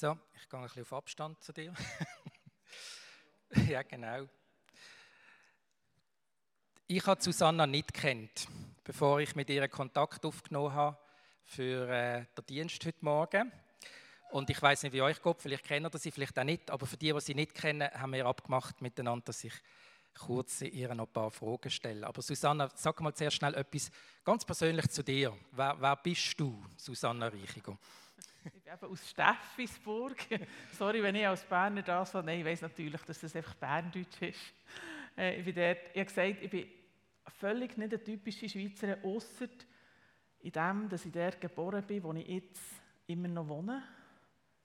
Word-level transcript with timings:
So, 0.00 0.16
ich 0.34 0.48
gehe 0.48 0.58
ein 0.58 0.64
bisschen 0.64 0.80
auf 0.80 0.94
Abstand 0.94 1.44
zu 1.44 1.52
dir. 1.52 1.74
ja, 3.68 3.82
genau. 3.82 4.26
Ich 6.86 7.06
habe 7.06 7.22
Susanna 7.22 7.66
nicht 7.66 7.92
kennt, 7.92 8.48
bevor 8.82 9.20
ich 9.20 9.36
mit 9.36 9.50
ihr 9.50 9.68
Kontakt 9.68 10.24
aufgenommen 10.24 10.72
habe 10.72 10.96
für 11.44 11.86
äh, 11.90 12.24
den 12.34 12.46
Dienst 12.46 12.82
heute 12.86 13.04
Morgen. 13.04 13.52
Und 14.30 14.48
ich 14.48 14.62
weiß 14.62 14.84
nicht, 14.84 14.94
wie 14.94 15.02
euch 15.02 15.20
geht, 15.20 15.42
vielleicht 15.42 15.64
kennt 15.64 15.94
ihr 15.94 15.98
sie, 15.98 16.10
vielleicht 16.10 16.38
auch 16.38 16.44
nicht, 16.44 16.70
aber 16.70 16.86
für 16.86 16.96
die, 16.96 17.12
die 17.12 17.20
sie 17.20 17.34
nicht 17.34 17.52
kennen, 17.52 17.90
haben 17.92 18.14
wir 18.14 18.24
abgemacht 18.24 18.80
miteinander, 18.80 19.26
dass 19.26 19.44
ich 19.44 19.52
kurz 20.18 20.62
ihr 20.62 20.94
noch 20.94 21.08
ein 21.08 21.12
paar 21.12 21.30
Fragen 21.30 21.70
stelle. 21.70 22.06
Aber 22.06 22.22
Susanna, 22.22 22.70
sag 22.74 22.98
mal 23.02 23.12
zuerst 23.12 23.36
schnell 23.36 23.54
etwas 23.54 23.90
ganz 24.24 24.46
persönlich 24.46 24.88
zu 24.88 25.04
dir. 25.04 25.36
Wer, 25.52 25.76
wer 25.78 25.96
bist 25.96 26.40
du, 26.40 26.64
Susanna 26.78 27.28
Reichiger? 27.28 27.78
Ich 28.42 28.52
bin 28.52 28.62
eben 28.72 28.92
aus 28.92 29.10
Steffisburg. 29.10 30.16
Sorry, 30.72 31.02
wenn 31.02 31.14
ich 31.14 31.26
als 31.26 31.44
Berner 31.44 31.82
das 31.82 32.10
sage. 32.10 32.26
Nein, 32.26 32.40
ich 32.40 32.46
weiß 32.46 32.62
natürlich, 32.62 33.02
dass 33.02 33.20
das 33.20 33.36
einfach 33.36 33.54
Berndeutsch 33.54 34.22
ist. 34.22 34.54
Äh, 35.16 35.38
ich, 35.38 35.44
bin 35.44 35.54
dort, 35.54 35.78
ich 35.92 36.00
habe 36.00 36.04
gesagt, 36.06 36.42
ich 36.42 36.50
bin 36.50 36.66
völlig 37.26 37.76
nicht 37.76 37.92
eine 37.92 38.02
typische 38.02 38.48
Schweizerin, 38.48 39.04
außer 39.04 39.48
in 40.40 40.52
dem, 40.52 40.88
dass 40.88 41.04
ich 41.04 41.12
dort 41.12 41.40
geboren 41.40 41.84
bin, 41.86 42.02
wo 42.02 42.14
ich 42.14 42.26
jetzt 42.26 42.62
immer 43.06 43.28
noch 43.28 43.46
wohne. 43.48 43.82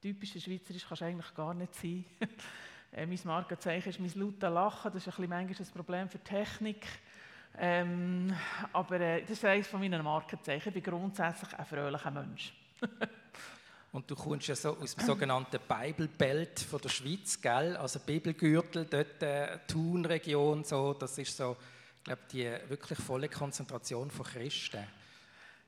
Typische 0.01 0.39
Schweizerisch 0.39 0.85
kannst 0.87 1.01
du 1.01 1.05
eigentlich 1.05 1.33
gar 1.33 1.53
nicht 1.53 1.75
sein. 1.75 2.05
äh, 2.93 3.05
mein 3.05 3.19
Markenzeichen 3.25 3.89
ist 3.89 3.99
mein 3.99 4.13
lautes 4.15 4.49
Lachen. 4.49 4.93
Das 4.93 5.05
ist 5.05 5.07
ein 5.07 5.27
bisschen 5.27 5.29
manchmal 5.29 5.67
ein 5.67 5.73
Problem 5.73 6.09
für 6.09 6.19
Technik. 6.19 6.85
Ähm, 7.57 8.33
aber 8.71 9.01
äh, 9.01 9.21
das 9.21 9.31
ist 9.31 9.45
eines 9.45 9.67
von 9.67 9.81
meinen 9.81 10.03
Markenzeichen. 10.03 10.69
Ich 10.69 10.83
bin 10.83 10.83
grundsätzlich 10.83 11.53
ein 11.53 11.65
fröhlicher 11.65 12.11
Mensch. 12.11 12.53
Und 13.95 14.11
du 14.11 14.15
kommst 14.15 14.47
ja 14.49 14.55
so 14.57 14.75
aus 14.75 14.93
dem 14.93 15.05
sogenannten 15.05 15.57
Bibelbelt 15.57 16.59
von 16.59 16.81
der 16.81 16.89
Schweiz, 16.89 17.39
gell? 17.39 17.77
Also 17.77 18.01
Bibelgürtel, 18.01 18.83
dort 18.83 19.23
äh, 19.23 19.57
Thun-Region, 19.69 20.65
so, 20.65 20.93
das 20.93 21.17
ist 21.17 21.38
so, 21.38 21.55
ich 21.99 22.03
glaube, 22.03 22.21
die 22.29 22.43
wirklich 22.67 22.99
volle 22.99 23.29
Konzentration 23.29 24.11
von 24.11 24.25
Christen. 24.25 24.83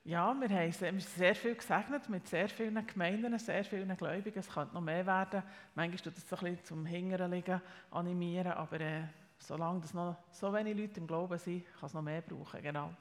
Ja, 0.03 0.35
wir, 0.37 0.49
haben, 0.49 0.99
sehr 0.99 1.35
viel 1.35 1.55
gesegnet 1.55 2.09
mit 2.09 2.27
sehr 2.27 2.49
vielen 2.49 2.85
Gemeinden, 2.85 3.39
sehr 3.39 3.63
vielen 3.63 3.95
Gläubigen. 3.95 4.39
Es 4.39 4.49
könnte 4.49 4.73
noch 4.73 4.81
mehr 4.81 5.05
werden. 5.05 5.41
Manchmal 5.73 6.01
tut 6.01 6.17
es 6.17 6.23
ein 6.25 6.37
bisschen 6.37 6.65
zum 6.65 6.85
Hingern 6.85 7.31
liegen, 7.31 7.61
animieren, 7.91 8.51
aber 8.51 8.81
äh, 8.81 9.03
solange 9.39 9.79
das 9.79 9.93
noch 9.93 10.17
so 10.31 10.51
wenig 10.51 10.75
Leute 10.75 10.99
im 10.99 11.07
Glauben 11.07 11.39
sind, 11.39 11.63
kann 11.79 11.87
es 11.87 11.93
noch 11.93 12.01
mehr 12.01 12.21
brauchen, 12.21 12.61
genau. 12.61 12.93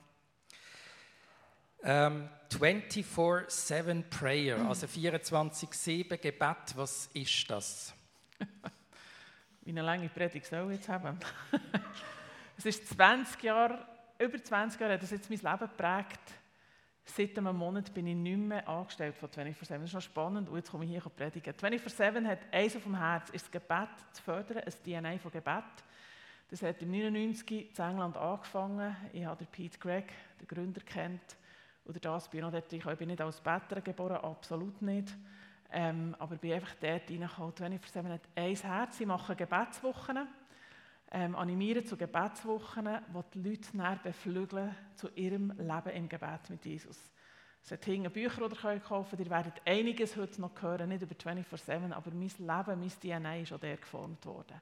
Ähm, 1.89 2.29
24-7 2.51 4.03
Prayer, 4.11 4.59
also 4.67 4.89
24-7 4.89 6.17
Gebet, 6.17 6.75
was 6.75 7.09
ist 7.15 7.49
das? 7.49 7.95
Wie 9.63 9.71
eine 9.71 9.83
lange 9.83 10.09
Predigt 10.09 10.47
soll 10.47 10.73
ich 10.73 10.79
jetzt 10.79 10.89
haben. 10.89 11.17
es 12.59 12.67
ist 12.67 12.89
20 12.89 13.41
Jahre, 13.45 13.87
über 14.19 14.43
20 14.43 14.81
Jahre 14.81 14.95
hat 14.95 15.03
das 15.05 15.13
jetzt 15.13 15.31
mein 15.31 15.39
Leben 15.39 15.59
geprägt. 15.61 16.21
Seit 17.05 17.39
einem 17.39 17.57
Monat 17.57 17.95
bin 17.95 18.09
ich 18.09 18.17
nicht 18.17 18.37
mehr 18.37 18.69
angestellt 18.69 19.17
von 19.17 19.29
24-7. 19.29 19.55
Das 19.69 19.83
ist 19.85 19.93
noch 19.95 20.03
spannend 20.03 20.49
und 20.49 20.57
jetzt 20.57 20.73
komme 20.73 20.87
ich 20.87 20.91
hier 20.91 21.01
predigen. 21.03 21.55
24-7 21.55 22.27
hat 22.27 22.41
eins 22.51 22.75
auf 22.75 22.83
dem 22.83 22.99
Herz, 22.99 23.31
ist 23.31 23.45
das 23.45 23.53
Gebet 23.53 23.91
zu 24.11 24.23
fördern, 24.25 24.59
ein 24.59 24.73
DNA 24.85 25.19
von 25.19 25.31
Gebet. 25.31 25.63
Das 26.51 26.63
hat 26.63 26.83
im 26.83 26.91
99 26.91 27.79
in 27.79 27.85
England 27.85 28.17
angefangen. 28.17 28.97
Ich 29.13 29.25
habe 29.25 29.45
Pete 29.45 29.79
Gregg, 29.79 30.09
den 30.41 30.49
Gründer, 30.49 30.81
kennt 30.81 31.37
oder 31.89 32.01
das 32.01 32.29
bin 32.29 32.45
ich 32.45 32.51
dort 32.51 32.73
Ich 32.73 32.99
bin 32.99 33.09
nicht 33.09 33.21
als 33.21 33.41
Better 33.41 33.81
geboren, 33.81 34.17
absolut 34.17 34.83
nicht. 34.83 35.15
Ähm, 35.73 36.15
aber 36.19 36.37
bin 36.37 36.53
einfach 36.53 36.75
dort 36.81 37.11
reingekommen. 37.11 37.53
Wenn 37.59 37.73
ich 37.73 37.81
für 37.81 38.01
ein 38.01 38.57
Herz, 38.57 39.01
ich 39.01 39.07
mache 39.07 39.35
Gebetswochen, 39.35 40.29
ähm, 41.11 41.35
animieren 41.35 41.87
zu 41.87 41.97
Gebetswochen, 41.97 42.89
wo 43.13 43.25
die 43.35 43.43
Leute 43.43 43.77
näher 43.77 43.99
beflügeln 44.03 44.75
zu 44.95 45.09
ihrem 45.15 45.51
Leben 45.59 45.91
im 45.91 46.09
Gebet 46.09 46.51
mit 46.51 46.65
Jesus. 46.65 46.99
Es 47.63 47.73
hat 47.73 47.85
hinten 47.85 48.13
Bücher 48.13 48.45
oder 48.45 48.55
können 48.55 48.83
kaufen, 48.83 49.19
ihr 49.19 49.31
werdet 49.31 49.61
einiges 49.65 50.17
heute 50.17 50.41
noch 50.41 50.61
hören, 50.61 50.89
nicht 50.89 51.03
über 51.03 51.15
24-7, 51.15 51.93
aber 51.93 52.11
mein 52.13 52.21
Leben, 52.21 52.81
mein 52.81 52.89
DNA 52.89 53.39
ist 53.39 53.53
auch 53.53 53.59
der 53.59 53.77
geformt 53.77 54.25
worden. 54.25 54.61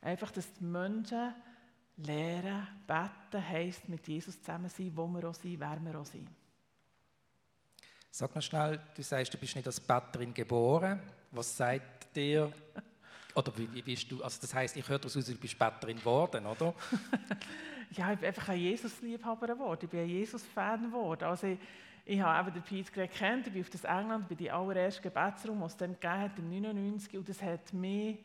Einfach, 0.00 0.32
dass 0.32 0.52
die 0.52 0.64
Menschen 0.64 1.32
lernen, 1.96 2.66
beten 2.86 3.48
heisst 3.48 3.88
mit 3.88 4.06
Jesus 4.08 4.40
zusammen 4.40 4.68
sein, 4.68 4.92
wo 4.94 5.06
wir 5.06 5.28
auch 5.28 5.34
sind, 5.34 5.60
wer 5.60 5.78
wir 5.80 6.00
auch 6.00 6.06
sind. 6.06 6.28
Sag 8.16 8.32
mal 8.32 8.42
schnell, 8.42 8.78
du 8.94 9.02
sagst, 9.02 9.34
du 9.34 9.38
bist 9.38 9.56
nicht 9.56 9.66
als 9.66 9.80
Betterin 9.80 10.32
geboren. 10.32 11.00
Was 11.32 11.56
sagt 11.56 12.14
dir, 12.14 12.52
oder 13.34 13.52
wie, 13.58 13.68
wie 13.74 13.82
bist 13.82 14.08
du, 14.08 14.22
also 14.22 14.38
das 14.40 14.54
heißt, 14.54 14.76
ich 14.76 14.88
höre 14.88 15.00
daraus, 15.00 15.14
du 15.14 15.34
bist 15.34 15.58
Betterin 15.58 15.96
geworden, 15.96 16.46
oder? 16.46 16.74
ja, 17.90 18.12
ich 18.12 18.18
bin 18.20 18.28
einfach 18.28 18.50
ein 18.50 18.60
Jesus-Liebhaber 18.60 19.48
geworden, 19.48 19.80
ich 19.82 19.90
bin 19.90 19.98
ein 19.98 20.08
Jesus-Fan 20.08 20.84
geworden. 20.84 21.24
Also 21.24 21.48
ich, 21.48 21.58
ich 22.04 22.20
habe 22.20 22.48
eben 22.48 22.54
den 22.54 22.62
Pete 22.62 22.92
Greg 22.92 23.10
kennt, 23.10 23.48
ich 23.48 23.52
bin 23.52 23.62
auf 23.62 23.70
das 23.70 23.82
England, 23.82 24.28
bei 24.28 24.36
dem 24.36 24.54
allerersten 24.54 25.02
Gebetsraum, 25.02 25.60
was 25.60 25.72
es 25.72 25.78
dann 25.78 25.94
gegeben 25.94 26.20
hat, 26.20 26.38
im 26.38 26.50
99, 26.50 27.18
und 27.18 27.28
das 27.28 27.42
hat 27.42 27.72
mich, 27.72 28.18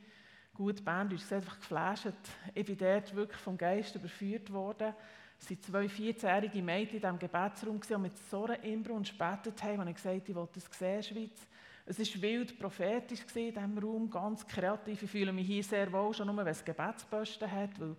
gut 0.53 0.85
Berndeutsch 0.85 1.31
einfach 1.31 1.59
geflasht. 1.59 2.13
Ich 2.53 2.65
bin 2.67 2.77
dort 2.77 3.15
wirklich 3.15 3.41
vom 3.41 3.57
Geist 3.57 3.95
überführt 3.95 4.53
worden 4.53 4.93
es 5.41 5.49
waren 5.49 5.61
zwei 5.61 5.85
14-jährige 5.85 6.61
Mädchen 6.61 6.95
in 6.95 7.01
diesem 7.01 7.19
Gebetsraum 7.19 7.79
und 7.79 8.01
mit 8.01 8.17
so 8.29 8.45
einer 8.45 8.61
Inbrunst 8.63 9.11
gebetet 9.11 9.63
haben, 9.63 9.79
und 9.79 9.87
ich 9.87 9.95
gesagt 9.95 10.27
ich 10.27 10.35
wollte 10.35 10.59
das 10.59 10.77
sehen, 10.77 11.03
Schweiz. 11.03 11.47
Es 11.85 11.97
war 11.97 12.21
wild 12.21 12.59
prophetisch 12.59 13.21
in 13.33 13.53
diesem 13.53 13.77
Raum, 13.77 14.09
ganz 14.09 14.45
kreativ. 14.45 15.01
Ich 15.01 15.09
fühle 15.09 15.31
mich 15.31 15.47
hier 15.47 15.63
sehr 15.63 15.91
wohl, 15.91 16.13
schon 16.13 16.27
nur, 16.27 16.37
wenn 16.37 16.47
es 16.47 16.63
Gebetsposten 16.63 17.49
hat, 17.49 17.79
weil 17.79 17.95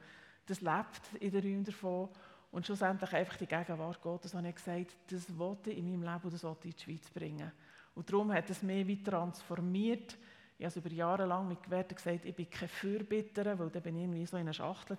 das 0.47 0.61
lebt 0.61 1.01
in 1.19 1.31
den 1.31 1.43
Räumen 1.43 1.65
davon. 1.65 2.09
Und 2.53 2.67
schlussendlich 2.67 3.13
einfach 3.13 3.37
die 3.37 3.47
Gegenwart 3.47 4.01
Gottes, 4.01 4.35
habe 4.35 4.49
ich 4.49 4.55
gesagt, 4.55 4.97
das 5.09 5.37
wollte 5.39 5.71
ich 5.71 5.79
in 5.79 5.91
meinem 5.91 6.03
Leben 6.03 6.25
und 6.25 6.33
das 6.33 6.45
wollte 6.45 6.69
ich 6.69 6.75
in 6.75 6.77
die 6.77 6.83
Schweiz 6.83 7.11
bringen. 7.11 7.51
Und 7.95 8.09
darum 8.09 8.33
hat 8.33 8.51
es 8.51 8.63
mich 8.63 8.87
wie 8.87 9.03
transformiert. 9.03 10.17
Ich 10.59 10.65
habe 10.65 10.69
es 10.69 10.77
über 10.77 10.91
Jahre 10.91 11.27
lang 11.27 11.49
mit 11.49 11.63
Gewerten 11.63 11.95
gesagt, 11.95 12.25
ich 12.25 12.35
bin 12.35 12.51
kein 12.51 12.69
Fürbitterer, 12.69 13.59
weil 13.59 13.71
dann 13.71 13.83
bin 13.83 13.97
ich 13.97 14.03
irgendwie 14.03 14.27
so 14.27 14.37
in 14.37 14.43
einer 14.43 14.53
Schachtel 14.53 14.99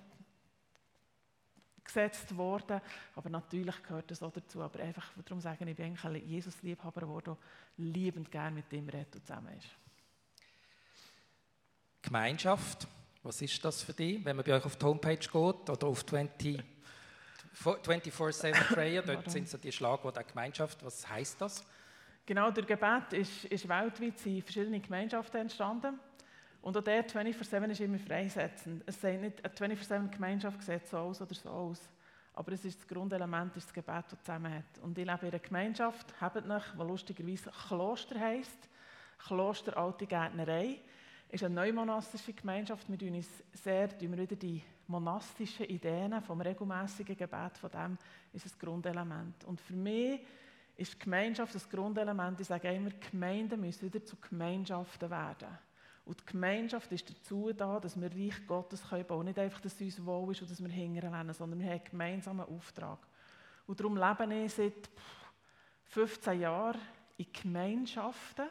gesetzt 1.84 2.36
worden. 2.38 2.82
Aber 3.16 3.30
natürlich 3.30 3.82
gehört 3.84 4.10
das 4.12 4.24
auch 4.24 4.32
dazu. 4.32 4.62
Aber 4.62 4.80
einfach 4.80 5.12
darum 5.26 5.42
sagen, 5.42 5.68
ich 5.68 5.76
bin 5.76 5.86
eigentlich 5.86 6.04
ein 6.04 6.28
Jesus-Liebhaber 6.28 7.02
geworden, 7.02 7.38
der 7.78 7.86
liebend 7.86 8.32
gerne 8.32 8.56
mit 8.56 8.72
dem 8.72 8.88
redet 8.90 9.16
und 9.16 9.26
zusammen 9.26 9.58
ist. 9.58 9.70
Gemeinschaft, 12.02 12.88
was 13.24 13.42
ist 13.42 13.64
das 13.64 13.84
für 13.84 13.94
dich, 13.94 14.24
wenn 14.26 14.36
man 14.36 14.44
bei 14.46 14.56
euch 14.56 14.66
auf 14.66 14.76
die 14.76 14.86
Homepage 14.86 15.18
geht 15.18 15.32
oder 15.70 15.88
auf 15.88 16.06
20 16.06 16.64
24-7 17.54 18.74
Prayer, 18.74 19.02
dort 19.02 19.30
sind 19.30 19.48
so 19.48 19.58
die 19.58 19.72
Schlagworte 19.72 20.24
Gemeinschaft. 20.24 20.84
Was 20.84 21.08
heißt 21.08 21.42
das? 21.42 21.64
Genau, 22.26 22.52
der 22.52 22.64
Gebet 22.64 23.14
ist, 23.14 23.46
ist 23.46 23.68
weltweit 23.68 24.26
in 24.26 24.42
verschiedenen 24.42 24.82
Gemeinschaften 24.82 25.42
entstanden. 25.42 26.00
Und 26.62 26.78
auch 26.78 26.84
der 26.84 27.08
24-7 27.08 27.70
ist 27.72 27.82
immer 27.82 27.98
freisetzend. 27.98 28.84
Es 28.86 29.02
sagt 29.02 29.22
nicht, 29.22 29.44
eine 29.44 29.76
24-7-Gemeinschaft 29.76 30.62
sieht 30.62 30.88
so 30.88 30.98
aus 30.98 31.22
oder 31.22 31.34
so 31.34 31.50
aus. 31.50 31.90
Aber 32.34 32.52
es 32.52 32.64
ist 32.64 32.80
das 32.80 32.88
Grundelement, 32.88 33.56
ist 33.58 33.68
das 33.68 33.74
Gebet, 33.74 34.06
das 34.10 34.20
zusammen 34.20 34.54
hat. 34.54 34.84
Und 34.84 34.98
ich 34.98 35.06
lebe 35.06 35.26
in 35.26 35.32
einer 35.34 35.40
Gemeinschaft, 35.40 36.14
habt 36.22 36.46
nicht, 36.46 36.74
die 36.74 36.84
lustigerweise 36.84 37.52
Kloster 37.68 38.20
heisst. 38.20 38.70
Kloster 39.18 39.78
Alte 39.78 40.06
Gärtnerei. 40.06 40.80
ist 41.30 41.44
eine 41.44 41.56
neumonastische 41.56 42.34
Gemeinschaft. 42.34 42.90
Wir 42.90 42.98
tun 42.98 43.16
uns 43.16 43.44
sehr, 43.54 43.90
tun 43.98 44.12
wir 44.12 44.20
wieder 44.20 44.36
die 44.36 44.62
monastischen 44.88 45.66
Ideen 45.66 46.22
vom 46.22 46.42
regelmäßigen 46.42 47.16
Gebet, 47.16 47.58
von 47.58 47.72
dem 47.72 47.98
ist 48.34 48.46
das 48.46 48.58
Grundelement. 48.58 49.44
Und 49.46 49.60
für 49.60 49.74
mich 49.74 50.22
ist 50.76 50.94
die 50.94 51.00
Gemeinschaft 51.00 51.56
das 51.56 51.70
Grundelement. 51.70 52.40
Ich 52.40 52.48
sage 52.48 52.74
immer, 52.74 52.90
Gemeinden 53.12 53.62
müssen 53.62 53.82
wieder 53.84 54.04
zu 54.04 54.16
Gemeinschaften 54.18 55.10
werden. 55.10 55.58
Und 56.12 56.20
die 56.20 56.26
Gemeinschaft 56.34 56.92
ist 56.92 57.10
dazu 57.10 57.54
da, 57.54 57.80
dass 57.80 57.96
wir 57.96 58.12
Reich 58.12 58.46
Gottes 58.46 58.82
bauen 58.82 59.08
können. 59.08 59.26
Nicht 59.28 59.40
einfach, 59.40 59.62
dass 59.62 59.80
es 59.80 59.98
uns 59.98 60.06
wohl 60.06 60.34
ist 60.34 60.42
und 60.42 60.52
dass 60.52 60.62
wir 60.62 60.68
hinterher 60.68 61.34
sondern 61.34 61.58
wir 61.58 61.68
haben 61.68 61.72
einen 61.72 61.90
gemeinsamen 61.90 62.46
Auftrag. 62.50 63.00
Und 63.66 63.80
darum 63.80 63.96
lebe 63.96 64.44
ich 64.44 64.54
seit 64.54 64.90
15 65.86 66.42
Jahren 66.42 66.82
in 67.16 67.28
Gemeinschaften. 67.32 68.50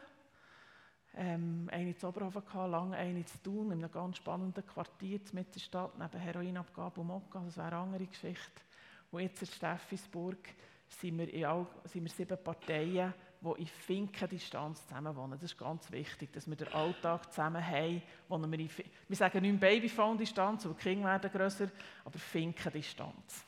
Ähm, 1.13 1.69
eine 1.71 1.95
zu 1.95 2.07
Oberhofen, 2.07 2.41
lange 2.71 2.97
eine 2.97 3.23
zu 3.27 3.37
tun, 3.43 3.67
in 3.73 3.83
einem 3.83 3.91
ganz 3.91 4.17
spannenden 4.17 4.65
Quartier 4.65 5.19
mit 5.33 5.53
der 5.53 5.59
Stadt, 5.59 5.99
neben 5.99 6.19
Heroinabgabe 6.19 6.99
und 6.99 7.07
Mokka, 7.07 7.43
das 7.45 7.57
wäre 7.57 7.67
eine 7.67 7.77
andere 7.77 8.07
Geschichte. 8.07 8.61
Und 9.11 9.21
jetzt 9.21 9.39
in 9.39 9.47
Steffisburg 9.49 10.39
sind 10.87 11.15
wir, 11.15 11.31
in 11.31 11.45
all, 11.45 11.67
sind 11.83 12.05
wir 12.05 12.09
sieben 12.09 12.43
Parteien, 12.43 13.13
die 13.41 13.61
in 13.61 13.67
Finkendistanz 13.67 14.87
zusammen 14.87 15.15
wohnen. 15.15 15.31
Das 15.31 15.43
ist 15.43 15.57
ganz 15.57 15.91
wichtig, 15.91 16.31
dass 16.31 16.47
wir 16.47 16.55
den 16.55 16.67
Alltag 16.69 17.31
zusammen 17.31 17.65
haben. 17.65 18.01
Wohnen 18.27 18.51
wir, 18.51 18.59
in, 18.59 18.69
wir 19.07 19.17
sagen 19.17 19.41
nicht 19.41 19.59
Babyphone-Distanz, 19.59 20.65
weil 20.65 20.73
die 20.73 20.79
Kinder 20.79 21.05
werden 21.05 21.31
grösser, 21.31 21.67
aber 22.05 22.19
Finkendistanz. 22.19 23.45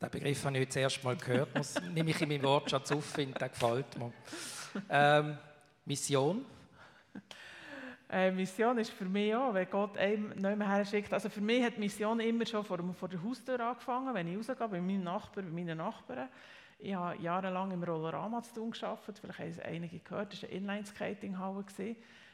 Den 0.00 0.10
Begriff 0.10 0.44
habe 0.44 0.56
ich 0.56 0.64
jetzt 0.64 0.76
erst 0.76 1.04
mal 1.04 1.16
gehört. 1.16 1.50
Das 1.54 1.80
nehme 1.82 2.10
ich 2.10 2.20
in 2.20 2.28
meinem 2.28 2.42
Wortschatz 2.42 2.92
auf, 2.92 3.04
finde, 3.04 3.38
der 3.38 3.48
gefällt 3.50 3.98
mir. 3.98 4.12
Ähm, 4.88 5.38
Mission? 5.84 6.44
äh, 8.10 8.30
Mission 8.30 8.78
ist 8.78 8.90
für 8.90 9.04
mich 9.04 9.34
auch, 9.34 9.54
wenn 9.54 9.68
Gott 9.70 9.96
einem 9.96 10.30
nicht 10.30 10.40
mehr 10.40 10.68
her 10.68 10.84
schickt. 10.84 11.12
Also 11.12 11.28
für 11.28 11.40
mich 11.40 11.62
hat 11.62 11.78
Mission 11.78 12.20
immer 12.20 12.44
schon 12.46 12.64
vor, 12.64 12.78
vor 12.94 13.08
der 13.08 13.22
Haustür 13.22 13.60
angefangen, 13.60 14.14
wenn 14.14 14.28
ich 14.28 14.36
rausgehe, 14.36 14.68
bei 14.68 14.80
meinem 14.80 15.04
Nachbar, 15.04 15.44
bei 15.44 15.50
meinen 15.50 15.78
Nachbarn. 15.78 16.28
Ich 16.78 16.94
habe 16.94 17.20
jahrelang 17.22 17.70
im 17.70 17.82
Rollerama 17.82 18.42
zu 18.42 18.54
tun 18.54 18.70
gearbeitet, 18.70 19.18
vielleicht 19.18 19.38
haben 19.38 19.48
es 19.50 19.60
einige 19.60 19.98
gehört, 20.00 20.32
das 20.32 20.42
war 20.42 20.50
eine 20.50 20.58
Inline-Skating-Halle. 20.58 21.64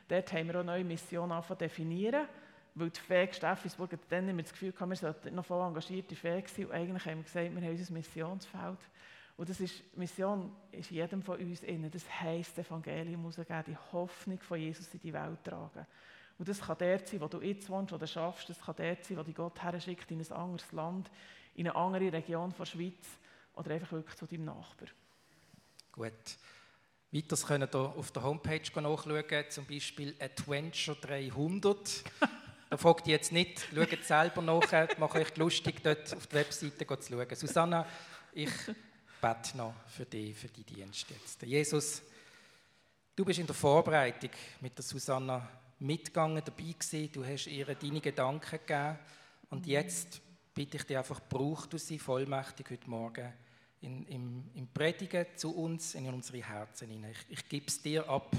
Dort 0.08 0.32
haben 0.32 0.48
wir 0.48 0.60
auch 0.60 0.64
neue 0.64 0.84
Missionen 0.84 1.42
definieren 1.58 2.26
weil 2.75 2.90
die 2.90 3.00
Fähig 3.00 3.34
Steffisburg 3.34 3.90
dann 4.08 4.26
nicht 4.26 4.34
mehr 4.34 4.42
das 4.44 4.52
Gefühl 4.52 4.72
hatten, 4.72 4.90
wir 4.90 4.96
sollten 4.96 5.34
noch 5.34 5.44
voll 5.44 5.66
engagierte 5.66 6.14
Fähig 6.14 6.48
sein. 6.48 6.66
Und 6.66 6.72
eigentlich 6.72 7.04
haben 7.04 7.19
wir 7.19 7.25
gesagt, 7.25 7.54
wir 7.54 7.62
haben 7.62 7.70
unser 7.70 7.92
Missionsfeld. 7.92 8.78
Und 9.37 9.48
das 9.48 9.60
ist, 9.60 9.96
Mission 9.96 10.52
ist 10.70 10.90
jedem 10.90 11.22
von 11.22 11.38
uns 11.38 11.62
innen. 11.62 11.90
Das 11.90 12.04
heisst, 12.20 12.58
das 12.58 12.66
Evangelium 12.66 13.25
rausgeben, 13.25 13.64
die 13.66 13.76
Hoffnung 13.92 14.38
von 14.40 14.58
Jesus 14.58 14.92
in 14.92 15.00
die 15.00 15.12
Welt 15.12 15.42
tragen. 15.44 15.87
Und 16.38 16.48
das 16.48 16.60
kann 16.60 16.78
der 16.78 16.98
sein, 17.00 17.20
wo 17.20 17.28
du 17.28 17.40
jetzt 17.40 17.69
wohnst 17.69 17.92
oder 17.92 18.06
schaffst. 18.06 18.48
Das 18.48 18.60
kann 18.60 18.76
der 18.76 18.96
sein, 19.00 19.16
wo 19.16 19.22
dich 19.22 19.34
Gott 19.34 19.62
her 19.62 19.78
schickt 19.81 20.10
in 20.10 20.20
ein 20.20 20.32
anderes 20.32 20.70
Land, 20.72 21.10
in 21.54 21.69
eine 21.69 21.76
andere 21.76 22.12
Region 22.12 22.54
der 22.58 22.64
Schweiz 22.64 23.19
oder 23.61 23.75
einfach 23.75 23.93
wirklich 23.93 24.17
zu 24.17 24.27
deinem 24.27 24.47
Nachbar. 24.47 24.89
Gut. 25.93 26.12
Weiters 27.12 27.47
können 27.47 27.69
ihr 27.71 27.79
auf 27.79 28.11
der 28.11 28.23
Homepage 28.23 28.81
nachschauen, 28.81 29.51
zum 29.51 29.67
Beispiel 29.67 30.15
Adventure 30.19 30.97
300. 31.01 32.05
Da 32.71 32.77
fragt 32.77 33.07
ihr 33.07 33.15
jetzt 33.15 33.33
nicht, 33.33 33.67
schaut 33.75 34.05
selber 34.05 34.43
nach, 34.43 34.99
macht 34.99 35.17
euch 35.17 35.37
lustig, 35.37 35.83
dort 35.83 36.15
auf 36.17 36.27
die 36.29 36.37
Webseite 36.37 36.87
zu 36.87 37.12
schauen. 37.12 37.35
Susanna, 37.35 37.87
ich 38.33 38.51
bete 39.21 39.57
noch 39.57 39.75
für 39.89 40.07
dich, 40.07 40.37
für 40.37 40.49
die 40.49 40.62
Dienste 40.62 41.12
jetzt. 41.15 41.43
Jesus, 41.43 42.01
du 43.15 43.25
bist 43.25 43.41
in 43.41 43.47
der 43.47 43.57
Vorbereitung 43.57 44.31
mit 44.61 44.79
der 44.79 44.85
Susanna 44.85 45.47
mitgegangen, 45.81 46.43
dabei 46.45 46.75
gewesen, 46.79 47.12
du 47.12 47.25
hast 47.27 47.49
ihr 47.49 47.67
deine 47.67 48.01
Gedanken 48.01 48.59
gegeben 48.59 48.99
und 49.51 49.67
jetzt 49.67 50.21
bitte 50.55 50.77
ich 50.77 50.85
dich 50.85 50.97
einfach, 50.97 51.21
brauch 51.29 51.67
du 51.67 51.77
sie 51.77 51.99
vollmächtig 51.99 52.71
heute 52.71 52.89
Morgen 52.89 53.33
in, 53.81 54.06
im, 54.06 54.50
im 54.55 54.69
Predigen 54.69 55.27
zu 55.37 55.56
uns, 55.56 55.94
in 55.94 56.06
unsere 56.12 56.43
Herzen 56.43 56.88
hinein. 56.88 57.12
Ich, 57.12 57.38
ich 57.38 57.49
gebe 57.49 57.67
es 57.67 57.81
dir 57.81 58.09
ab, 58.09 58.31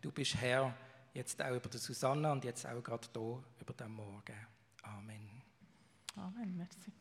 du 0.00 0.10
bist 0.10 0.34
Herr 0.36 0.74
jetzt 1.14 1.42
auch 1.42 1.54
über 1.54 1.68
die 1.68 1.78
Susanna 1.78 2.32
und 2.32 2.44
jetzt 2.44 2.66
auch 2.66 2.82
gerade 2.82 3.08
hier 3.12 3.42
über 3.60 3.72
den 3.74 3.92
Morgen. 3.92 4.46
Amen. 4.82 5.42
Amen, 6.16 6.56
merci. 6.56 6.92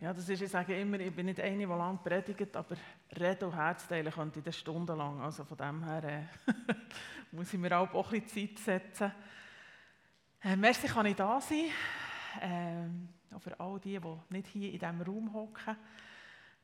Ja, 0.00 0.12
das 0.12 0.28
ist, 0.28 0.42
ich 0.42 0.50
sage 0.50 0.80
immer, 0.80 0.98
ich 0.98 1.14
bin 1.14 1.26
nicht 1.26 1.38
eine, 1.38 1.58
die 1.58 1.64
lange 1.64 1.98
predigt, 1.98 2.56
aber 2.56 2.76
Reden 3.16 3.44
und 3.44 3.54
Herzteilen 3.54 4.12
könnte 4.12 4.42
ich 4.44 4.58
stundenlang. 4.58 5.20
Also 5.20 5.44
von 5.44 5.56
dem 5.56 5.84
her 5.84 6.02
äh, 6.02 6.52
muss 7.30 7.54
ich 7.54 7.60
mir 7.60 7.78
auch 7.78 8.12
ein 8.12 8.20
bisschen 8.20 8.56
Zeit 8.56 8.58
setzen. 8.58 9.12
Äh, 10.42 10.56
merci 10.56 10.88
kann 10.88 11.06
ich 11.06 11.14
da 11.14 11.40
sein. 11.40 11.66
Äh, 12.40 13.34
auch 13.34 13.40
für 13.40 13.58
all 13.58 13.80
die, 13.80 13.98
die 13.98 14.34
nicht 14.34 14.48
hier 14.48 14.72
in 14.72 14.78
diesem 14.78 15.02
Raum 15.02 15.32
hocken. 15.32 15.76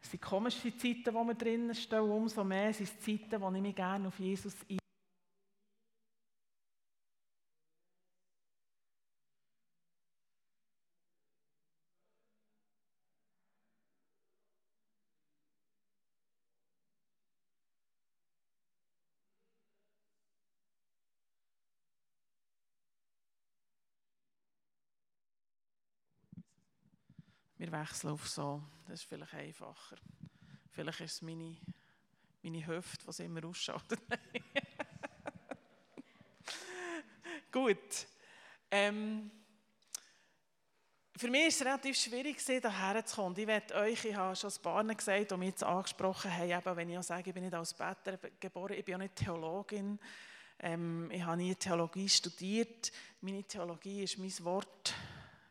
Es 0.00 0.10
sind 0.10 0.22
komische 0.22 0.76
Zeiten, 0.76 1.12
wo 1.12 1.24
wir 1.24 1.34
drinnen 1.34 1.74
stehen, 1.74 2.00
umso 2.00 2.44
mehr 2.44 2.72
sind 2.72 2.88
es 2.88 3.00
Zeiten, 3.00 3.40
wo 3.40 3.50
ich 3.50 3.60
mich 3.62 3.74
gerne 3.74 4.08
auf 4.08 4.18
Jesus 4.18 4.54
ein 4.68 4.78
Wir 27.70 27.80
wechseln 27.80 28.12
auf 28.12 28.26
so. 28.26 28.62
Das 28.86 29.00
ist 29.00 29.06
vielleicht 29.06 29.34
einfacher. 29.34 29.96
Vielleicht 30.70 31.00
ist 31.00 31.12
es 31.12 31.22
meine, 31.22 31.54
meine 32.42 32.66
Hüfte, 32.66 33.12
die 33.12 33.24
immer 33.24 33.44
ausschaltet. 33.44 34.00
Gut. 37.52 38.06
Ähm, 38.70 39.30
für 41.14 41.28
mich 41.28 41.42
war 41.42 41.48
es 41.48 41.60
relativ 41.60 41.98
schwierig, 41.98 42.40
hierher 42.40 43.04
zu 43.04 43.16
kommen. 43.16 43.36
Ich 43.36 43.46
werde 43.46 43.74
euch, 43.74 44.02
ich 44.02 44.14
habe 44.14 44.34
schon 44.34 44.50
ein 44.50 44.62
paar 44.62 44.94
gesagt, 44.94 45.30
die 45.30 45.36
mich 45.36 45.50
jetzt 45.50 45.62
angesprochen 45.62 46.34
haben, 46.34 46.50
eben, 46.50 46.76
wenn 46.76 46.88
ich 46.88 46.96
auch 46.96 47.02
sage, 47.02 47.28
ich 47.28 47.34
bin 47.34 47.44
nicht 47.44 47.54
als 47.54 47.74
Better 47.74 48.16
geboren, 48.40 48.76
ich 48.78 48.84
bin 48.86 48.94
auch 48.94 49.00
nicht 49.00 49.16
Theologin. 49.16 49.98
Ähm, 50.60 51.10
ich 51.10 51.22
habe 51.22 51.36
nie 51.36 51.54
Theologie 51.54 52.08
studiert. 52.08 52.92
Meine 53.20 53.44
Theologie 53.44 54.04
ist 54.04 54.16
mein 54.16 54.32
Wort, 54.44 54.94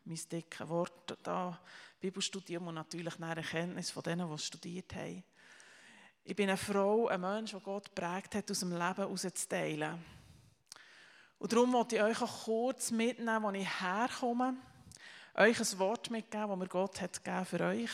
mein 0.08 0.20
dickes 0.30 0.68
Wort 0.68 1.18
da 1.22 1.58
Bibelstudium 2.00 2.68
und 2.68 2.76
natürlich 2.76 3.14
eine 3.20 3.36
Erkenntnis 3.36 3.90
von 3.90 4.02
denen, 4.02 4.28
die 4.28 4.34
es 4.34 4.46
studiert 4.46 4.94
haben. 4.94 5.22
Ich 6.24 6.36
bin 6.36 6.48
eine 6.48 6.56
Frau, 6.56 7.08
ein 7.08 7.20
Mensch, 7.20 7.50
der 7.50 7.60
Gott 7.60 7.94
prägt 7.94 8.34
hat, 8.34 8.50
aus 8.50 8.60
dem 8.60 8.72
Leben 8.72 8.94
herauszuteilen. 8.96 10.04
Und 11.38 11.52
darum 11.52 11.72
wollte 11.72 11.96
ich 11.96 12.02
euch 12.02 12.20
auch 12.20 12.44
kurz 12.44 12.90
mitnehmen, 12.90 13.42
wo 13.42 13.50
ich 13.50 13.80
herkomme, 13.80 14.56
euch 15.34 15.60
ein 15.60 15.78
Wort 15.78 16.10
mitgeben, 16.10 16.48
das 16.48 16.58
mir 16.58 16.68
Gott 16.68 17.00
hat 17.00 17.22
gegeben 17.22 17.44
für 17.44 17.60
euch. 17.60 17.90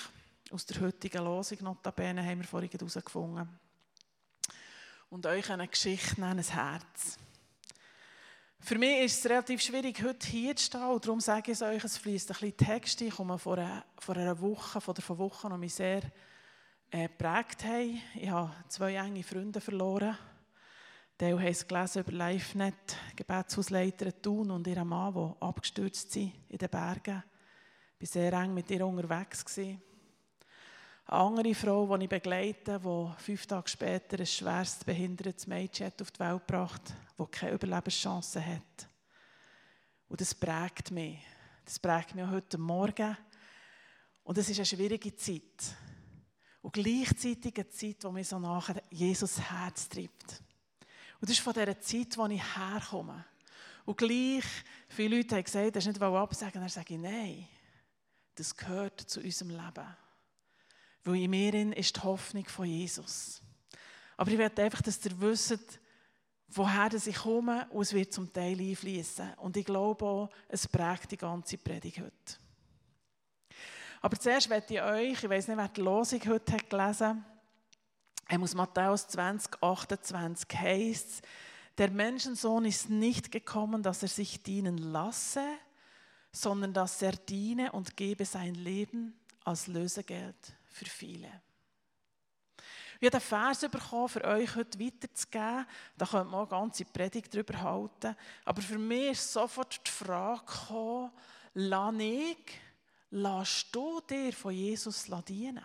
Aus 0.50 0.66
der 0.66 0.80
heutigen 0.80 1.24
Losung, 1.24 1.58
notabene, 1.62 2.24
haben 2.24 2.40
wir 2.40 2.46
vorhin 2.46 2.70
herausgefunden. 2.70 3.48
Und 5.10 5.26
euch 5.26 5.50
eine 5.50 5.68
Geschichte 5.68 6.20
nennen, 6.20 6.40
ein 6.40 6.44
Herz. 6.44 7.18
Für 8.66 8.78
mich 8.78 9.04
ist 9.04 9.18
es 9.18 9.30
relativ 9.30 9.60
schwierig, 9.60 10.02
heute 10.02 10.26
hier 10.26 10.56
zu 10.56 10.64
stehen. 10.64 10.98
Darum 11.02 11.20
sage 11.20 11.52
ich 11.52 11.58
es 11.58 11.60
euch, 11.60 11.84
es 11.84 11.98
fließt 11.98 12.30
ein 12.30 12.32
bisschen 12.32 12.56
Text. 12.56 12.98
Ich 13.02 13.14
komme 13.14 13.38
vor 13.38 13.58
einer, 13.58 13.84
vor 13.98 14.16
einer 14.16 14.40
Woche, 14.40 14.80
von 14.80 14.94
der 14.94 15.18
Woche, 15.18 15.50
die 15.50 15.58
mich 15.58 15.74
sehr 15.74 16.00
äh, 16.90 17.02
geprägt 17.02 17.62
haben. 17.62 18.00
Ich 18.14 18.30
habe 18.30 18.54
zwei 18.68 18.94
enge 18.94 19.22
Freunde 19.22 19.60
verloren. 19.60 20.16
Die 21.20 21.26
haben 21.26 21.46
es 21.46 21.68
gelesen 21.68 22.04
über 22.04 22.12
LiveNet, 22.12 22.96
Gebetshausleiter 23.14 24.22
Thun 24.22 24.50
und 24.50 24.66
ihren 24.66 24.88
Mann, 24.88 25.12
die 25.12 25.44
abgestürzt 25.44 26.12
sind 26.12 26.32
in 26.48 26.56
den 26.56 26.70
Bergen. 26.70 27.22
Ich 27.98 28.08
war 28.08 28.22
sehr 28.22 28.32
eng 28.32 28.54
mit 28.54 28.70
ihr 28.70 28.86
unterwegs. 28.86 29.44
Gewesen. 29.44 29.82
Eine 31.06 31.20
andere 31.20 31.54
Frau, 31.54 31.96
die 31.96 32.04
ich 32.04 32.08
begleite, 32.08 32.80
die 32.80 33.22
fünf 33.22 33.46
Tage 33.46 33.68
später 33.68 34.18
ein 34.18 34.26
schwerst 34.26 34.86
behindertes 34.86 35.46
Mädchen 35.46 35.92
auf 36.00 36.10
die 36.10 36.20
Welt 36.20 36.46
gebracht 36.46 36.82
hat, 36.90 36.96
das 37.18 37.30
keine 37.30 37.52
Überlebenschance 37.52 38.44
hat. 38.44 38.88
Und 40.08 40.20
das 40.20 40.34
prägt 40.34 40.90
mich. 40.90 41.18
Das 41.64 41.78
prägt 41.78 42.14
mich 42.14 42.24
auch 42.24 42.30
heute 42.30 42.56
Morgen. 42.56 43.16
Und 44.22 44.38
es 44.38 44.48
ist 44.48 44.58
eine 44.58 44.66
schwierige 44.66 45.14
Zeit. 45.14 45.76
Und 46.62 46.72
gleichzeitig 46.72 47.54
eine 47.54 47.68
Zeit, 47.68 48.02
die 48.02 48.08
mich 48.08 48.28
so 48.28 48.38
nachher 48.38 48.82
Jesus 48.90 49.38
Herz 49.38 49.86
treibt. 49.88 50.42
Und 51.20 51.28
das 51.28 51.32
ist 51.32 51.40
von 51.40 51.52
dieser 51.52 51.78
Zeit, 51.80 52.16
wo 52.16 52.26
ich 52.26 52.56
herkomme. 52.56 53.26
Und 53.84 53.98
gleich, 53.98 54.44
viele 54.88 55.18
Leute 55.18 55.36
haben 55.36 55.44
gesagt, 55.44 55.76
das 55.76 55.84
ist 55.84 55.92
nicht 55.92 56.02
absagen, 56.02 56.60
dann 56.60 56.70
sage 56.70 56.94
ich, 56.94 57.00
nein, 57.00 57.46
das 58.34 58.56
gehört 58.56 59.02
zu 59.02 59.20
unserem 59.20 59.50
Leben. 59.50 59.96
Weil 61.04 61.16
in 61.16 61.30
mir 61.30 61.76
ist 61.76 61.96
die 61.96 62.00
Hoffnung 62.00 62.46
von 62.46 62.66
Jesus. 62.66 63.42
Aber 64.16 64.30
ich 64.30 64.38
werde 64.38 64.62
einfach, 64.62 64.82
dass 64.82 65.04
ihr 65.04 65.20
wisst, 65.20 65.80
woher 66.48 66.92
ich 66.92 67.16
komme 67.16 67.66
und 67.70 67.82
es 67.82 67.92
wird 67.92 68.12
zum 68.12 68.32
Teil 68.32 68.58
einfließen. 68.60 69.34
Und 69.34 69.56
ich 69.56 69.64
glaube 69.64 70.04
auch, 70.04 70.30
es 70.48 70.66
prägt 70.66 71.12
die 71.12 71.16
ganze 71.16 71.58
Predigt 71.58 71.98
heute. 71.98 72.38
Aber 74.00 74.18
zuerst 74.18 74.48
werde 74.50 74.74
ich 74.74 74.82
euch, 74.82 75.22
ich 75.24 75.30
weiß 75.30 75.48
nicht, 75.48 75.56
wer 75.56 75.68
die 75.68 75.80
Losung 75.80 76.20
heute 76.26 76.52
hat 76.52 76.70
gelesen 76.70 77.24
hat, 78.26 78.40
aus 78.40 78.54
Matthäus 78.54 79.08
20, 79.08 79.62
28 79.62 80.58
heißt 80.58 81.22
der 81.76 81.90
Menschensohn 81.90 82.64
ist 82.66 82.88
nicht 82.88 83.32
gekommen, 83.32 83.82
dass 83.82 84.02
er 84.02 84.08
sich 84.08 84.42
dienen 84.42 84.78
lasse, 84.78 85.44
sondern 86.30 86.72
dass 86.72 87.02
er 87.02 87.12
diene 87.12 87.72
und 87.72 87.96
gebe 87.96 88.24
sein 88.24 88.54
Leben 88.54 89.18
als 89.44 89.66
Lösegeld 89.66 90.54
für 90.74 90.86
viele. 90.86 91.30
Ich 93.00 93.06
habe 93.06 93.10
den 93.10 93.20
Vers 93.20 93.60
bekommen, 93.60 94.08
für 94.08 94.24
euch 94.24 94.56
heute 94.56 94.80
weiterzugeben. 94.80 95.66
Da 95.96 96.06
könnt 96.06 96.30
man 96.30 96.40
auch 96.40 96.50
eine 96.50 96.62
ganze 96.62 96.84
Predigt 96.84 97.32
darüber 97.32 97.60
halten. 97.60 98.16
Aber 98.44 98.60
für 98.60 98.78
mich 98.78 99.12
ist 99.12 99.32
sofort 99.32 99.80
die 99.86 99.90
Frage 99.90 100.44
gekommen, 100.44 101.12
lass 101.54 101.94
ich, 101.98 102.60
lass 103.10 103.70
du 103.70 104.00
dir 104.00 104.32
von 104.32 104.52
Jesus 104.52 105.08
dienen? 105.28 105.62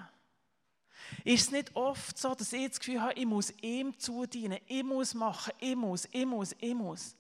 Ist 1.24 1.44
es 1.44 1.51
nicht 1.51 1.75
oft 1.75 2.18
so, 2.18 2.36
dass 2.36 2.54
ich 2.54 2.68
das 2.68 2.80
Gefühl 2.80 3.01
habe, 3.01 3.13
ich 3.13 3.25
muss 3.25 3.51
ihm 3.62 3.98
zudienen, 3.98 4.60
ich 4.68 4.84
muss 4.84 5.16
machen, 5.16 5.54
ich 5.60 5.75
muss, 5.75 6.08
ich 6.12 6.25
muss, 6.25 6.56
ich 6.60 6.75
muss. 6.75 7.16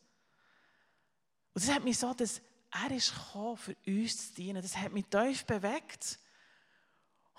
Und 1.53 1.63
das 1.63 1.73
hat 1.73 1.83
mich 1.83 1.97
so, 1.97 2.13
dass 2.13 2.41
er 2.71 2.91
ist 2.95 3.13
gekommen, 3.13 3.57
für 3.57 3.75
uns 3.87 4.27
zu 4.27 4.35
dienen. 4.35 4.61
Das 4.61 4.77
hat 4.77 4.91
mich 4.91 5.05
tief 5.05 5.43
bewegt. 5.45 6.19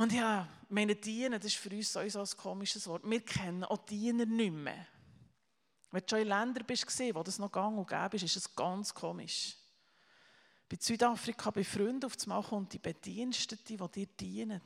Und 0.00 0.14
ja, 0.14 0.48
meine 0.70 0.96
Diener, 0.96 1.38
das 1.38 1.48
ist 1.48 1.56
für 1.56 1.68
uns 1.68 1.92
sowieso 1.92 2.20
ein 2.20 2.36
komisches 2.38 2.86
Wort. 2.86 3.02
Wir 3.04 3.20
kennen 3.20 3.64
auch 3.64 3.84
Diener 3.84 4.24
nicht 4.24 4.50
mehr. 4.50 4.86
Wenn 5.90 6.00
du 6.00 6.08
schon 6.08 6.20
in 6.20 6.28
Ländern 6.28 6.64
bist, 6.64 6.88
wo 7.14 7.22
das 7.22 7.38
noch 7.38 7.52
gang 7.52 7.76
und 7.76 7.86
gäbe 7.86 8.16
ist, 8.16 8.22
ist 8.22 8.36
es 8.36 8.56
ganz 8.56 8.94
komisch. 8.94 9.58
Bei 10.70 10.78
Südafrika, 10.80 11.50
bei 11.50 11.64
Freunden 11.64 12.06
auf 12.06 12.16
einmal 12.22 12.42
kommt 12.42 12.72
die 12.72 12.78
Bedienstete, 12.78 13.62
die 13.62 13.76
dir 13.76 14.06
dienen. 14.06 14.62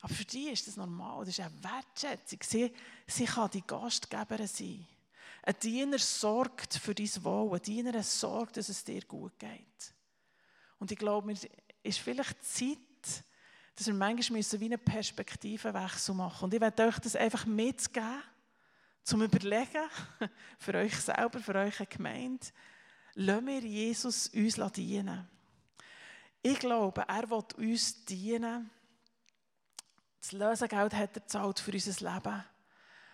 Aber 0.00 0.14
für 0.14 0.24
die 0.24 0.48
ist 0.48 0.66
das 0.66 0.78
normal, 0.78 1.26
das 1.26 1.38
ist 1.38 1.44
eine 1.44 1.62
Wertschätzung. 1.62 2.38
Sie, 2.44 2.72
sie 3.06 3.26
kann 3.26 3.50
die 3.50 3.66
Gastgeberin 3.66 4.46
sein. 4.46 4.86
Ein 5.42 5.56
Diener 5.62 5.98
sorgt 5.98 6.76
für 6.76 6.94
dein 6.94 7.10
Wohl, 7.24 7.58
ein 7.58 7.62
Diener 7.62 8.02
sorgt, 8.02 8.56
dass 8.56 8.70
es 8.70 8.82
dir 8.82 9.02
gut 9.02 9.38
geht. 9.38 9.94
Und 10.78 10.90
ich 10.90 10.98
glaube, 10.98 11.30
es 11.30 11.46
ist 11.82 11.98
vielleicht 11.98 12.42
Zeit, 12.42 12.78
dass 13.76 13.86
wir 13.86 13.94
manchmal 13.94 14.38
müssen 14.38 14.58
wie 14.58 14.64
einen 14.64 14.78
Perspektivenwechsel 14.78 16.14
machen 16.14 16.44
Und 16.44 16.54
ich 16.54 16.60
werde 16.60 16.84
euch 16.84 16.98
das 16.98 17.14
einfach 17.14 17.44
mitgeben, 17.44 18.22
zum 19.04 19.22
Überlegen, 19.22 19.88
für 20.58 20.74
euch 20.74 20.96
selber, 20.96 21.38
für 21.38 21.54
eure 21.54 21.86
Gemeinde. 21.86 22.46
Lassen 23.14 23.46
wir 23.46 23.60
Jesus 23.60 24.28
uns 24.28 24.72
dienen. 24.72 25.28
Ich 26.42 26.58
glaube, 26.58 27.04
er 27.06 27.30
will 27.30 27.44
uns 27.56 28.04
dienen. 28.04 28.70
Das 30.20 30.32
Lösegeld 30.32 30.94
hat 30.94 31.16
er 31.16 31.20
gezahlt 31.20 31.60
für 31.60 31.72
unser 31.72 32.12
Leben. 32.12 32.44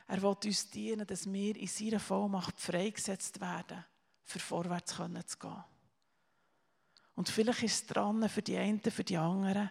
Er 0.06 0.22
will 0.22 0.36
uns 0.44 0.70
dienen, 0.70 1.06
dass 1.06 1.30
wir 1.30 1.56
in 1.56 1.66
seiner 1.66 2.00
Vollmacht 2.00 2.58
freigesetzt 2.60 3.40
werden, 3.40 3.84
für 4.24 4.38
vorwärts 4.38 4.94
zu 4.94 5.38
gehen. 5.38 5.64
Und 7.14 7.28
vielleicht 7.28 7.62
ist 7.64 7.74
es 7.74 7.86
dran, 7.86 8.28
für 8.28 8.42
die 8.42 8.56
einen, 8.56 8.80
für 8.80 9.04
die 9.04 9.16
anderen, 9.16 9.70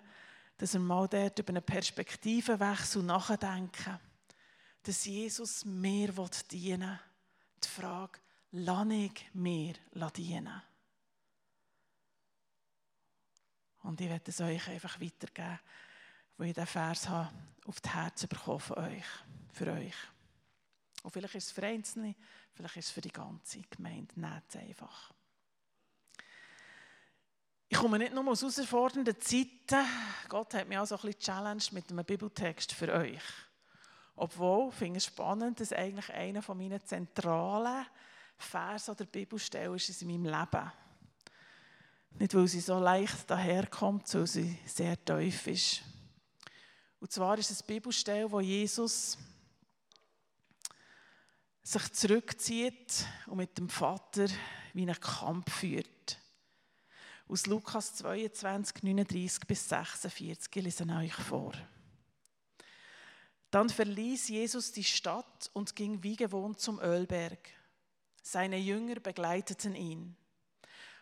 dass 0.62 0.74
wir 0.74 0.80
mal 0.80 1.08
dort 1.08 1.40
über 1.40 1.50
einen 1.50 1.64
Perspektivenwechsel 1.64 3.02
nachdenken, 3.02 4.00
dass 4.84 5.06
Jesus 5.06 5.66
mir 5.66 6.14
dienen 6.52 6.82
will. 6.82 7.00
Die 7.64 7.68
Frage, 7.68 8.20
lasse 8.52 8.94
ich 8.94 9.26
mir 9.34 9.74
dienen? 10.16 10.62
Und 13.82 14.02
ich 14.02 14.08
werde 14.08 14.30
es 14.30 14.40
euch 14.40 14.68
einfach 14.68 15.02
weitergeben, 15.02 15.60
wo 16.38 16.44
ich 16.44 16.54
diesen 16.54 16.68
Vers 16.68 17.10
habe, 17.10 17.34
auf 17.66 17.82
das 17.82 17.94
Herz 17.96 18.28
bekommen 18.28 18.60
von 18.60 18.78
euch, 18.78 19.06
für 19.54 19.66
euch. 19.66 19.96
Und 21.02 21.10
vielleicht 21.10 21.34
ist 21.34 21.46
es 21.48 21.52
für 21.54 21.64
Einzelne, 21.64 22.16
vielleicht 22.54 22.78
ist 22.78 22.86
es 22.86 22.92
für 22.92 23.02
die 23.02 23.12
ganze 23.12 23.62
Gemeinde. 23.64 24.14
Nehmt 24.20 24.44
es 24.50 24.58
einfach. 24.58 25.12
Ich 27.74 27.78
komme 27.78 27.98
nicht 27.98 28.14
nur 28.14 28.28
aus 28.28 28.42
herausfordernden 28.42 29.16
Zeiten. 29.22 29.86
Gott 30.28 30.54
hat 30.56 30.68
mich 30.68 30.78
auch 30.78 30.86
so 30.86 30.96
ein 30.96 31.02
bisschen 31.04 31.22
challenged 31.22 31.72
mit 31.72 31.90
einem 31.90 32.04
Bibeltext 32.04 32.74
für 32.74 32.92
euch. 32.92 33.22
Obwohl, 34.18 34.68
ich 34.68 34.76
finde 34.76 34.98
es 34.98 35.06
spannend, 35.06 35.58
dass 35.58 35.72
eigentlich 35.72 36.10
einer 36.12 36.42
von 36.42 36.58
meinen 36.58 36.86
zentralen 36.86 37.86
Vers 38.38 38.90
oder 38.90 39.06
Bibelstellen 39.06 39.74
ist 39.74 40.02
in 40.02 40.10
meinem 40.10 40.26
Leben. 40.26 40.72
Nicht, 42.20 42.36
weil 42.36 42.48
sie 42.50 42.60
so 42.60 42.78
leicht 42.78 43.32
daherkommt, 43.32 44.06
sondern 44.06 44.28
sie 44.28 44.60
sehr 44.66 45.06
tief 45.06 45.48
ist. 45.48 45.82
Und 47.00 47.10
zwar 47.10 47.38
ist 47.38 47.52
es 47.52 47.62
eine 47.62 47.68
Bibelstelle, 47.68 48.30
wo 48.30 48.42
Jesus 48.42 49.18
sich 51.64 51.94
zurückzieht 51.94 53.06
und 53.28 53.38
mit 53.38 53.58
dem 53.58 53.70
Vater 53.70 54.28
wie 54.74 54.82
einen 54.82 55.00
Kampf 55.00 55.60
führt. 55.60 55.88
Aus 57.32 57.46
Lukas 57.46 57.96
22, 57.96 58.84
39 58.84 59.48
bis 59.48 59.70
46 59.70 60.54
ich 60.54 60.64
lese 60.64 60.86
euch 60.86 61.14
vor. 61.14 61.54
Dann 63.50 63.70
verließ 63.70 64.28
Jesus 64.28 64.74
die 64.74 64.84
Stadt 64.84 65.50
und 65.54 65.74
ging 65.74 66.04
wie 66.04 66.18
gewohnt 66.18 66.60
zum 66.60 66.82
Ölberg. 66.82 67.40
Seine 68.22 68.58
Jünger 68.58 68.96
begleiteten 68.96 69.76
ihn. 69.76 70.18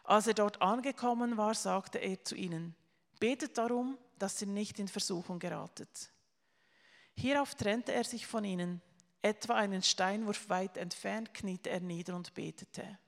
Als 0.03 0.27
er 0.27 0.35
dort 0.35 0.61
angekommen 0.61 1.35
war, 1.35 1.55
sagte 1.55 1.97
er 1.97 2.23
zu 2.23 2.35
ihnen, 2.35 2.75
betet 3.19 3.57
darum, 3.57 3.97
dass 4.19 4.39
ihr 4.39 4.47
nicht 4.47 4.77
in 4.77 4.87
Versuchung 4.87 5.39
geratet. 5.39 6.11
Hierauf 7.15 7.55
trennte 7.55 7.91
er 7.91 8.03
sich 8.03 8.27
von 8.27 8.43
ihnen 8.43 8.83
Etwa 9.23 9.55
einen 9.55 9.81
Steinwurf 9.81 10.47
weit 10.47 10.77
entfernt 10.77 11.33
kniete 11.33 11.71
er 11.71 11.79
nieder 11.79 12.15
und 12.15 12.35
betete. 12.35 12.99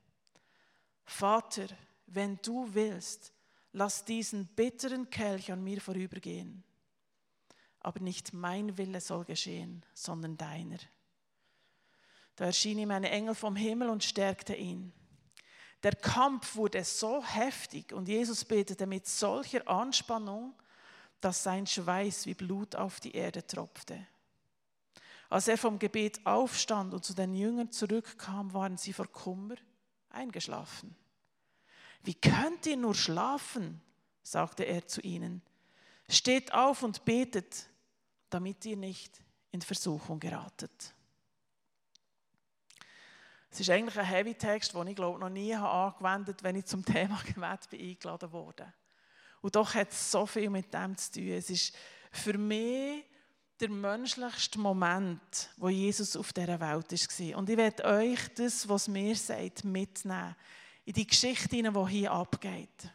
Vater, 1.05 1.67
wenn 2.15 2.39
du 2.41 2.73
willst, 2.73 3.33
lass 3.71 4.05
diesen 4.05 4.47
bitteren 4.47 5.09
Kelch 5.09 5.51
an 5.51 5.63
mir 5.63 5.81
vorübergehen. 5.81 6.63
Aber 7.79 7.99
nicht 7.99 8.33
mein 8.33 8.77
Wille 8.77 9.01
soll 9.01 9.25
geschehen, 9.25 9.85
sondern 9.93 10.37
deiner. 10.37 10.77
Da 12.35 12.45
erschien 12.45 12.79
ihm 12.79 12.91
ein 12.91 13.03
Engel 13.03 13.35
vom 13.35 13.55
Himmel 13.55 13.89
und 13.89 14.03
stärkte 14.03 14.55
ihn. 14.55 14.93
Der 15.83 15.95
Kampf 15.95 16.55
wurde 16.55 16.83
so 16.83 17.23
heftig 17.23 17.91
und 17.91 18.07
Jesus 18.07 18.45
betete 18.45 18.85
mit 18.85 19.07
solcher 19.07 19.67
Anspannung, 19.67 20.53
dass 21.19 21.43
sein 21.43 21.65
Schweiß 21.65 22.25
wie 22.27 22.33
Blut 22.33 22.75
auf 22.75 22.99
die 22.99 23.15
Erde 23.15 23.45
tropfte. 23.45 24.07
Als 25.29 25.47
er 25.47 25.57
vom 25.57 25.79
Gebet 25.79 26.25
aufstand 26.25 26.93
und 26.93 27.05
zu 27.05 27.13
den 27.13 27.33
Jüngern 27.33 27.71
zurückkam, 27.71 28.53
waren 28.53 28.77
sie 28.77 28.93
vor 28.93 29.07
Kummer 29.07 29.55
eingeschlafen. 30.09 30.95
Wie 32.03 32.15
könnt 32.15 32.65
ihr 32.65 32.77
nur 32.77 32.95
schlafen? 32.95 33.81
sagte 34.23 34.63
er 34.63 34.87
zu 34.87 35.01
ihnen. 35.01 35.41
Steht 36.07 36.53
auf 36.53 36.83
und 36.83 37.05
betet, 37.05 37.67
damit 38.29 38.65
ihr 38.65 38.77
nicht 38.77 39.21
in 39.51 39.61
Versuchung 39.61 40.19
geratet. 40.19 40.93
Es 43.49 43.59
ist 43.59 43.69
eigentlich 43.69 43.99
ein 43.99 44.05
Heavy 44.05 44.33
Text, 44.33 44.73
den 44.73 44.87
ich 44.87 44.95
glaube 44.95 45.19
noch 45.19 45.29
nie 45.29 45.53
angewendet 45.53 46.37
habe, 46.37 46.43
wenn 46.43 46.55
ich 46.55 46.65
zum 46.65 46.85
Thema 46.85 47.21
Gebet 47.25 47.69
bin 47.69 47.81
eingeladen 47.81 48.31
wurde. 48.31 48.73
Und 49.41 49.55
doch 49.55 49.73
hat 49.73 49.91
es 49.91 50.11
so 50.11 50.25
viel 50.25 50.49
mit 50.49 50.73
dem 50.73 50.95
zu 50.95 51.11
tun. 51.11 51.29
Es 51.29 51.49
ist 51.49 51.75
für 52.11 52.37
mich 52.37 53.03
der 53.59 53.69
menschlichste 53.69 54.59
Moment, 54.59 55.49
wo 55.57 55.69
Jesus 55.69 56.15
auf 56.15 56.31
dieser 56.33 56.59
Welt 56.59 56.91
war. 56.91 57.37
Und 57.37 57.49
ich 57.49 57.57
werde 57.57 57.85
euch 57.85 58.19
das, 58.35 58.67
was 58.67 58.87
mir 58.87 59.15
sagt, 59.15 59.63
mitnehmen. 59.63 60.35
In 60.85 60.93
die 60.93 61.07
Geschichte, 61.07 61.49
die 61.49 61.87
hier 61.89 62.11
abgeht. 62.11 62.91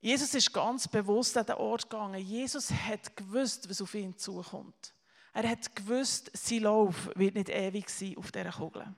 Jesus 0.00 0.32
ist 0.34 0.52
ganz 0.52 0.86
bewusst 0.86 1.36
an 1.36 1.46
den 1.46 1.56
Ort 1.56 1.90
gegangen. 1.90 2.20
Jesus 2.20 2.70
hat 2.70 3.16
gewusst, 3.16 3.68
was 3.68 3.82
auf 3.82 3.94
ihn 3.94 4.16
zukommt. 4.16 4.94
Er 5.32 5.48
hat 5.48 5.74
gewusst, 5.74 6.30
sein 6.34 6.60
Lauf 6.60 7.10
wird 7.14 7.34
nicht 7.34 7.48
ewig 7.48 7.88
sein 7.90 8.16
auf 8.16 8.30
dieser 8.30 8.52
Kugel. 8.52 8.94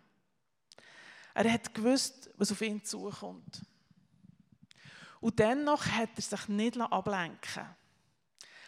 Er 1.34 1.52
hat 1.52 1.74
gewusst, 1.74 2.30
was 2.36 2.52
auf 2.52 2.60
ihn 2.60 2.84
zukommt. 2.84 3.62
Und 5.20 5.38
dennoch 5.38 5.86
hat 5.86 6.10
er 6.16 6.22
sich 6.22 6.48
nicht 6.48 6.80
ablenken. 6.80 7.76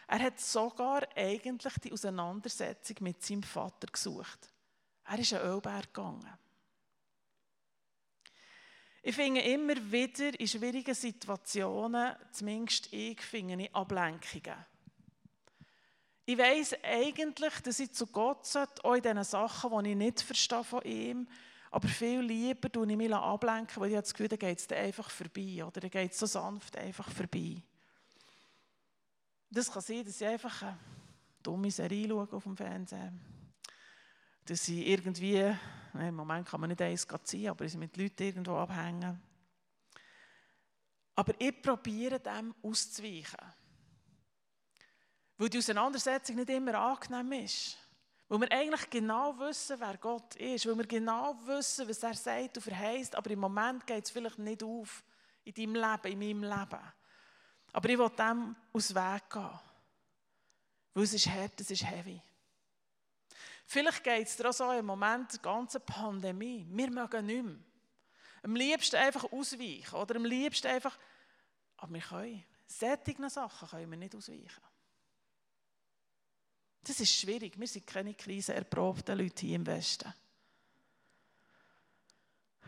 Er 0.06 0.18
hat 0.18 0.40
sogar 0.40 1.08
eigentlich 1.16 1.74
die 1.78 1.92
Auseinandersetzung 1.92 2.96
mit 3.00 3.22
seinem 3.22 3.42
Vater 3.42 3.86
gesucht. 3.86 4.52
Er 5.04 5.18
ist 5.18 5.32
an 5.32 5.40
Ölberg 5.40 5.92
gegangen. 5.94 6.38
Ich 9.04 9.16
finde 9.16 9.40
immer 9.40 9.74
wieder 9.90 10.38
in 10.38 10.46
schwierigen 10.46 10.94
Situationen, 10.94 12.14
zumindest 12.30 12.92
ich, 12.92 13.20
finde 13.20 13.64
ich 13.64 13.74
Ablenkungen. 13.74 14.64
Ich 16.24 16.38
weiß 16.38 16.76
eigentlich, 16.84 17.60
dass 17.64 17.80
ich 17.80 17.92
zu 17.92 18.06
Gott 18.06 18.46
sollte, 18.46 18.84
auch 18.84 18.94
in 18.94 19.02
diesen 19.02 19.24
Sachen, 19.24 19.84
die 19.84 19.90
ich 19.90 19.96
nicht 19.96 20.22
verstehe 20.22 20.62
von 20.62 20.82
ihm, 20.82 21.28
aber 21.72 21.88
viel 21.88 22.20
lieber 22.20 22.70
tue 22.70 22.88
ich 22.88 22.96
mich 22.96 23.12
ablenken, 23.12 23.80
weil 23.82 23.88
ich 23.88 23.96
habe 23.96 24.02
das 24.02 24.14
Gefühl, 24.14 24.28
da 24.28 24.36
geht 24.36 24.60
es 24.60 24.70
einfach 24.70 25.10
vorbei, 25.10 25.64
oder 25.64 25.80
da 25.80 25.88
geht 25.88 26.12
es 26.12 26.18
so 26.20 26.26
sanft 26.26 26.76
einfach 26.76 27.10
vorbei. 27.10 27.56
Das 29.50 29.72
kann 29.72 29.82
sein, 29.82 30.04
dass 30.04 30.20
ich 30.20 30.26
einfach 30.28 30.62
eine 30.62 30.78
dumme 31.42 31.72
Serie 31.72 32.08
schaue 32.08 32.28
auf 32.30 32.44
dem 32.44 32.56
Fernsehen. 32.56 33.20
Dass 34.44 34.68
ich 34.68 34.86
irgendwie, 34.86 35.56
im 36.00 36.14
Moment 36.14 36.48
kann 36.48 36.60
man 36.60 36.70
nicht 36.70 36.80
eins 36.80 37.06
ziehen, 37.24 37.50
aber 37.50 37.64
ich 37.64 37.76
mit 37.76 37.96
Leuten 37.96 38.22
irgendwo 38.22 38.56
abhängen. 38.56 39.20
Aber 41.14 41.34
ich 41.38 41.60
probiere 41.60 42.18
dem 42.18 42.54
auszuweichen. 42.62 43.38
Weil 45.36 45.48
die 45.48 45.58
Auseinandersetzung 45.58 46.36
nicht 46.36 46.50
immer 46.50 46.74
angenehm 46.74 47.44
ist. 47.44 47.76
Weil 48.28 48.40
wir 48.40 48.52
eigentlich 48.52 48.88
genau 48.88 49.38
wissen, 49.38 49.78
wer 49.78 49.98
Gott 49.98 50.36
ist. 50.36 50.66
Weil 50.66 50.78
wir 50.78 50.86
genau 50.86 51.36
wissen, 51.44 51.88
was 51.88 52.02
er 52.02 52.14
sagt 52.14 52.56
und 52.56 52.62
verheißt. 52.62 53.14
Aber 53.14 53.30
im 53.30 53.40
Moment 53.40 53.86
geht 53.86 54.04
es 54.04 54.10
vielleicht 54.10 54.38
nicht 54.38 54.62
auf 54.62 55.04
in 55.44 55.52
deinem 55.52 55.74
Leben, 55.74 56.12
in 56.12 56.18
meinem 56.18 56.58
Leben. 56.58 56.82
Aber 57.72 57.88
ich 57.88 57.98
will 57.98 58.10
dem 58.10 58.56
aus 58.72 58.94
Weg 58.94 59.30
gehen. 59.30 59.60
Weil 60.94 61.04
es 61.04 61.14
ist 61.14 61.28
hart, 61.28 61.60
es 61.60 61.70
ist 61.70 61.84
heavy. 61.84 62.20
Vielleicht 63.72 64.04
geht 64.04 64.26
es 64.26 64.36
dir 64.36 64.50
auch 64.50 64.52
so 64.52 64.70
im 64.70 64.84
Moment, 64.84 65.32
die 65.32 65.38
ganze 65.40 65.80
Pandemie. 65.80 66.66
Wir 66.68 66.90
mögen 66.90 67.24
nicht 67.24 67.42
mehr. 67.42 67.56
Am 68.42 68.54
liebsten 68.54 68.96
einfach 68.96 69.24
ausweichen 69.32 69.94
oder 69.94 70.16
am 70.16 70.26
liebsten 70.26 70.66
einfach, 70.66 70.98
aber 71.78 71.94
wir 71.94 72.02
können. 72.02 72.44
Sättigen 72.66 73.30
Sachen 73.30 73.68
können 73.68 73.90
wir 73.90 73.96
nicht 73.96 74.14
ausweichen. 74.14 74.62
Das 76.84 77.00
ist 77.00 77.14
schwierig. 77.14 77.58
Wir 77.58 77.66
sind 77.66 77.86
keine 77.86 78.12
krisenerprobten 78.12 79.16
Leute 79.16 79.46
hier 79.46 79.56
im 79.56 79.66
Westen. 79.66 80.12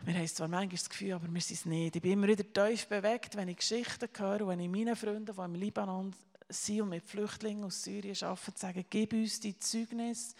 Wir 0.05 0.15
haben 0.15 0.27
zwar 0.27 0.47
manchmal 0.47 0.75
das 0.75 0.89
Gefühl, 0.89 1.13
aber 1.13 1.31
wir 1.31 1.41
sind 1.41 1.55
es 1.55 1.65
nicht. 1.65 1.97
Ich 1.97 2.01
bin 2.01 2.13
immer 2.13 2.27
wieder 2.27 2.51
tief 2.51 2.87
bewegt, 2.87 3.35
wenn 3.35 3.49
ich 3.49 3.57
Geschichten 3.57 4.09
höre, 4.17 4.47
wenn 4.47 4.59
ich 4.59 4.69
meinen 4.69 4.95
Freunden, 4.95 5.35
die 5.35 5.41
im 5.43 5.53
Libanon 5.53 6.15
sind 6.49 6.81
und 6.81 6.89
mit 6.89 7.03
Flüchtlingen 7.03 7.63
aus 7.63 7.83
Syrien 7.83 8.17
arbeiten, 8.23 8.57
sage, 8.57 8.83
gib 8.89 9.13
uns 9.13 9.39
die 9.39 9.59
Zeugnis 9.59 10.33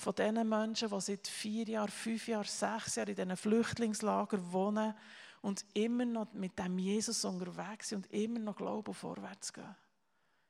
von 0.00 0.14
diesen 0.14 0.48
Menschen, 0.48 0.88
die 0.88 1.00
seit 1.00 1.28
vier 1.28 1.64
Jahren, 1.68 1.90
fünf 1.90 2.26
Jahren, 2.26 2.44
sechs 2.44 2.96
Jahren 2.96 3.10
in 3.10 3.16
diesen 3.16 3.36
Flüchtlingslagern 3.36 4.52
wohnen 4.52 4.94
und 5.42 5.64
immer 5.74 6.04
noch 6.04 6.32
mit 6.32 6.58
dem 6.58 6.78
Jesus 6.78 7.24
unterwegs 7.24 7.90
sind 7.90 8.06
und 8.06 8.12
immer 8.12 8.38
noch 8.38 8.56
glauben, 8.56 8.94
vorwärts 8.94 9.52
gehen. 9.52 9.76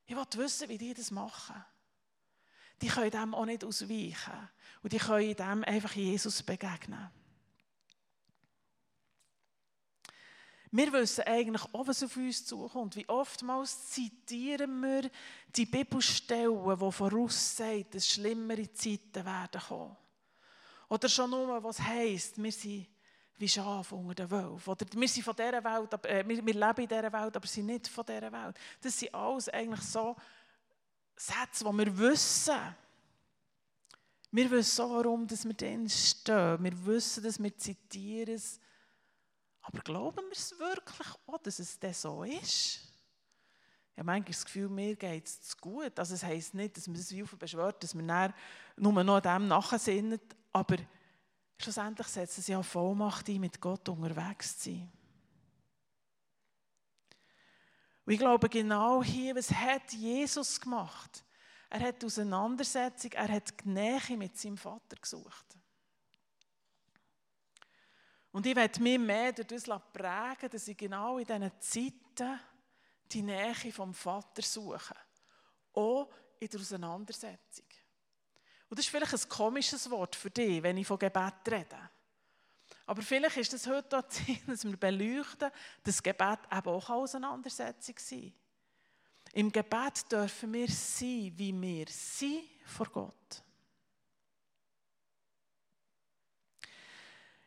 Ich 0.07 0.17
will 0.17 0.25
wissen, 0.37 0.69
wie 0.69 0.79
die 0.79 0.95
das 0.95 1.11
machen. 1.11 1.57
Die 2.81 2.89
können 2.89 3.11
dem 3.11 3.35
auch 3.35 3.45
nicht 3.45 3.65
ausweichen. 3.65 4.49
Und 4.83 4.93
die 4.93 4.99
können 4.99 5.37
dem 5.37 5.65
einfach 5.65 5.93
Jesus 5.93 6.43
begegnen. 6.43 7.11
Wir 10.73 10.93
wissen 10.93 11.25
eigentlich 11.25 11.63
auch, 11.73 11.87
was 11.87 12.03
auf 12.03 12.17
uns 12.17 12.45
zukommt. 12.47 12.95
Wie 12.95 13.09
oftmals 13.09 13.89
zitieren 13.89 14.81
wir 14.81 15.11
die 15.49 15.67
Bibelstellen, 15.67 16.63
die 16.65 16.93
voraussagen, 16.93 17.87
dass 17.91 18.09
schlimmere 18.09 18.73
Zeiten 18.73 19.25
werden 19.25 19.61
kommen. 19.61 19.97
Oder 20.89 21.09
schon 21.09 21.31
nur, 21.31 21.63
was 21.63 21.81
heisst, 21.81 22.41
wir 22.41 22.53
sind 22.53 22.87
wie 23.37 23.49
Schafe 23.49 23.95
unter 23.95 24.15
den 24.15 24.31
Wölfen. 24.31 24.71
Oder 24.71 24.87
wir 24.93 25.09
sind 25.09 25.25
von 25.25 25.35
dieser 25.35 25.65
Welt, 25.65 26.05
äh, 26.05 26.29
wir, 26.29 26.47
wir 26.47 26.55
leben 26.55 26.83
in 26.83 26.89
dieser 26.89 27.13
Welt, 27.13 27.37
aber 27.37 27.47
sind 27.47 27.67
nicht 27.67 27.89
von 27.89 28.05
dieser 28.05 28.31
Welt. 28.31 28.57
Das 28.81 28.99
sind 28.99 29.15
alles 29.15 29.49
eigentlich 29.49 29.81
so 29.81 30.15
Sätze, 31.17 31.65
die 31.65 31.79
wir 31.79 31.99
wissen. 31.99 32.77
Wir 34.31 34.51
wissen 34.51 34.85
auch, 34.85 34.91
warum 34.91 35.27
dass 35.27 35.45
wir 35.45 35.55
drin 35.55 35.89
stehen. 35.89 36.63
Wir 36.63 36.87
wissen, 36.87 37.25
dass 37.25 37.43
wir 37.43 37.57
zitieren 37.57 38.35
es 38.35 38.61
aber 39.73 39.83
glauben 39.83 40.25
wir 40.27 40.33
es 40.33 40.59
wirklich 40.59 41.09
auch, 41.27 41.39
dass 41.39 41.61
es 41.61 41.79
dann 41.79 41.95
so 41.95 42.25
ist? 42.25 42.81
Ich 43.93 43.99
habe 43.99 44.05
manchmal 44.05 44.33
das 44.33 44.45
Gefühl, 44.45 44.69
mir 44.69 44.97
geht 44.97 45.27
es 45.27 45.43
zu 45.43 45.57
gut. 45.59 45.97
Also 45.97 46.15
es 46.15 46.25
heisst 46.25 46.55
nicht, 46.55 46.77
dass 46.77 46.89
man 46.89 46.97
das 46.97 47.13
wie 47.13 47.23
beschwört, 47.23 47.83
dass 47.83 47.95
man 47.95 48.35
nur 48.77 49.05
noch 49.05 49.21
dem 49.21 49.47
nachsinnt, 49.47 50.23
aber 50.53 50.77
schlussendlich 51.57 52.09
setzt 52.09 52.39
es 52.39 52.49
ja 52.49 52.61
Vollmacht 52.63 53.29
ein, 53.29 53.41
mit 53.41 53.61
Gott 53.61 53.89
unterwegs 53.89 54.59
zu 54.59 54.71
sein. 54.71 54.91
Und 58.07 58.13
ich 58.13 58.19
glaube, 58.19 58.49
genau 58.49 59.05
hier, 59.05 59.37
was 59.37 59.53
hat 59.53 59.93
Jesus 59.93 60.61
gemacht? 60.61 61.25
Er 61.69 61.81
hat 61.81 62.05
Auseinandersetzung, 62.05 63.13
er 63.13 63.29
hat 63.29 63.53
Nähe 63.65 64.17
mit 64.17 64.37
seinem 64.37 64.57
Vater 64.57 64.97
gesucht. 65.01 65.60
Und 68.33 68.47
ich 68.47 68.55
werde 68.55 68.81
mich 68.83 68.99
mehr 68.99 69.33
durch 69.33 69.65
das 69.65 69.81
prägen, 69.93 70.51
dass 70.51 70.69
ich 70.69 70.77
genau 70.77 71.19
in 71.19 71.27
diesen 71.27 71.51
Zeiten 71.61 72.41
die 73.11 73.23
Nähe 73.23 73.73
vom 73.73 73.93
Vater 73.93 74.43
suche. 74.43 74.95
Auch 75.73 76.09
in 76.39 76.49
der 76.49 76.61
Auseinandersetzung. 76.61 77.67
Und 78.69 78.79
das 78.79 78.87
ist 78.87 78.91
vielleicht 78.91 79.13
ein 79.13 79.29
komisches 79.29 79.91
Wort 79.91 80.15
für 80.15 80.31
dich, 80.31 80.63
wenn 80.63 80.77
ich 80.77 80.87
von 80.87 80.99
Gebet 80.99 81.35
rede. 81.49 81.91
Aber 82.87 83.03
vielleicht 83.03 83.37
ist 83.37 83.53
es 83.53 83.67
heute 83.67 83.99
auch 83.99 84.09
Zeit, 84.09 84.43
dass 84.47 84.65
wir 84.65 84.77
beleuchten, 84.77 85.51
dass 85.83 86.03
Gebet 86.03 86.39
eben 86.51 86.69
auch 86.69 86.89
eine 86.89 86.99
Auseinandersetzung 86.99 87.97
sein 87.99 88.33
Im 89.33 89.51
Gebet 89.51 90.11
dürfen 90.11 90.53
wir 90.53 90.69
sein, 90.69 91.33
wie 91.37 91.61
wir 91.61 91.87
sind 91.89 92.43
vor 92.65 92.87
Gott. 92.87 93.43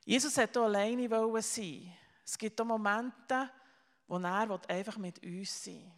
Jesus 0.06 0.38
hat 0.38 0.58
auch 0.58 0.64
alleine 0.64 1.08
sein. 1.42 1.94
Es 2.26 2.38
gibt 2.38 2.60
auch 2.60 2.66
Momente, 2.66 3.50
wo 4.08 4.18
er 4.18 4.70
einfach 4.70 4.98
mit 4.98 5.24
uns 5.24 5.64
sein 5.64 5.76
will. 5.76 5.92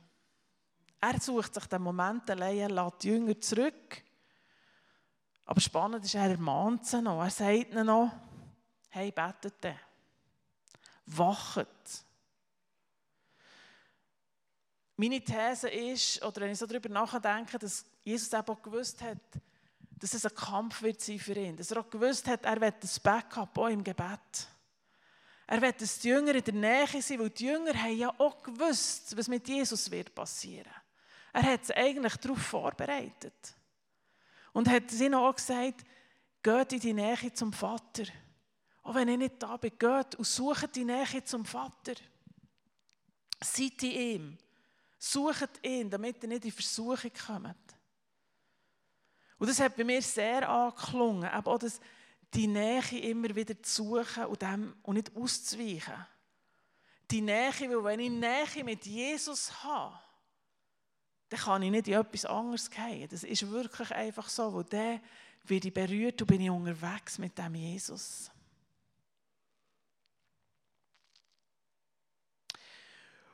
Er 1.01 1.19
sucht 1.19 1.53
sich 1.53 1.65
den 1.67 1.81
Moment 1.81 2.29
allein, 2.31 2.57
er 2.57 2.69
lässt 2.69 3.03
die 3.03 3.09
Jünger 3.09 3.39
zurück. 3.39 4.03
Aber 5.45 5.61
spannend 5.61 6.03
ist, 6.03 6.15
er 6.15 6.31
ermahnt 6.31 6.85
sie 6.85 7.01
noch. 7.01 7.21
Er 7.21 7.29
sagt 7.29 7.71
ihnen 7.71 7.85
noch, 7.85 8.11
hey, 8.89 9.11
betet 9.11 9.63
den. 9.63 9.79
Wachet. 11.05 11.67
Meine 14.97 15.21
These 15.21 15.69
ist, 15.69 16.23
oder 16.23 16.41
wenn 16.41 16.51
ich 16.51 16.57
so 16.57 16.65
darüber 16.65 16.89
nachdenke, 16.89 17.59
dass 17.59 17.85
Jesus 18.03 18.33
eben 18.33 18.47
auch 18.47 18.61
gewusst 18.61 19.01
hat, 19.01 19.19
dass 20.05 20.13
es 20.13 20.25
ein 20.27 20.35
Kampf 20.35 20.83
wird 20.83 21.01
sein 21.01 21.17
für 21.17 21.33
ihn. 21.33 21.57
Dass 21.57 21.71
er 21.71 21.79
auch 21.79 21.89
gewusst 21.89 22.27
hat, 22.27 22.45
er 22.45 22.61
wird 22.61 22.75
das 22.83 22.99
Backup 22.99 23.57
auch 23.57 23.69
im 23.69 23.83
Gebet. 23.83 24.47
Er 25.47 25.59
wird, 25.59 25.81
dass 25.81 25.97
die 25.97 26.09
Jünger 26.09 26.35
in 26.35 26.43
der 26.43 26.53
Nähe 26.53 27.01
sind, 27.01 27.19
weil 27.19 27.31
die 27.31 27.45
Jünger 27.45 27.73
haben 27.73 27.97
ja 27.97 28.13
auch 28.19 28.43
gewusst, 28.43 29.17
was 29.17 29.27
mit 29.27 29.47
Jesus 29.47 29.89
wird 29.89 30.13
passieren. 30.13 30.71
Er 31.33 31.41
hat 31.41 31.63
es 31.63 31.71
eigentlich 31.71 32.17
darauf 32.17 32.37
vorbereitet. 32.37 33.55
Und 34.53 34.69
hat 34.69 34.91
ihnen 34.91 35.15
auch 35.15 35.35
gesagt, 35.35 35.83
geht 36.43 36.73
in 36.73 36.79
die 36.79 36.93
Nähe 36.93 37.33
zum 37.33 37.51
Vater. 37.51 38.03
Auch 38.83 38.93
wenn 38.93 39.07
ich 39.07 39.17
nicht 39.17 39.41
da 39.41 39.57
bin, 39.57 39.71
geht 39.75 40.13
und 40.13 40.27
sucht 40.27 40.75
die 40.75 40.85
Nähe 40.85 41.23
zum 41.23 41.45
Vater. 41.45 41.95
Seid 43.41 43.81
in 43.81 43.91
ihm. 43.91 44.37
Sucht 44.99 45.49
ihn, 45.63 45.89
damit 45.89 46.21
ihr 46.21 46.29
nicht 46.29 46.45
in 46.45 46.51
Versuchung 46.51 47.11
kommt. 47.25 47.74
Und 49.37 49.49
das 49.49 49.59
hat 49.59 49.75
bei 49.75 49.83
mir 49.83 50.01
sehr 50.01 50.47
angeklungen, 50.47 51.29
eben 51.29 51.45
auch 51.45 51.59
das, 51.59 51.79
die 52.33 52.47
Nähe 52.47 52.99
immer 53.01 53.35
wieder 53.35 53.61
zu 53.61 53.83
suchen 53.83 54.25
und, 54.25 54.41
dem, 54.41 54.75
und 54.83 54.95
nicht 54.95 55.15
auszuweichen. 55.15 56.05
Die 57.11 57.21
Nähe, 57.21 57.51
weil 57.51 57.83
wenn 57.83 57.99
ich 57.99 58.09
Nähe 58.09 58.63
mit 58.63 58.85
Jesus 58.85 59.63
habe, 59.63 59.99
dann 61.29 61.39
kann 61.39 61.61
ich 61.63 61.71
nicht 61.71 61.87
in 61.87 61.95
etwas 61.95 62.25
anderes 62.25 62.69
gehen. 62.69 63.07
Das 63.09 63.23
ist 63.23 63.49
wirklich 63.49 63.91
einfach 63.91 64.29
so, 64.29 64.53
wo 64.53 64.63
der 64.63 65.01
werde 65.43 65.67
ich 65.67 65.73
berührt 65.73 66.21
und 66.21 66.27
bin 66.27 66.41
ich 66.41 66.49
unterwegs 66.49 67.17
mit 67.17 67.37
dem 67.37 67.55
Jesus. 67.55 68.31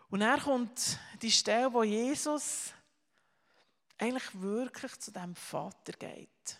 Und 0.10 0.20
dann 0.20 0.40
kommt 0.42 1.00
die 1.22 1.32
Stelle, 1.32 1.72
wo 1.72 1.84
Jesus 1.84 2.74
eigentlich 4.02 4.42
wirklich 4.42 5.00
zu 5.00 5.12
dem 5.12 5.36
Vater 5.36 5.94
geht. 5.94 6.60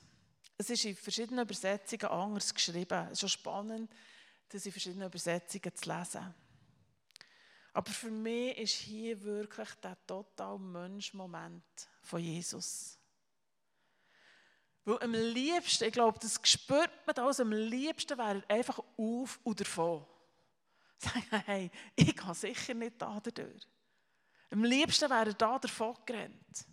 Es 0.58 0.70
ist 0.70 0.86
in 0.86 0.96
verschiedenen 0.96 1.44
Übersetzungen 1.44 2.06
anders 2.06 2.54
geschrieben. 2.54 3.08
Es 3.08 3.14
ist 3.14 3.20
schon 3.22 3.30
spannend, 3.30 3.92
das 4.50 4.66
in 4.66 4.72
verschiedenen 4.72 5.08
Übersetzungen 5.08 5.76
zu 5.76 5.90
lesen. 5.90 6.36
Aber 7.74 7.92
für 7.92 8.12
mich 8.12 8.58
ist 8.58 8.76
hier 8.76 9.22
wirklich 9.24 9.70
der 9.76 9.98
total 10.06 10.60
Mensch-Moment 10.60 11.64
von 12.02 12.22
Jesus. 12.22 13.00
Weil 14.84 15.02
am 15.02 15.14
liebsten, 15.14 15.86
ich 15.86 15.94
glaube, 15.94 16.20
das 16.20 16.40
spürt 16.44 16.92
man 17.08 17.16
alles, 17.18 17.40
am 17.40 17.52
liebsten 17.52 18.18
wäre 18.18 18.44
er 18.48 18.56
einfach 18.56 18.80
auf 18.98 19.40
und 19.44 19.60
davon. 19.60 20.06
Sagen, 20.98 21.44
hey, 21.46 21.72
ich 21.96 22.16
gehe 22.16 22.36
sicher 22.36 22.74
nicht 22.74 23.02
da 23.02 23.20
durch. 23.20 23.68
Am 24.52 24.64
liebsten 24.64 25.10
wäre 25.10 25.30
er 25.30 25.34
da 25.34 25.58
davon 25.58 25.96
gerannt. 26.06 26.66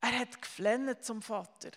Er 0.00 0.18
hat 0.18 0.40
geflennt 0.40 1.04
zum 1.04 1.22
Vater. 1.22 1.72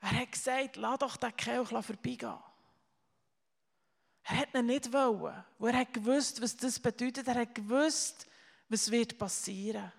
Er 0.00 0.20
hat 0.20 0.32
gesagt, 0.32 0.76
lass 0.76 0.98
doch 0.98 1.16
den 1.16 1.36
Kelch 1.36 1.68
vorbeigehen. 1.68 2.38
Er 4.24 4.36
hat 4.36 4.54
ihn 4.54 4.66
nicht 4.66 4.92
wollen, 4.92 5.44
weil 5.58 5.74
er 5.74 5.80
hat 5.80 5.92
gewusst, 5.92 6.40
was 6.40 6.56
das 6.56 6.78
bedeutet. 6.78 7.26
Er 7.26 7.40
hat 7.40 7.54
gewusst, 7.54 8.26
was 8.68 8.90
wird 8.90 9.18
passieren. 9.18 9.92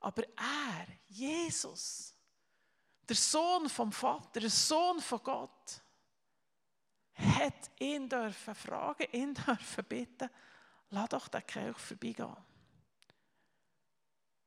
Aber 0.00 0.22
er, 0.36 0.86
Jesus, 1.08 2.14
der 3.08 3.16
Sohn 3.16 3.68
vom 3.68 3.92
Vater, 3.92 4.40
der 4.40 4.50
Sohn 4.50 5.00
von 5.00 5.22
Gott, 5.22 5.82
hat 7.14 7.70
ihn 7.78 8.08
dürfen 8.08 8.54
fragen, 8.54 9.06
ihn 9.12 9.34
dürfen 9.46 9.84
bitten, 9.84 10.30
lass 10.90 11.08
doch 11.08 11.28
den 11.28 11.46
Kelch 11.46 11.78
vorbeigehen. 11.78 12.36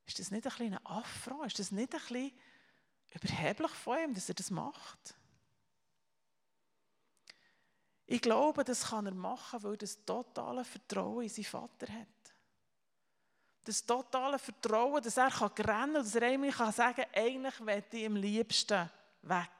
Ist 0.10 0.18
das 0.18 0.32
nicht 0.32 0.48
ein 0.48 0.74
ein 0.74 0.86
Affront? 0.88 1.46
Ist 1.46 1.60
das 1.60 1.72
nicht 1.72 1.94
ein 1.94 2.00
bisschen 2.02 2.32
überheblich 3.14 3.72
von 3.74 4.00
ihm, 4.00 4.14
dass 4.16 4.28
er 4.28 4.34
das 4.34 4.50
macht? 4.50 5.16
Ich 8.08 8.20
glaube, 8.20 8.64
das 8.64 8.88
kann 8.88 9.06
er 9.06 9.14
machen, 9.14 9.62
weil 9.62 9.74
er 9.74 9.78
das 9.78 10.04
totale 10.04 10.66
Vertrauen 10.66 11.22
in 11.22 11.30
seinen 11.30 11.46
Vater 11.46 11.94
hat. 11.94 12.08
Das 13.64 13.86
totale 13.86 14.40
Vertrauen, 14.40 15.04
dass 15.04 15.16
er 15.16 15.26
rennen 15.28 15.54
kann, 15.56 15.94
dass 15.94 16.16
er 16.16 16.24
eigentlich 16.24 16.56
kann 16.56 16.74
sagen 16.74 17.04
kann, 17.04 17.24
eigentlich 17.24 17.60
möchte 17.60 17.98
ich 17.98 18.06
am 18.08 18.16
liebsten 18.16 18.90
weg. 19.22 19.52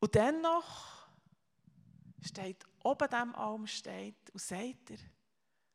Und 0.00 0.12
dennoch 0.12 1.06
steht 2.20 2.66
oben 2.82 3.08
dem 3.08 3.32
Alm 3.36 3.68
steht 3.68 4.28
und 4.32 4.42
sagt 4.42 4.90
er, 4.90 4.98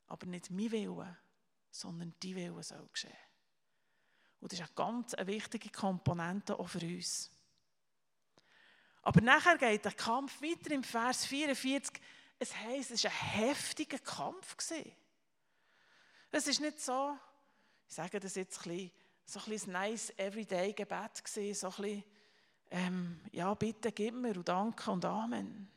aber 0.08 0.26
nicht 0.26 0.52
mein 0.52 0.72
Wille, 0.72 1.18
sondern 1.80 2.13
die 2.22 2.36
Wille 2.36 2.62
soll 2.63 2.88
geschehen. 2.92 3.12
Und 4.40 4.52
das 4.52 4.60
ist 4.60 4.66
eine 4.66 4.76
ganz 4.76 5.13
wichtige 5.28 5.70
Komponente 5.70 6.58
auch 6.58 6.68
für 6.68 6.80
uns. 6.80 7.32
Aber 9.02 9.22
nachher 9.22 9.58
geht 9.58 9.86
der 9.86 9.94
Kampf 9.94 10.42
weiter 10.42 10.72
im 10.72 10.84
Vers 10.84 11.26
44. 11.26 12.02
Es 12.40 12.56
heisst, 12.56 12.92
es 12.92 13.04
war 13.04 13.12
ein 13.12 13.18
heftiger 13.18 14.00
Kampf. 14.00 14.56
Es 16.32 16.48
ist 16.48 16.60
nicht 16.60 16.80
so, 16.82 17.18
ich 17.88 17.96
sage 17.96 18.20
das 18.20 18.36
jetzt 18.36 18.58
ein 18.66 18.72
bisschen, 18.72 18.92
so 19.26 19.40
ein 19.40 19.46
bisschen 19.46 19.74
nice 19.74 20.13
Everyday-Gebet 20.18 21.24
gewesen, 21.24 21.60
so 21.60 21.68
ein 21.68 21.74
bisschen, 21.84 22.04
ähm, 22.70 23.22
ja, 23.32 23.54
bitte 23.54 23.92
gib 23.92 24.13
mir 24.13 24.36
und 24.36 24.48
danke 24.48 24.92
und 24.92 25.06
Amen. 25.06 25.72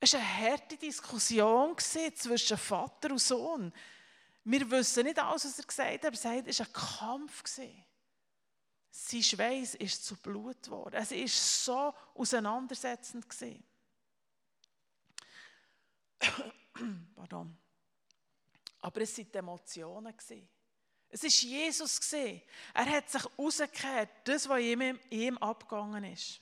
Es 0.00 0.12
war 0.12 0.20
eine 0.20 0.50
harte 0.50 0.76
Diskussion 0.76 1.76
zwischen 1.78 2.58
Vater 2.58 3.10
und 3.10 3.20
Sohn. 3.20 3.72
Wir 4.48 4.70
wissen 4.70 5.02
nicht 5.02 5.18
alles, 5.18 5.44
was 5.44 5.58
er 5.58 5.64
gesagt 5.64 5.90
hat, 5.90 6.04
aber 6.04 6.14
er 6.14 6.20
sagt, 6.20 6.46
es 6.46 6.60
war 6.60 6.66
ein 6.66 6.72
Kampf. 6.72 7.42
Sein 8.92 9.22
Schweiß 9.22 9.74
ist 9.74 10.04
zu 10.04 10.16
Blut 10.16 10.62
geworden. 10.62 10.94
Es 10.94 11.10
war 11.10 11.26
so 11.26 11.92
auseinandersetzend. 12.14 13.26
Pardon. 17.16 17.58
Aber 18.82 19.00
es 19.00 19.18
waren 19.18 19.32
die 19.32 19.38
Emotionen. 19.38 20.14
Es 21.08 21.22
war 21.24 21.28
Jesus. 21.28 22.12
Er 22.12 22.40
hat 22.86 23.10
sich 23.10 23.24
rausgekehrt, 23.36 24.10
das, 24.22 24.48
was 24.48 24.60
in 24.60 25.00
ihm 25.10 25.38
abgegangen 25.38 26.04
ist. 26.04 26.40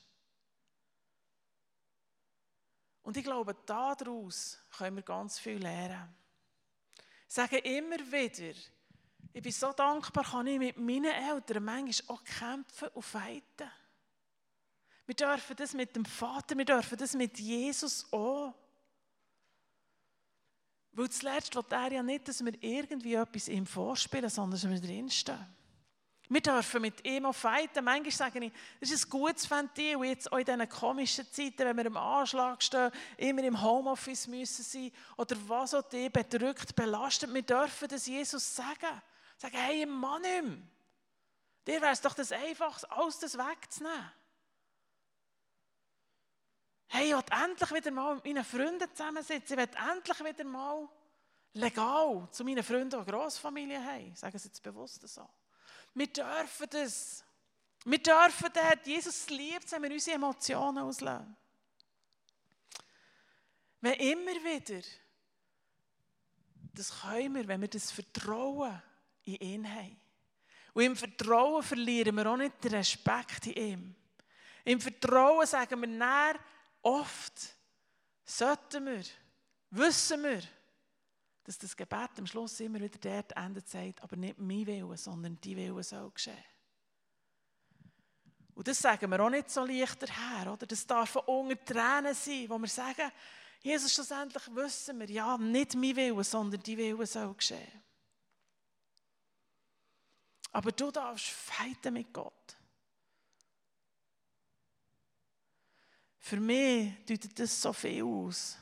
Und 3.02 3.16
ich 3.16 3.24
glaube, 3.24 3.56
daraus 3.64 4.58
können 4.76 4.96
wir 4.96 5.02
ganz 5.02 5.38
viel 5.38 5.56
lernen. 5.56 6.14
Ich 7.34 7.36
sage 7.36 7.58
immer 7.58 7.98
wieder, 7.98 8.56
ich 9.32 9.42
bin 9.42 9.50
so 9.50 9.72
dankbar, 9.72 10.22
kann 10.22 10.46
ich 10.46 10.56
mit 10.56 10.76
meinen 10.76 11.06
Eltern 11.06 11.64
manchmal 11.64 12.16
auch 12.16 12.22
kämpfen 12.22 12.86
und 12.94 13.02
fighten. 13.02 13.68
Wir 15.04 15.16
dürfen 15.16 15.56
das 15.56 15.74
mit 15.74 15.96
dem 15.96 16.04
Vater, 16.04 16.56
wir 16.56 16.64
dürfen 16.64 16.96
das 16.96 17.12
mit 17.14 17.36
Jesus 17.40 18.06
auch. 18.12 18.54
Weil 20.92 21.10
zuletzt 21.10 21.56
will 21.56 21.64
er 21.70 21.92
ja 21.94 22.02
nicht, 22.04 22.28
dass 22.28 22.44
wir 22.44 22.54
irgendwie 22.62 23.14
etwas 23.14 23.48
ihm 23.48 23.66
vorspielen, 23.66 24.30
sondern 24.30 24.52
dass 24.52 24.70
wir 24.70 24.80
drinstehen. 24.80 25.44
Wir 26.28 26.40
dürfen 26.40 26.80
mit 26.80 27.04
ihm 27.04 27.26
auch 27.26 27.34
fighten. 27.34 27.84
Manchmal 27.84 28.10
sage 28.10 28.46
ich, 28.46 28.52
das 28.80 28.90
ist 28.90 29.06
ein 29.06 29.10
gutes 29.10 29.50
Ventil, 29.50 30.02
jetzt 30.04 30.32
auch 30.32 30.38
in 30.38 30.44
diesen 30.44 30.68
komischen 30.68 31.30
Zeiten, 31.30 31.58
wenn 31.58 31.76
wir 31.76 31.86
im 31.86 31.96
Anschlag 31.96 32.62
stehen, 32.62 32.90
immer 33.18 33.44
im 33.44 33.60
Homeoffice 33.60 34.26
müssen 34.26 34.62
sein 34.62 34.92
oder 35.16 35.36
was 35.46 35.74
auch 35.74 35.82
dich 35.82 36.10
bedrückt, 36.10 36.74
belastet. 36.74 37.32
Wir 37.32 37.42
dürfen 37.42 37.88
das 37.88 38.06
Jesus 38.06 38.56
sagen. 38.56 39.02
Sagen, 39.36 39.56
hey, 39.56 39.82
ich 39.82 39.88
Mann 39.88 40.22
nicht. 40.22 40.62
Dir 41.66 41.80
wäre 41.80 41.92
es 41.92 42.00
doch 42.00 42.14
das 42.14 42.32
Einfachste, 42.32 42.90
alles 42.90 43.18
das 43.18 43.36
wegzunehmen. 43.36 44.10
Hey, 46.88 47.08
ich 47.08 47.16
will 47.16 47.24
endlich 47.44 47.72
wieder 47.72 47.90
mal 47.90 48.14
mit 48.14 48.24
meinen 48.24 48.44
Freunden 48.44 48.88
zusammensitzen. 48.94 49.58
Ich 49.58 49.68
will 49.68 49.76
endlich 49.90 50.24
wieder 50.24 50.44
mal 50.44 50.88
legal 51.54 52.28
zu 52.30 52.44
meinen 52.44 52.62
Freunden, 52.62 52.90
die 52.90 52.96
eine 52.96 53.04
Grossfamilie 53.04 53.84
haben. 53.84 54.12
Ich 54.12 54.18
sage 54.18 54.36
es 54.36 54.44
jetzt 54.44 54.62
bewusst 54.62 55.06
so. 55.08 55.28
Wir 55.94 56.08
dürfen 56.08 56.66
das. 56.70 57.24
Wir 57.84 57.98
dürfen 57.98 58.50
das. 58.52 58.78
Jesus 58.84 59.28
liebt 59.30 59.64
es, 59.64 59.72
wenn 59.72 59.82
wir 59.82 59.92
unsere 59.92 60.16
Emotionen 60.16 60.78
auslösen. 60.78 61.36
Wenn 63.80 63.94
immer 63.94 64.32
wieder, 64.32 64.82
das 66.74 67.00
können 67.02 67.34
wir, 67.34 67.46
wenn 67.46 67.60
wir 67.60 67.68
das 67.68 67.90
Vertrauen 67.90 68.82
in 69.24 69.36
ihn 69.36 69.70
haben. 69.70 70.00
Und 70.72 70.82
im 70.82 70.96
Vertrauen 70.96 71.62
verlieren 71.62 72.16
wir 72.16 72.26
auch 72.26 72.36
nicht 72.36 72.64
den 72.64 72.74
Respekt 72.74 73.46
in 73.46 73.52
ihm. 73.52 73.94
Im 74.64 74.80
Vertrauen 74.80 75.46
sagen 75.46 75.80
wir 75.80 75.88
näher 75.88 76.38
oft, 76.82 77.34
sollten 78.24 78.86
wir, 78.86 79.04
wissen 79.70 80.22
wir, 80.22 80.42
dass 81.44 81.58
das 81.58 81.76
Gebet 81.76 82.10
am 82.18 82.26
Schluss 82.26 82.58
immer 82.60 82.80
wieder 82.80 82.98
dort 82.98 83.36
endet, 83.36 83.68
sagt, 83.68 84.02
aber 84.02 84.16
nicht 84.16 84.38
mein 84.38 84.66
Wille, 84.66 84.96
sondern 84.96 85.38
die 85.40 85.56
Wille 85.56 85.82
soll 85.82 86.10
geschehen. 86.10 86.44
Und 88.54 88.66
das 88.66 88.78
sagen 88.78 89.10
wir 89.10 89.20
auch 89.20 89.30
nicht 89.30 89.50
so 89.50 89.64
leichter 89.64 90.06
her, 90.06 90.52
oder? 90.52 90.66
Das 90.66 90.86
darf 90.86 91.16
unter 91.16 91.64
Tränen 91.64 92.14
sein, 92.14 92.48
wo 92.48 92.58
wir 92.58 92.68
sagen, 92.68 93.10
Jesus, 93.60 93.92
schlussendlich 93.92 94.42
wissen 94.54 95.00
wir, 95.00 95.10
ja, 95.10 95.36
nicht 95.36 95.74
mein 95.74 95.96
Wille, 95.96 96.24
sondern 96.24 96.62
die 96.62 96.76
Wille 96.76 97.06
soll 97.06 97.34
geschehen. 97.34 97.82
Aber 100.52 100.70
du 100.70 100.90
darfst 100.90 101.26
feiten 101.26 101.94
mit 101.94 102.12
Gott. 102.12 102.56
Für 106.20 106.40
mich 106.40 106.94
deutet 107.04 107.38
das 107.38 107.60
so 107.60 107.72
viel 107.72 108.04
aus. 108.04 108.56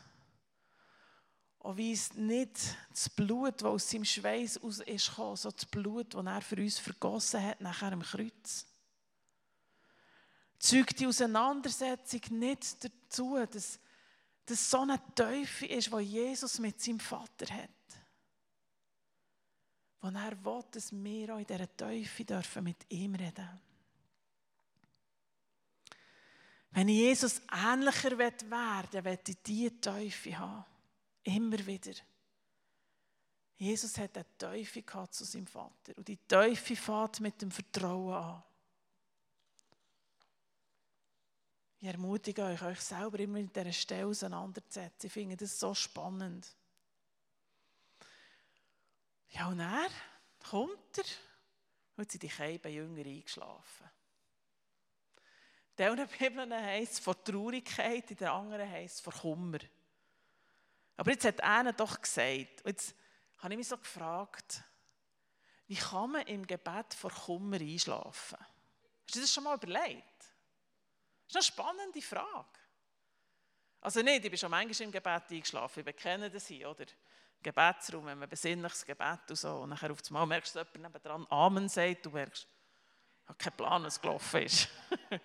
Und 1.63 1.79
weist 1.79 2.17
nicht 2.17 2.77
das 2.91 3.09
Blut, 3.09 3.63
das 3.63 3.69
aus 3.69 3.91
seinem 3.91 4.05
Schweiß 4.05 4.63
aus 4.63 4.81
ist 4.81 5.09
gekommen, 5.11 5.37
sondern 5.37 5.57
das 5.59 5.67
Blut, 5.67 6.15
das 6.15 6.27
er 6.27 6.41
für 6.41 6.57
uns 6.57 6.79
vergossen 6.79 7.43
hat, 7.43 7.61
nachher 7.61 7.93
am 7.93 8.03
Kreuz. 8.03 8.67
Zeugt 10.59 10.99
die 10.99 11.07
Auseinandersetzung 11.07 12.21
nicht 12.39 12.85
dazu, 12.85 13.39
dass 13.51 13.79
das 14.47 14.71
so 14.71 14.81
eine 14.81 15.01
Teufel 15.15 15.71
ist, 15.71 15.93
die 15.93 16.01
Jesus 16.01 16.59
mit 16.59 16.81
seinem 16.81 17.01
Vater 17.01 17.53
hat 17.55 17.71
wo 20.03 20.09
er 20.09 20.45
will, 20.45 20.65
dass 20.73 20.93
wir 20.93 21.35
auch 21.35 21.39
in 21.39 21.47
dieser 21.47 21.77
Teufel 21.77 22.27
dürfen 22.27 22.65
mit 22.65 22.85
ihm 22.89 23.15
reden 23.15 23.49
Wenn 26.73 26.89
ich 26.89 26.97
Jesus 26.97 27.41
ähnlicher 27.53 28.19
werden 28.19 28.51
will, 28.51 29.05
will 29.05 29.19
ich 29.29 29.43
diese 29.45 29.81
Teufel 29.81 30.39
haben. 30.39 30.65
Immer 31.25 31.65
wieder. 31.67 31.93
Jesus 33.57 33.97
hat 33.99 34.17
einen 34.17 34.27
Teufel 34.39 34.85
zu 35.11 35.25
seinem 35.25 35.47
Vater. 35.47 35.97
Und 35.97 36.09
die 36.09 36.17
Teufel 36.27 36.75
fährt 36.75 37.21
mit 37.21 37.41
dem 37.41 37.51
Vertrauen 37.51 38.15
an. 38.15 38.43
Ich 41.81 41.89
ermutige 41.89 42.45
euch, 42.45 42.63
euch 42.63 42.81
selber 42.81 43.19
immer 43.19 43.41
mit 43.41 43.55
dieser 43.55 43.73
Stelle 43.73 44.07
auseinanderzusetzen. 44.07 45.07
Ich 45.07 45.13
finde 45.13 45.37
das 45.37 45.59
so 45.59 45.75
spannend. 45.75 46.47
Ja, 49.31 49.49
und 49.49 49.61
er 49.61 49.89
kommt 50.49 50.99
er 50.99 51.05
und 51.97 52.11
sind 52.11 52.23
die 52.23 52.29
Keiben 52.29 52.73
Jünger 52.73 53.05
eingeschlafen. 53.05 53.91
In 55.77 55.97
diesen 55.97 56.09
Bibeln 56.19 56.53
heisst 56.53 56.93
es 56.93 56.99
vor 57.01 57.23
Traurigkeit, 57.25 58.11
in 58.11 58.17
der 58.17 58.33
anderen 58.33 58.69
heisst 58.69 58.97
es 58.97 59.01
vor 59.01 59.13
Kummer. 59.13 59.59
Aber 60.97 61.11
jetzt 61.11 61.25
hat 61.25 61.41
einer 61.43 61.73
doch 61.73 62.01
gesagt, 62.01 62.63
und 62.63 62.71
jetzt 62.71 62.95
habe 63.39 63.55
ich 63.55 63.59
mich 63.59 63.69
so 63.69 63.77
gefragt, 63.77 64.63
wie 65.67 65.77
kann 65.77 66.11
man 66.11 66.27
im 66.27 66.47
Gebet 66.47 66.95
vor 66.95 67.11
Kummer 67.11 67.57
einschlafen? 67.57 68.39
Hast 68.39 69.17
du 69.17 69.21
das 69.21 69.33
schon 69.33 69.45
mal 69.45 69.57
überlegt? 69.57 70.21
Das 71.29 71.29
ist 71.29 71.37
eine 71.37 71.43
spannende 71.43 72.03
Frage. 72.03 72.59
Also 73.81 74.01
nicht, 74.01 74.25
ich 74.25 74.31
bin 74.31 74.39
schon 74.39 74.51
manchmal 74.51 74.87
im 74.87 74.93
Gebet 74.93 75.23
eingeschlafen, 75.31 75.81
ich 75.81 75.85
bekenne 75.85 76.31
das 76.31 76.47
hier, 76.47 76.71
oder? 76.71 76.87
Gebetsraum, 77.43 78.07
wenn 78.07 78.19
man 78.19 78.29
besinnliches 78.29 78.85
Gebet 78.85 79.29
und 79.29 79.37
so. 79.37 79.63
Und 79.63 79.71
nachher 79.71 79.91
auf 79.91 79.99
einmal 80.09 80.27
merkst 80.27 80.55
du, 80.55 80.61
dass 80.61 80.73
jemand 80.73 80.95
nebenan 80.95 81.27
Amen 81.29 81.69
sagt, 81.69 82.07
du 82.07 82.11
merkst, 82.11 82.45
ich 82.45 83.29
habe 83.29 83.39
keinen 83.39 83.57
Plan, 83.57 83.83
was 83.83 84.01
gelaufen 84.01 84.43
ist. 84.43 84.69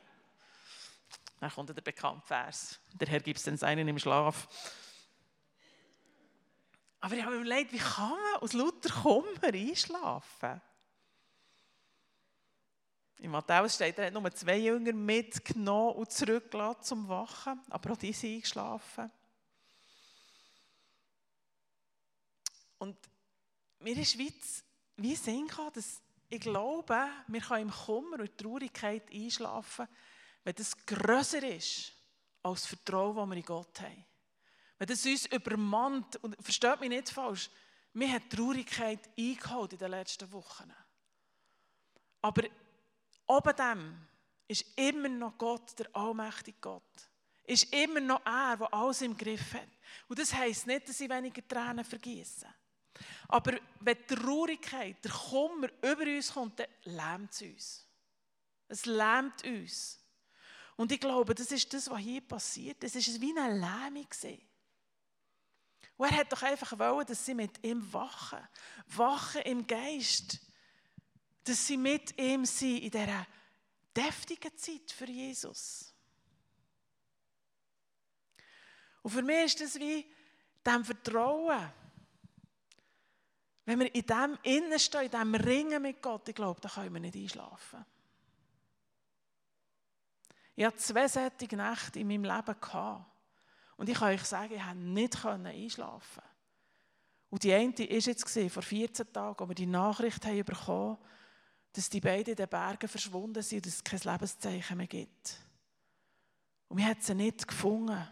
dann 1.40 1.52
kommt 1.52 1.70
der 1.70 1.82
bekannte 1.82 2.26
Vers. 2.26 2.80
Der 2.94 3.08
Herr 3.08 3.20
gibt 3.20 3.38
es 3.38 3.44
den 3.44 3.58
Seinen 3.58 3.88
im 3.88 4.00
Schlaf. 4.00 4.48
Aber 7.00 7.16
ich 7.16 7.24
habe 7.24 7.36
mir 7.36 7.42
überlegt, 7.42 7.72
wie 7.72 7.78
kann 7.78 8.10
man 8.10 8.42
aus 8.42 8.54
lauter 8.54 8.90
Kummer 8.90 9.44
einschlafen? 9.44 10.62
In 13.20 13.32
Matthäus 13.32 13.76
steht, 13.76 13.98
er 13.98 14.08
hat 14.08 14.14
nur 14.14 14.32
zwei 14.32 14.58
Jünger 14.58 14.94
mitgenommen 14.94 15.96
und 15.96 16.12
zurückgelassen 16.12 16.84
zum 16.84 17.08
Wachen, 17.10 17.60
aber 17.70 17.92
auch 17.92 17.98
die 17.98 18.14
sind 18.14 18.36
eingeschlafen. 18.36 19.12
Und 22.78 22.98
mir 23.80 23.98
ist 23.98 24.18
wie, 24.18 24.34
wie 24.98 25.16
Sinn 25.16 25.48
gehabt, 25.48 25.78
dass 25.78 26.02
ich 26.30 26.42
glaube, 26.42 27.08
wir 27.28 27.42
können 27.42 27.70
im 27.70 27.72
Kummer 27.72 28.20
und 28.20 28.38
Traurigkeit 28.38 29.10
einschlafen, 29.12 29.88
wenn 30.44 30.56
das 30.56 30.78
grösser 30.86 31.42
ist 31.44 31.94
als 32.44 32.62
das 32.62 32.68
Vertrauen, 32.68 33.16
das 33.16 33.30
wir 33.30 33.38
in 33.38 33.46
Gott 33.46 33.82
haben. 33.82 34.06
Wenn 34.78 34.88
das 34.88 35.06
uns 35.06 35.26
übermannt, 35.28 36.18
und 36.18 36.36
versteht 36.42 36.80
mich 36.80 36.90
nicht 36.90 37.10
falsch, 37.10 37.50
mir 37.94 38.12
hat 38.12 38.30
Traurigkeit 38.30 39.10
eingeholt 39.18 39.74
in 39.74 39.80
den 39.80 39.92
letzten 39.92 40.32
Wochen. 40.32 40.72
Aber 42.22 42.44
oben 43.26 43.56
dem 43.56 44.08
ist 44.48 44.66
immer 44.78 45.10
noch 45.10 45.38
Gott, 45.38 45.78
der 45.80 45.88
allmächtige 45.96 46.58
Gott. 46.62 46.84
ist 47.48 47.74
immer 47.74 48.02
noch 48.02 48.26
er, 48.26 48.58
der 48.58 48.74
alles 48.74 49.02
im 49.02 49.18
Griff 49.18 49.54
hat. 49.54 49.68
Und 50.08 50.20
das 50.20 50.34
heisst 50.34 50.68
nicht, 50.68 50.88
dass 50.88 51.00
ich 51.00 51.10
weniger 51.10 51.48
Tränen 51.48 51.84
vergieße. 51.84 52.46
Aber 53.30 53.58
wenn 53.80 53.98
die 53.98 54.16
Traurigkeit, 54.16 55.04
der 55.04 55.12
Kummer 55.12 55.70
über 55.82 56.04
uns 56.04 56.34
kommt, 56.34 56.60
dann 56.60 56.68
lähmt 56.84 57.34
es 57.34 57.42
uns. 57.42 57.88
Es 58.68 58.86
lähmt 58.86 59.44
uns. 59.46 60.00
Und 60.76 60.92
ich 60.92 61.00
glaube, 61.00 61.34
das 61.34 61.52
ist 61.52 61.74
das, 61.74 61.90
was 61.90 62.00
hier 62.00 62.22
passiert. 62.22 62.84
Es 62.84 62.96
war 62.96 63.22
wie 63.22 63.38
eine 63.38 63.60
Lähmung. 63.60 64.08
Und 65.98 66.12
er 66.12 66.18
hat 66.18 66.32
doch 66.32 66.44
einfach 66.44 66.78
wollen, 66.78 67.06
dass 67.06 67.26
sie 67.26 67.34
mit 67.34 67.64
ihm 67.64 67.92
wachen. 67.92 68.40
Wachen 68.88 69.42
im 69.42 69.66
Geist. 69.66 70.40
Dass 71.44 71.66
sie 71.66 71.78
mit 71.78 72.18
ihm 72.20 72.46
sind 72.46 72.84
in 72.84 72.92
dieser 72.92 73.26
deftigen 73.96 74.56
Zeit 74.56 74.92
für 74.92 75.08
Jesus. 75.08 75.94
Und 79.02 79.12
für 79.12 79.24
mich 79.24 79.46
ist 79.46 79.62
das 79.62 79.76
wie 79.80 80.06
dem 80.66 80.86
Vertrauen. 80.86 81.74
Wenn 83.66 83.80
wir 83.80 83.94
in 83.94 84.06
dem 84.06 84.38
Innenstehen, 84.44 85.06
in 85.06 85.12
dem 85.12 85.36
Ringen 85.36 85.82
mit 85.82 86.02
Gott, 86.02 86.30
ich 86.30 86.36
glaube, 86.36 86.62
da 86.62 86.70
können 86.70 86.94
wir 86.94 87.02
nicht 87.02 87.16
einschlafen. 87.16 87.86
Ich 90.56 90.66
hatte 90.66 90.78
zwei 90.78 91.08
solche 91.08 91.56
Nächte 91.56 92.00
in 92.00 92.08
meinem 92.08 92.24
Leben. 92.24 92.62
Gehabt. 92.62 93.17
Und 93.78 93.88
ich 93.90 93.98
kann 93.98 94.14
euch 94.14 94.24
sagen, 94.24 94.54
ich 94.54 94.62
konnte 94.62 94.76
nicht 94.76 95.26
einschlafen. 95.26 96.24
Und 97.30 97.44
die 97.44 97.54
eine 97.54 97.78
war 97.78 97.86
jetzt 97.86 98.54
vor 98.54 98.64
14 98.64 99.14
Tagen, 99.14 99.40
als 99.40 99.50
wir 99.50 99.56
die 99.56 99.66
Nachricht 99.66 100.26
haben 100.26 100.44
bekommen 100.44 100.98
dass 101.78 101.92
die 101.92 102.02
beiden 102.02 102.32
in 102.32 102.36
den 102.36 102.50
Bergen 102.50 102.88
verschwunden 102.88 103.44
sind 103.44 103.64
und 103.64 103.72
es 103.72 103.84
kein 103.84 104.00
Lebenszeichen 104.00 104.78
mehr 104.78 104.88
gibt. 104.88 105.38
Und 106.68 106.78
wir 106.78 106.88
haben 106.88 107.00
sie 107.00 107.14
nicht 107.14 107.48
gefunden. 107.48 108.08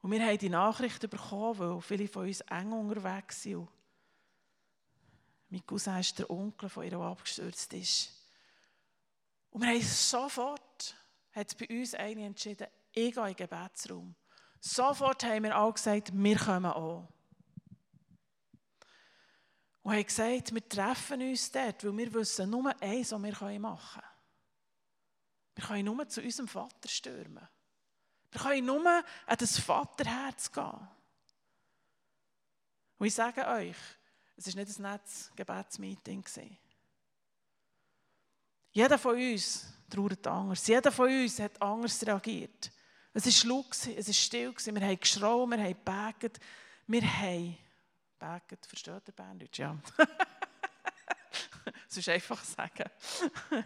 Und 0.00 0.12
wir 0.12 0.24
haben 0.24 0.38
die 0.38 0.48
Nachricht 0.48 1.10
bekommen, 1.10 1.58
weil 1.58 1.80
viele 1.80 2.06
von 2.06 2.26
uns 2.28 2.42
eng 2.42 2.70
unterwegs 2.70 3.42
sind. 3.42 3.66
Mein 5.48 5.66
Cousin 5.66 5.98
ist 5.98 6.16
der 6.20 6.30
Onkel 6.30 6.68
von 6.68 6.84
ihr, 6.84 6.90
der 6.90 7.00
abgestürzt 7.00 7.72
ist. 7.72 8.12
Und 9.50 9.62
wir 9.62 9.70
haben 9.70 9.82
sofort, 9.82 10.94
hat 11.32 11.58
bei 11.58 11.66
uns 11.68 11.92
eine 11.94 12.24
entschieden, 12.24 12.68
ich 13.06 13.14
gehe 13.14 13.22
in 13.22 13.34
den 13.34 13.36
Gebetsraum. 13.36 14.14
Sofort 14.60 15.22
haben 15.24 15.44
wir 15.44 15.56
alle 15.56 15.72
gesagt, 15.72 16.10
wir 16.12 16.36
kommen 16.36 16.66
auch. 16.66 17.08
Und 19.82 19.92
haben 19.92 20.04
gesagt, 20.04 20.52
wir 20.52 20.68
treffen 20.68 21.22
uns 21.22 21.50
dort, 21.50 21.84
weil 21.84 21.96
wir 21.96 22.14
wissen 22.14 22.50
nur 22.50 22.82
eins, 22.82 23.12
was 23.12 23.22
wir 23.22 23.60
machen 23.60 24.00
können. 24.00 24.18
Wir 25.54 25.64
können 25.64 25.84
nur 25.84 26.08
zu 26.08 26.22
unserem 26.22 26.48
Vater 26.48 26.88
stürmen. 26.88 27.48
Wir 28.30 28.40
können 28.40 28.66
nur 28.66 28.86
an 28.86 29.36
das 29.38 29.58
Vaterherz 29.58 30.52
gehen. 30.52 30.88
Und 32.98 33.06
ich 33.06 33.14
sage 33.14 33.46
euch, 33.46 33.76
es 34.36 34.46
war 34.46 34.62
nicht 34.62 34.78
ein 34.78 34.82
nettes 34.82 35.32
Gebetsmeeting. 35.34 36.24
Jeder 38.72 38.98
von 38.98 39.14
uns 39.16 39.66
trauert 39.88 40.26
anders. 40.26 40.66
Jeder 40.66 40.92
von 40.92 41.08
uns 41.08 41.38
hat 41.40 41.60
anders 41.60 42.06
reagiert. 42.06 42.70
Es 43.20 43.44
war 43.44 43.56
laut, 43.56 43.66
es 43.72 44.06
war 44.06 44.14
still, 44.14 44.54
wir 44.56 44.80
haben 44.80 45.00
geschrauen, 45.00 45.50
wir 45.50 45.58
haben 45.58 45.74
gebetet, 45.74 46.38
wir 46.86 47.02
haben 47.02 47.58
gebetet, 48.16 48.64
versteht 48.64 49.08
ihr 49.08 49.12
Berndeutsch? 49.12 49.58
Ja. 49.58 49.76
das 51.88 51.96
ist 51.96 52.08
einfach 52.08 52.44
sagen. 52.44 52.88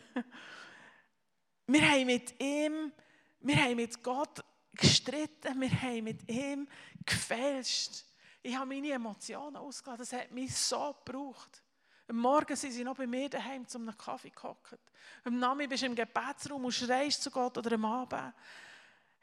wir 1.67 1.91
haben 1.91 2.07
mit 2.07 2.41
ihm, 2.41 2.93
wir 3.41 3.57
haben 3.57 3.77
mit 3.77 4.03
Gott 4.03 4.43
gestritten, 4.73 5.61
wir 5.61 5.83
haben 5.83 6.05
mit 6.05 6.31
ihm 6.31 6.67
gefälscht. 7.05 8.07
Ich 8.43 8.57
habe 8.57 8.67
meine 8.67 8.93
Emotionen 8.93 9.57
ausgelassen, 9.57 10.01
das 10.01 10.13
hat 10.15 10.31
mich 10.31 10.57
so 10.57 10.97
gebraucht. 11.05 11.63
Am 12.09 12.17
Morgen 12.17 12.57
sind 12.57 12.73
sie 12.73 12.85
noch 12.85 12.97
bei 12.97 13.07
mir 13.07 13.29
daheim 13.29 13.69
zum 13.69 13.95
Kaffee 13.99 14.31
gehockt. 14.31 14.79
Am 15.25 15.39
Nachmittag 15.39 15.69
bist 15.69 15.83
du 15.83 15.87
im 15.89 15.95
Gebetsraum 15.95 16.65
und 16.65 16.73
schreist 16.73 17.23
zu 17.23 17.31
Gott 17.31 17.59
oder 17.59 17.73
am 17.73 17.85
Abend. 17.85 18.33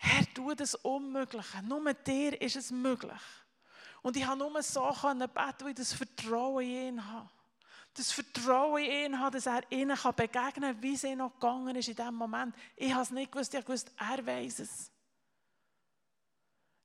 Herr, 0.02 0.26
tu 0.34 0.54
das 0.56 0.76
Unmögliche. 0.76 1.62
Nur 1.64 1.94
dir 1.94 2.42
ist 2.42 2.56
es 2.56 2.72
möglich. 2.72 3.22
Und 4.02 4.16
ich 4.16 4.26
habe 4.26 4.38
nur 4.38 4.64
so 4.64 4.82
beten, 4.82 5.34
weil 5.36 5.70
ich 5.70 5.76
das 5.76 5.92
Vertrauen 5.92 6.64
in 6.64 6.88
ihn 6.88 7.06
habe. 7.06 7.30
Das 7.94 8.14
Vertrauen 8.14 8.82
in 8.82 8.92
ihn 8.92 9.20
habe, 9.20 9.36
dass 9.36 9.46
er 9.46 9.70
ihnen 9.70 9.98
begegnen 10.16 10.74
kann, 10.74 10.82
wie 10.82 10.94
es 10.94 11.04
ihnen 11.04 11.18
noch 11.18 11.34
gegangen 11.34 11.76
ist 11.76 11.90
in 11.90 11.96
diesem 11.98 12.16
Moment. 12.16 12.56
Ich 12.78 12.94
habe 12.94 13.04
es 13.04 13.12
nicht 13.12 13.30
gewusst, 13.30 13.54
ich 13.54 13.66
gewusst, 13.66 13.92
er 13.98 14.26
weiß 14.26 14.60
es. 14.60 14.90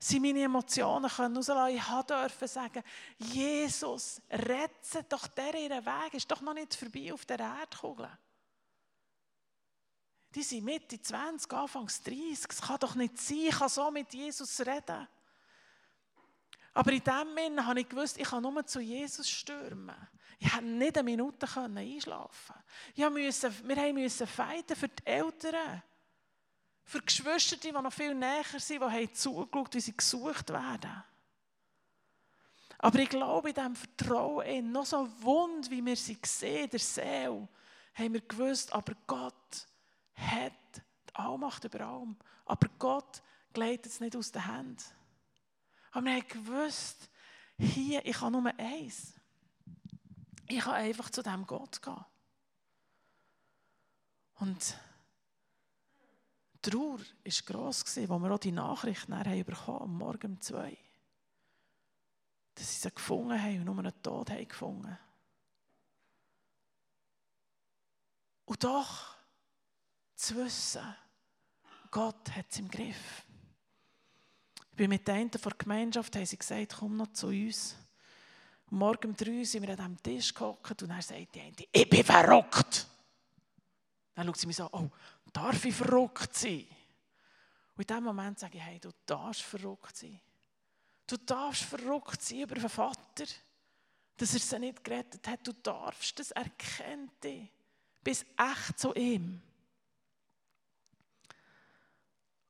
Sie 0.00 0.18
meine 0.18 0.42
Emotionen 0.42 1.08
können 1.08 1.36
rauslassen. 1.36 1.76
Ich 1.76 2.06
durfte 2.06 2.48
sagen, 2.48 2.82
Jesus, 3.18 4.20
rette 4.28 5.04
doch 5.08 5.28
der 5.28 5.54
ihren 5.54 5.86
Weg, 5.86 6.14
ist 6.14 6.30
doch 6.30 6.40
noch 6.40 6.52
nicht 6.52 6.74
vorbei 6.74 7.12
auf 7.12 7.24
der 7.24 7.38
Erdkugel. 7.38 8.10
Die 10.34 10.42
sind 10.42 10.64
Mitte 10.64 11.00
20, 11.00 11.52
Anfangs 11.52 12.02
30. 12.02 12.46
Es 12.50 12.60
kann 12.60 12.78
doch 12.80 12.94
nicht 12.94 13.18
sein, 13.18 13.46
ich 13.48 13.58
kann 13.58 13.68
so 13.68 13.90
mit 13.90 14.12
Jesus 14.12 14.60
reden. 14.60 15.06
Aber 16.72 16.92
in 16.92 17.04
dem 17.04 17.28
Moment 17.28 17.64
habe 17.64 17.80
ich 17.80 17.88
gewusst, 17.88 18.18
ich 18.18 18.28
kann 18.28 18.42
nur 18.42 18.66
zu 18.66 18.80
Jesus 18.80 19.30
stürmen. 19.30 19.94
Ich 20.40 20.50
konnte 20.50 20.66
nicht 20.66 20.98
eine 20.98 21.04
Minute 21.04 21.46
einschlafen. 21.56 22.56
Ich 22.96 23.08
musste, 23.08 23.52
wir 23.66 23.92
mussten 23.94 24.26
fighten 24.26 24.76
für 24.76 24.88
die 24.88 25.06
Eltern. 25.06 25.82
Für 26.82 27.00
Geschwister, 27.00 27.56
die 27.56 27.70
noch 27.70 27.92
viel 27.92 28.14
näher 28.14 28.44
sind, 28.58 28.82
die 28.82 28.84
haben 28.84 29.14
zugeschaut, 29.14 29.74
wie 29.74 29.80
sie 29.80 29.96
gesucht 29.96 30.50
werden. 30.50 31.04
Aber 32.78 32.98
ich 32.98 33.08
glaube, 33.08 33.50
in 33.50 33.54
diesem 33.54 33.76
Vertrauen, 33.76 34.72
noch 34.72 34.84
so 34.84 35.08
wund, 35.22 35.70
wie 35.70 35.82
wir 35.82 35.96
sie 35.96 36.18
sehen, 36.26 36.68
der 36.68 36.80
Seele, 36.80 37.48
haben 37.94 38.12
wir 38.12 38.20
gewusst, 38.20 38.72
aber 38.72 38.94
Gott 39.06 39.66
hat 40.14 40.52
die 40.76 41.14
Allmacht 41.14 41.64
über 41.64 41.80
allem. 41.80 42.16
Aber 42.44 42.68
Gott 42.78 43.22
gleitet 43.52 43.86
es 43.86 44.00
nicht 44.00 44.16
aus 44.16 44.32
den 44.32 44.46
Händen. 44.46 44.82
Aber 45.92 46.04
wir 46.06 46.14
haben 46.14 46.28
gewusst, 46.28 47.10
hier, 47.56 48.04
ich 48.04 48.20
habe 48.20 48.32
nur 48.32 48.46
eins. 48.58 49.14
Ich 50.48 50.60
kann 50.60 50.74
einfach 50.74 51.10
zu 51.10 51.22
dem 51.22 51.46
Gott 51.46 51.80
gehen. 51.80 52.04
Und 54.34 54.76
die 56.54 56.70
Trauer 56.70 56.98
war 56.98 57.32
gross, 57.46 57.84
als 57.84 57.96
wir 57.96 58.30
auch 58.30 58.38
die 58.38 58.52
Nachricht 58.52 59.08
haben 59.08 59.44
bekommen 59.44 59.82
am 59.82 59.98
Morgen 59.98 60.32
um 60.32 60.40
zwei. 60.40 60.76
Dass 62.54 62.72
sie 62.72 62.80
sie 62.80 62.94
gefunden 62.94 63.40
haben 63.40 63.60
und 63.60 63.64
nur 63.64 63.78
einen 63.78 64.02
Tod 64.02 64.30
haben 64.30 64.48
gefunden. 64.48 64.98
Und 68.44 68.62
doch 68.62 69.13
zu 70.14 70.36
wissen, 70.36 70.82
Gott 71.90 72.30
hat 72.34 72.46
es 72.50 72.58
im 72.58 72.68
Griff. 72.68 73.24
Ich 74.70 74.76
bin 74.76 74.90
mit 74.90 75.06
den 75.06 75.30
von 75.30 75.50
der 75.50 75.58
Gemeinschaft, 75.58 76.16
haben 76.16 76.26
sie 76.26 76.36
gesagt, 76.36 76.76
komm 76.78 76.96
noch 76.96 77.12
zu 77.12 77.28
uns. 77.28 77.76
Und 78.70 78.78
morgen 78.78 79.10
um 79.10 79.16
drei 79.16 79.44
sind 79.44 79.62
wir 79.62 79.78
an 79.78 79.96
diesem 79.96 80.02
Tisch 80.02 80.34
gehockt 80.34 80.82
und 80.82 80.90
er 80.90 81.02
sagt 81.02 81.34
die 81.34 81.68
ich 81.70 81.88
bin 81.88 82.04
verrückt. 82.04 82.88
Dann 84.14 84.26
schaut 84.26 84.36
sie 84.36 84.46
mich 84.46 84.56
so, 84.56 84.68
oh, 84.72 84.90
darf 85.32 85.64
ich 85.64 85.74
verrückt 85.74 86.34
sein? 86.34 86.66
Und 87.76 87.90
in 87.90 87.96
dem 87.96 88.04
Moment 88.04 88.38
sage 88.38 88.58
ich, 88.58 88.64
hey, 88.64 88.78
du 88.78 88.90
darfst 89.06 89.42
verrückt 89.42 89.96
sein. 89.96 90.20
Du 91.06 91.16
darfst 91.18 91.62
verrückt 91.64 92.22
sein 92.22 92.40
über 92.40 92.54
den 92.54 92.68
Vater, 92.68 93.24
dass 94.16 94.34
er 94.34 94.40
sie 94.40 94.58
nicht 94.58 94.82
gerettet 94.82 95.26
hat. 95.28 95.46
Du 95.46 95.52
darfst 95.52 96.18
das 96.18 96.30
erkennen. 96.30 97.10
Bist 98.02 98.26
echt 98.36 98.78
zu 98.78 98.94
ihm. 98.94 99.42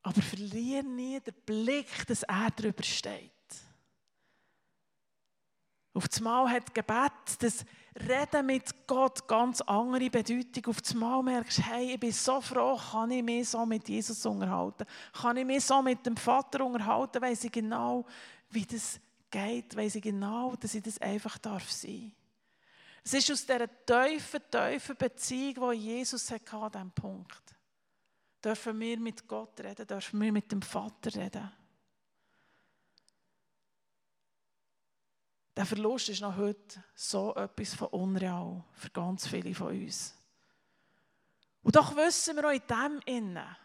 Aber 0.05 0.21
verliere 0.21 0.83
nie 0.83 1.19
den 1.19 1.33
Blick, 1.47 2.05
dass 2.05 2.21
er 2.21 2.51
darüber 2.55 2.83
steht. 2.83 3.31
Auf 5.95 6.05
einmal 6.15 6.47
hat 6.51 6.75
Gebet, 6.75 7.11
das 7.39 7.65
Reden 8.07 8.45
mit 8.45 8.85
Gott 8.85 9.27
ganz 9.27 9.61
andere 9.61 10.11
Bedeutung. 10.11 10.67
Auf 10.67 10.77
einmal 10.91 11.23
merkst 11.23 11.57
du, 11.57 11.61
hey, 11.63 11.93
ich 11.93 11.99
bin 11.99 12.11
so 12.11 12.39
froh, 12.39 12.79
kann 12.91 13.09
ich 13.09 13.23
mich 13.23 13.49
so 13.49 13.65
mit 13.65 13.89
Jesus 13.89 14.23
unterhalten? 14.27 14.85
Kann 15.11 15.37
ich 15.37 15.45
mich 15.45 15.65
so 15.65 15.81
mit 15.81 16.05
dem 16.05 16.17
Vater 16.17 16.63
unterhalten? 16.63 17.23
Weiß 17.23 17.43
ich 17.45 17.51
genau, 17.51 18.05
wie 18.51 18.65
das 18.65 18.99
geht? 19.31 19.75
Weiß 19.75 19.95
ich 19.95 20.03
genau, 20.03 20.55
dass 20.57 20.75
ich 20.75 20.83
das 20.83 20.99
einfach 20.99 21.39
darf 21.39 21.71
sein 21.71 22.11
Es 23.03 23.15
ist 23.15 23.31
aus 23.31 23.43
dieser 23.43 23.67
tiefen, 23.87 24.41
tiefen 24.51 24.97
Beziehung, 24.97 25.71
die 25.71 25.77
Jesus 25.77 26.29
hatte 26.29 26.57
an 26.57 26.71
diesem 26.71 26.91
Punkt 26.91 27.54
dürfen 28.45 28.79
wir 28.79 28.99
mit 28.99 29.27
Gott 29.27 29.59
reden, 29.59 29.87
dürfen 29.87 30.21
wir 30.21 30.31
mit 30.31 30.51
dem 30.51 30.61
Vater 30.61 31.13
reden. 31.15 31.51
Der 35.55 35.65
Verlust 35.65 36.09
ist 36.09 36.21
noch 36.21 36.37
heute 36.37 36.83
so 36.93 37.33
etwas 37.35 37.73
von 37.73 37.87
unreal 37.87 38.63
für 38.73 38.89
ganz 38.91 39.25
viele 39.25 39.55
von 39.55 39.67
uns. 39.67 40.13
Und 41.63 41.75
doch 41.75 41.95
wissen 41.95 42.35
wir 42.35 42.47
auch 42.47 42.51
in 42.51 42.67
dem 42.67 43.01
Innen, 43.05 43.57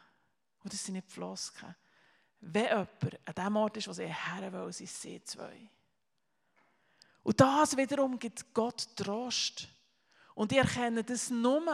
Und 0.63 0.73
das 0.73 0.85
sind 0.85 0.95
nicht 0.95 1.11
Flosken. 1.11 1.75
Wenn 2.41 2.65
jemand 2.65 3.29
an 3.29 3.35
dem 3.35 3.57
Ort 3.57 3.77
ist, 3.77 3.89
wo 3.89 3.93
sie 3.93 4.07
her 4.07 4.53
will, 4.53 4.73
sind 4.73 4.89
sie 4.89 5.23
zwei. 5.25 5.69
Und 7.23 7.39
das 7.39 7.77
wiederum 7.77 8.19
gibt 8.19 8.55
Gott 8.55 8.97
Trost. 8.97 9.69
Und 10.35 10.53
ich 10.53 10.59
erkenne 10.59 11.05
das 11.05 11.29
nur, 11.29 11.67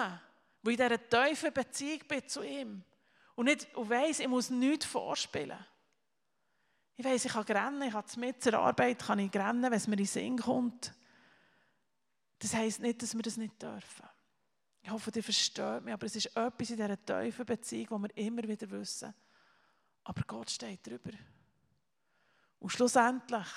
weil 0.62 0.72
ich 0.72 0.80
in 0.80 0.88
dieser 0.88 1.08
tiefen 1.08 1.52
Beziehung 1.52 2.00
bin 2.08 2.28
zu 2.28 2.42
ihm. 2.42 2.82
Und, 3.36 3.44
nicht, 3.44 3.72
und 3.76 3.88
weiss, 3.88 4.18
ich 4.18 4.28
muss 4.28 4.50
nichts 4.50 4.86
vorspielen. 4.86 5.64
Ich 6.96 7.04
weiss, 7.04 7.26
ich 7.26 7.32
kann 7.32 7.44
rennen, 7.44 7.82
ich 7.82 7.92
kann 7.92 8.04
mit 8.16 8.42
zur 8.42 8.54
Arbeit 8.54 8.98
kann 8.98 9.18
ich 9.18 9.32
rennen, 9.34 9.62
wenn 9.62 9.72
es 9.74 9.86
mir 9.86 9.92
in 9.92 9.98
den 9.98 10.06
Sinn 10.06 10.38
kommt. 10.38 10.94
Das 12.38 12.54
heisst 12.54 12.80
nicht, 12.80 13.02
dass 13.02 13.14
wir 13.14 13.22
das 13.22 13.36
nicht 13.36 13.62
dürfen. 13.62 14.08
Ich 14.82 14.90
hoffe, 14.90 15.12
ihr 15.14 15.22
versteht 15.22 15.84
mich, 15.84 15.92
aber 15.92 16.06
es 16.06 16.16
ist 16.16 16.34
etwas 16.34 16.70
in 16.70 16.76
dieser 16.76 17.04
tiefen 17.04 17.44
Beziehung, 17.44 17.86
wo 17.90 17.98
wir 17.98 18.16
immer 18.16 18.42
wieder 18.44 18.70
wissen, 18.70 19.12
aber 20.04 20.22
Gott 20.26 20.50
steht 20.50 20.86
drüber. 20.86 21.10
Und 22.58 22.70
schlussendlich 22.70 23.48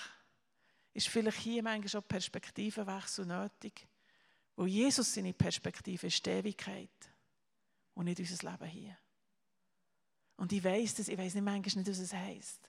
ist 0.94 1.08
vielleicht 1.08 1.38
hier 1.38 1.64
manchmal 1.64 1.88
schon 1.88 2.04
Perspektivenwechsel 2.04 3.26
nötig, 3.26 3.88
weil 4.56 4.68
Jesus 4.68 5.14
seine 5.14 5.34
Perspektive 5.34 6.08
ist 6.08 6.26
die 6.26 6.32
Ewigkeit 6.32 7.12
und 7.94 8.06
nicht 8.06 8.20
unser 8.20 8.52
Leben 8.52 8.66
hier. 8.66 8.98
Und 10.40 10.54
ich 10.54 10.64
weiß 10.64 10.96
das, 10.96 11.10
ich 11.10 11.18
weiß 11.18 11.34
nicht 11.34 11.44
manchmal 11.44 11.84
nicht, 11.84 11.92
was 11.92 12.00
es 12.00 12.14
heisst, 12.14 12.62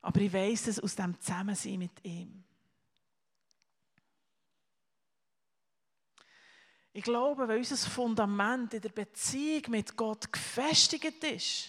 aber 0.00 0.18
ich 0.22 0.32
weiß 0.32 0.68
es 0.68 0.80
aus 0.80 0.96
dem 0.96 1.20
Zusammensein 1.20 1.78
mit 1.78 2.02
ihm. 2.04 2.42
Ich 6.94 7.04
glaube, 7.04 7.46
wenn 7.46 7.58
unser 7.58 7.76
Fundament 7.76 8.72
in 8.72 8.80
der 8.80 8.88
Beziehung 8.88 9.62
mit 9.68 9.94
Gott 9.94 10.32
gefestigt 10.32 11.22
ist, 11.22 11.68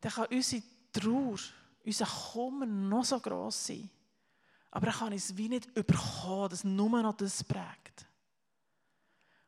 dann 0.00 0.12
kann 0.12 0.26
unsere 0.32 0.62
Trauer, 0.92 1.38
unser 1.84 2.06
Kummer 2.06 2.66
noch 2.66 3.04
so 3.04 3.20
gross 3.20 3.66
sein. 3.66 3.88
Aber 4.72 4.88
er 4.88 4.94
kann 4.94 5.12
es 5.12 5.36
wie 5.36 5.48
nicht 5.48 5.66
überkommen, 5.76 6.50
dass 6.50 6.64
nur 6.64 7.02
noch 7.02 7.16
das 7.16 7.44
prägt. 7.44 8.06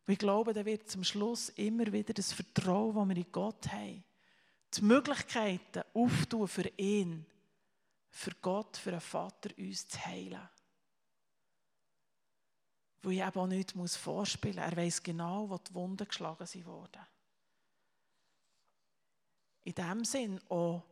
Und 0.07 0.13
ich 0.13 0.19
glaube, 0.19 0.53
da 0.53 0.65
wird 0.65 0.89
zum 0.89 1.03
Schluss 1.03 1.49
immer 1.51 1.93
wieder 1.93 2.15
das 2.15 2.33
Vertrauen, 2.33 2.95
das 2.95 3.09
wir 3.09 3.17
in 3.17 3.33
Gott 3.33 3.67
haben, 3.73 4.05
die 4.75 4.83
Möglichkeiten 4.83 5.83
auftun 5.95 6.49
für 6.49 6.69
ihn, 6.77 7.25
für 8.11 8.33
Gott, 8.43 8.77
für 8.77 8.91
einen 8.91 9.01
Vater, 9.01 9.51
uns 9.57 9.89
zu 9.89 10.05
heilen 10.05 10.49
wo 13.03 13.11
ich 13.11 13.21
eben 13.21 13.41
auch 13.41 13.47
nichts 13.47 13.97
vorspielen 13.97 14.57
muss. 14.57 14.65
Er 14.65 14.77
weiß 14.77 15.03
genau, 15.03 15.49
wo 15.49 15.59
die 15.59 15.75
Wunden 15.75 16.07
geschlagen 16.07 16.67
wurden. 16.67 17.07
In 19.65 19.75
dem 19.75 20.05
Sinn 20.05 20.41
auch 20.49 20.83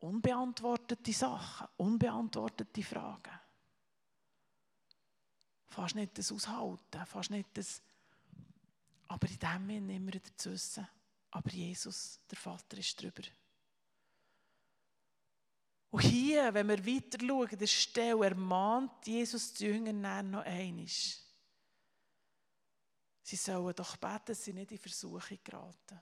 unbeantwortete 0.00 1.12
Sachen, 1.12 1.68
unbeantwortete 1.76 2.82
Fragen. 2.82 3.40
Fast 5.66 5.94
nicht 5.94 6.16
das 6.18 6.32
Aushalten, 6.32 7.06
fast 7.06 7.30
nicht 7.30 7.48
das. 7.54 7.82
Aber 9.08 9.28
in 9.28 9.38
dem 9.38 9.68
Sinn 9.68 9.90
immer 9.90 10.12
wieder 10.12 10.36
zu 10.36 10.52
wissen, 10.52 10.86
aber 11.34 11.50
Jesus, 11.50 12.20
der 12.30 12.38
Vater, 12.38 12.78
ist 12.78 13.02
drüber. 13.02 13.24
Und 15.90 16.02
hier, 16.02 16.54
wenn 16.54 16.68
wir 16.68 16.86
weiter 16.86 17.18
schauen, 17.20 17.58
der 17.58 17.66
Stelle 17.66 18.24
ermahnt 18.24 19.04
Jesus 19.04 19.52
die 19.52 19.66
Jünger 19.66 20.22
noch 20.22 20.44
einmal. 20.44 20.86
Sie 20.86 21.24
sollen 23.36 23.74
doch 23.74 23.96
beten, 23.96 24.26
dass 24.26 24.44
sie 24.44 24.52
nicht 24.52 24.70
in 24.70 24.78
Versuchung 24.78 25.38
geraten. 25.42 26.00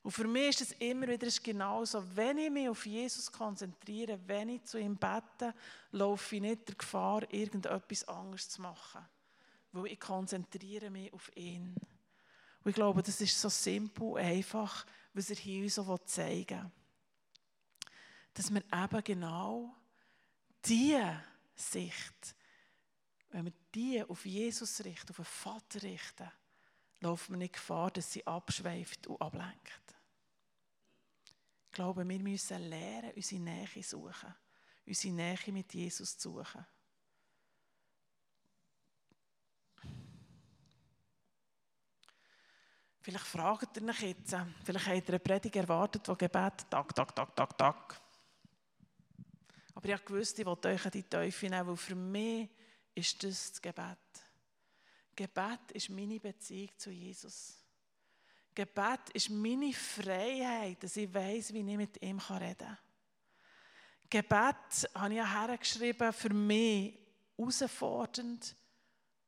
Und 0.00 0.12
für 0.12 0.28
mich 0.28 0.50
ist 0.50 0.60
es 0.60 0.70
immer 0.78 1.08
wieder 1.08 1.26
genauso, 1.42 2.16
wenn 2.16 2.38
ich 2.38 2.50
mich 2.50 2.68
auf 2.68 2.86
Jesus 2.86 3.32
konzentriere, 3.32 4.20
wenn 4.26 4.48
ich 4.48 4.64
zu 4.64 4.78
ihm 4.78 4.96
bete, 4.96 5.54
laufe 5.90 6.36
ich 6.36 6.40
nicht 6.40 6.68
der 6.68 6.76
Gefahr, 6.76 7.28
irgendetwas 7.32 8.06
anderes 8.06 8.48
zu 8.48 8.62
machen. 8.62 9.04
Weil 9.72 9.86
ich 9.86 10.00
konzentriere 10.00 10.88
mich 10.88 11.12
auf 11.12 11.36
ihn. 11.36 11.74
Und 12.64 12.70
ich 12.70 12.74
glaube, 12.74 13.02
das 13.02 13.20
ist 13.20 13.40
so 13.40 13.48
simpel 13.48 14.16
einfach, 14.18 14.86
was 15.14 15.30
er 15.30 15.36
hier 15.36 15.64
uns 15.64 15.74
so 15.74 15.98
zeigen 15.98 16.60
will. 16.60 16.70
Dass 18.34 18.52
wir 18.52 18.62
eben 18.72 19.04
genau 19.04 19.74
diese 20.64 21.22
Sicht, 21.54 22.34
wenn 23.30 23.46
wir 23.46 23.52
die 23.74 24.02
auf 24.02 24.24
Jesus 24.24 24.84
richten, 24.84 25.10
auf 25.10 25.16
den 25.16 25.24
Vater 25.24 25.82
richten, 25.82 26.30
laufen 27.00 27.32
wir 27.32 27.38
nicht 27.38 27.54
Gefahr, 27.54 27.90
dass 27.90 28.12
sie 28.12 28.26
abschweift 28.26 29.06
und 29.06 29.20
ablenkt. 29.20 29.96
Ich 31.66 31.72
glaube, 31.72 32.06
wir 32.06 32.18
müssen 32.18 32.68
lernen, 32.68 33.12
unsere 33.16 33.40
Nähe 33.40 33.68
zu 33.68 33.82
suchen, 33.82 34.34
unsere 34.86 35.14
Nähe 35.14 35.52
mit 35.52 35.72
Jesus 35.74 36.16
zu 36.16 36.32
suchen. 36.32 36.64
Vielleicht 43.02 43.26
fragt 43.26 43.76
ihr 43.76 43.88
euch 43.88 44.00
jetzt, 44.02 44.36
vielleicht 44.64 44.86
habt 44.86 45.08
ihr 45.08 45.14
eine 45.14 45.18
Predigt 45.18 45.56
erwartet, 45.56 46.06
die 46.06 46.16
Gebet, 46.16 46.70
Tag, 46.70 46.94
Tag, 46.94 47.16
Tag, 47.16 47.34
Tag, 47.34 47.58
Tag. 47.58 48.00
Aber 49.74 49.88
ich 49.88 50.10
wusste, 50.10 50.42
ich 50.42 50.46
wollte 50.46 50.68
euch 50.68 50.82
die 50.90 51.02
Teufel 51.02 51.50
nehmen, 51.50 51.66
weil 51.66 51.76
für 51.76 51.96
mich 51.96 52.48
ist 52.94 53.20
das 53.24 53.50
das 53.50 53.60
Gebet. 53.60 53.98
Gebet 55.16 55.72
ist 55.72 55.90
meine 55.90 56.20
Beziehung 56.20 56.70
zu 56.76 56.90
Jesus. 56.90 57.58
Gebet 58.54 59.10
ist 59.14 59.30
meine 59.30 59.72
Freiheit, 59.72 60.80
dass 60.84 60.96
ich 60.96 61.12
weiß, 61.12 61.52
wie 61.54 61.58
ich 61.58 61.76
mit 61.76 62.00
ihm 62.00 62.18
reden 62.18 62.56
kann. 62.56 62.78
Gebet 64.08 64.90
habe 64.94 65.14
ich 65.14 65.26
hergeschrieben, 65.26 66.12
für 66.12 66.32
mich 66.32 67.00
herausfordernd 67.36 68.54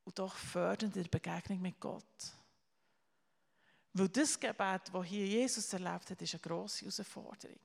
und 0.04 0.16
doch 0.16 0.36
fördernd 0.36 0.94
in 0.94 1.02
der 1.02 1.10
Begegnung 1.10 1.60
mit 1.60 1.80
Gott. 1.80 2.04
Weil 3.96 4.08
das 4.08 4.38
Gebet, 4.38 4.90
das 4.92 5.06
hier 5.06 5.24
Jesus 5.24 5.72
erlebt 5.72 6.10
hat, 6.10 6.20
ist 6.20 6.34
eine 6.34 6.40
grosse 6.40 6.80
Herausforderung. 6.80 7.60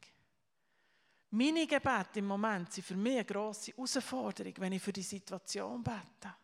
Meine 1.32 1.66
Gebete 1.66 2.20
im 2.20 2.28
Moment 2.28 2.72
sind 2.72 2.86
für 2.86 2.96
mich 2.96 3.16
eine 3.16 3.26
grosse 3.26 3.72
Herausforderung, 3.72 4.54
wenn 4.58 4.74
ich 4.74 4.82
für 4.82 4.94
die 4.94 5.02
Situation 5.02 5.84
bete. 5.84 6.36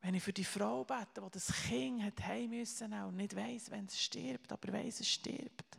Wenn 0.00 0.14
ich 0.14 0.22
für 0.22 0.32
die 0.32 0.44
Frau 0.44 0.84
bete, 0.84 1.20
die 1.20 1.30
das 1.30 1.52
Kind 1.68 2.02
hat 2.02 2.20
heim 2.24 2.50
müssen 2.50 2.92
und 2.92 3.16
nicht 3.16 3.34
weiß, 3.34 3.70
wenn 3.70 3.86
es 3.86 4.00
stirbt, 4.00 4.50
aber 4.50 4.72
weiß, 4.72 5.00
es 5.00 5.08
stirbt. 5.08 5.78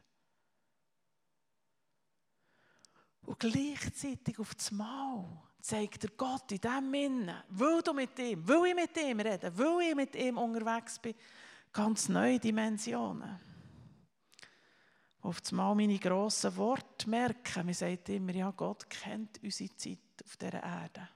Und 3.24 3.40
gleichzeitig 3.40 4.40
auf 4.40 4.56
das 4.56 4.72
Mal 4.72 5.44
zeigt 5.60 6.04
der 6.04 6.12
Gott 6.12 6.50
in 6.50 6.62
dem 6.62 6.94
Innen, 6.94 7.44
will 7.50 7.82
du 7.82 7.94
mit 7.94 8.18
ihm, 8.20 8.48
will 8.48 8.68
ich 8.68 8.76
mit 8.76 8.96
ihm 8.96 9.20
reden, 9.20 9.58
will 9.58 9.90
ich 9.90 9.96
mit 9.96 10.16
ihm 10.16 10.38
unterwegs 10.38 10.98
bin, 11.00 11.14
ganz 11.78 12.10
neue 12.10 12.40
Dimensionen. 12.40 13.40
Auf 15.22 15.42
das 15.42 15.52
Mal 15.52 15.76
meine 15.76 16.00
grossen 16.00 16.56
Worte 16.56 17.08
merken. 17.08 17.68
Man 17.68 17.76
sagt 17.76 18.10
immer, 18.10 18.34
ja, 18.34 18.50
Gott 18.50 18.90
kennt 18.90 19.44
unsere 19.44 19.76
Zeit 19.76 20.00
auf 20.26 20.38
dieser 20.38 20.64
Erde. 20.64 21.08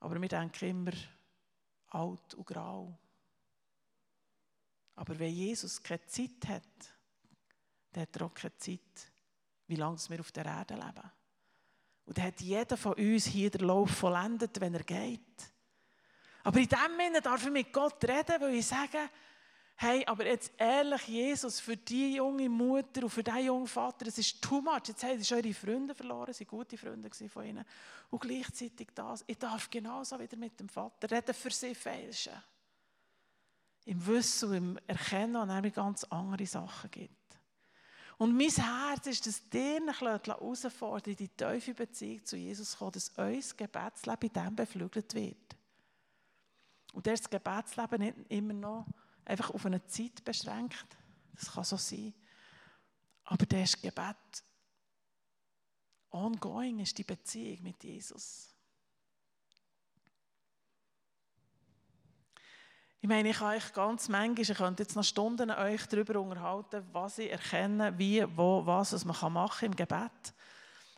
Aber 0.00 0.20
wir 0.20 0.28
denken 0.28 0.64
immer, 0.68 0.92
alt 1.86 2.34
und 2.34 2.46
grau. 2.46 2.98
Aber 4.96 5.16
wenn 5.16 5.32
Jesus 5.32 5.80
keine 5.80 6.04
Zeit 6.06 6.48
hat, 6.48 6.96
dann 7.92 8.02
hat 8.02 8.16
er 8.16 8.26
auch 8.26 8.34
keine 8.34 8.56
Zeit, 8.56 9.12
wie 9.68 9.76
lange 9.76 9.98
wir 10.08 10.18
auf 10.18 10.32
der 10.32 10.46
Erde 10.46 10.74
leben. 10.74 11.10
Und 12.06 12.18
dann 12.18 12.24
hat 12.24 12.40
jeder 12.40 12.76
von 12.76 12.94
uns 12.94 13.26
hier 13.26 13.50
den 13.50 13.68
Lauf 13.68 13.90
vollendet, 13.90 14.60
wenn 14.60 14.74
er 14.74 14.82
geht. 14.82 15.52
Aber 16.48 16.60
in 16.60 16.66
dem 16.66 16.96
Sinne 16.96 17.20
darf 17.20 17.44
ich 17.44 17.52
mit 17.52 17.70
Gott 17.70 18.02
reden, 18.04 18.40
weil 18.40 18.54
ich 18.54 18.66
sage, 18.66 19.10
hey, 19.76 20.02
aber 20.06 20.24
jetzt 20.24 20.50
ehrlich, 20.56 21.06
Jesus, 21.06 21.60
für 21.60 21.76
die 21.76 22.14
junge 22.14 22.48
Mutter 22.48 23.02
und 23.02 23.10
für 23.10 23.22
diesen 23.22 23.44
jungen 23.44 23.66
Vater, 23.66 24.06
das 24.06 24.16
ist 24.16 24.40
too 24.40 24.62
much. 24.62 24.88
Jetzt 24.88 25.04
haben 25.04 25.22
sie 25.22 25.34
eure 25.34 25.52
Freunde 25.52 25.94
verloren, 25.94 26.32
sie 26.32 26.46
waren 26.46 26.58
gute 26.58 26.78
Freunde 26.78 27.10
von 27.28 27.44
ihnen. 27.44 27.66
Und 28.08 28.20
gleichzeitig 28.22 28.88
das, 28.94 29.24
ich 29.26 29.36
darf 29.36 29.68
genauso 29.68 30.18
wieder 30.18 30.38
mit 30.38 30.58
dem 30.58 30.70
Vater 30.70 31.14
reden, 31.14 31.34
für 31.34 31.50
sie 31.50 31.74
fälschen. 31.74 32.42
Im 33.84 34.06
Wissen 34.06 34.48
und 34.48 34.54
im 34.56 34.78
Erkennen, 34.86 35.46
dass 35.46 35.64
es 35.66 35.74
ganz 35.74 36.04
andere 36.04 36.46
Sachen 36.46 36.90
gibt. 36.90 37.38
Und 38.16 38.34
mein 38.34 38.48
Herz 38.48 39.06
ist, 39.06 39.26
dass 39.26 39.46
dir 39.50 39.82
herausfordern, 39.84 41.10
in 41.10 41.16
die 41.16 41.28
tiefe 41.28 41.74
Beziehung 41.74 42.24
zu 42.24 42.38
Jesus 42.38 42.70
zu 42.70 42.78
kommen, 42.78 42.92
dass 42.92 43.12
euer 43.18 43.42
Gebetsleben 43.54 44.30
in 44.30 44.32
dem 44.32 44.56
beflügelt 44.56 45.12
wird. 45.12 45.57
Und 46.98 47.06
das 47.06 47.30
Gebetsleben 47.30 48.00
nicht 48.00 48.16
immer 48.28 48.54
noch 48.54 48.84
einfach 49.24 49.50
auf 49.50 49.64
eine 49.64 49.86
Zeit 49.86 50.24
beschränkt. 50.24 50.96
Das 51.32 51.52
kann 51.52 51.62
so 51.62 51.76
sein. 51.76 52.12
Aber 53.22 53.46
das 53.46 53.80
Gebet 53.80 54.16
ongoing 56.10 56.80
ist 56.80 56.98
die 56.98 57.04
Beziehung 57.04 57.62
mit 57.62 57.84
Jesus. 57.84 58.52
Ich 63.00 63.08
meine, 63.08 63.30
ich 63.30 63.38
kann 63.38 63.56
euch 63.56 63.72
ganz 63.72 64.08
manchmal, 64.08 64.40
ich 64.40 64.58
könnte 64.58 64.82
jetzt 64.82 64.96
noch 64.96 65.04
Stunden 65.04 65.52
euch 65.52 65.86
darüber 65.86 66.20
unterhalten, 66.20 66.84
was 66.90 67.18
ich 67.18 67.30
erkenne, 67.30 67.96
wie, 67.96 68.26
wo, 68.36 68.66
was, 68.66 68.92
was 68.92 69.04
man 69.04 69.32
machen 69.34 69.56
kann 69.60 69.66
im 69.66 69.76
Gebet. 69.76 70.34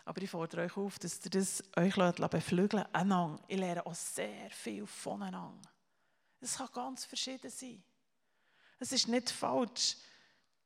Aber 0.07 0.23
ich 0.23 0.31
fordere 0.31 0.63
euch 0.63 0.79
auf, 0.79 0.99
dass 0.99 1.23
ihr 1.27 1.31
das 1.31 1.63
euch 1.77 1.95
beflügeln 1.95 2.87
lasst. 2.91 3.45
Ich 3.49 3.59
lerne 3.59 3.85
auch 3.85 3.95
sehr 3.95 4.49
viel 4.49 4.87
voneinander. 4.87 5.69
Es 6.41 6.57
kann 6.57 6.69
ganz 6.73 7.05
verschieden 7.05 7.51
sein. 7.51 7.83
Es 8.79 8.93
ist 8.93 9.09
nicht 9.09 9.31
falsch, 9.31 9.97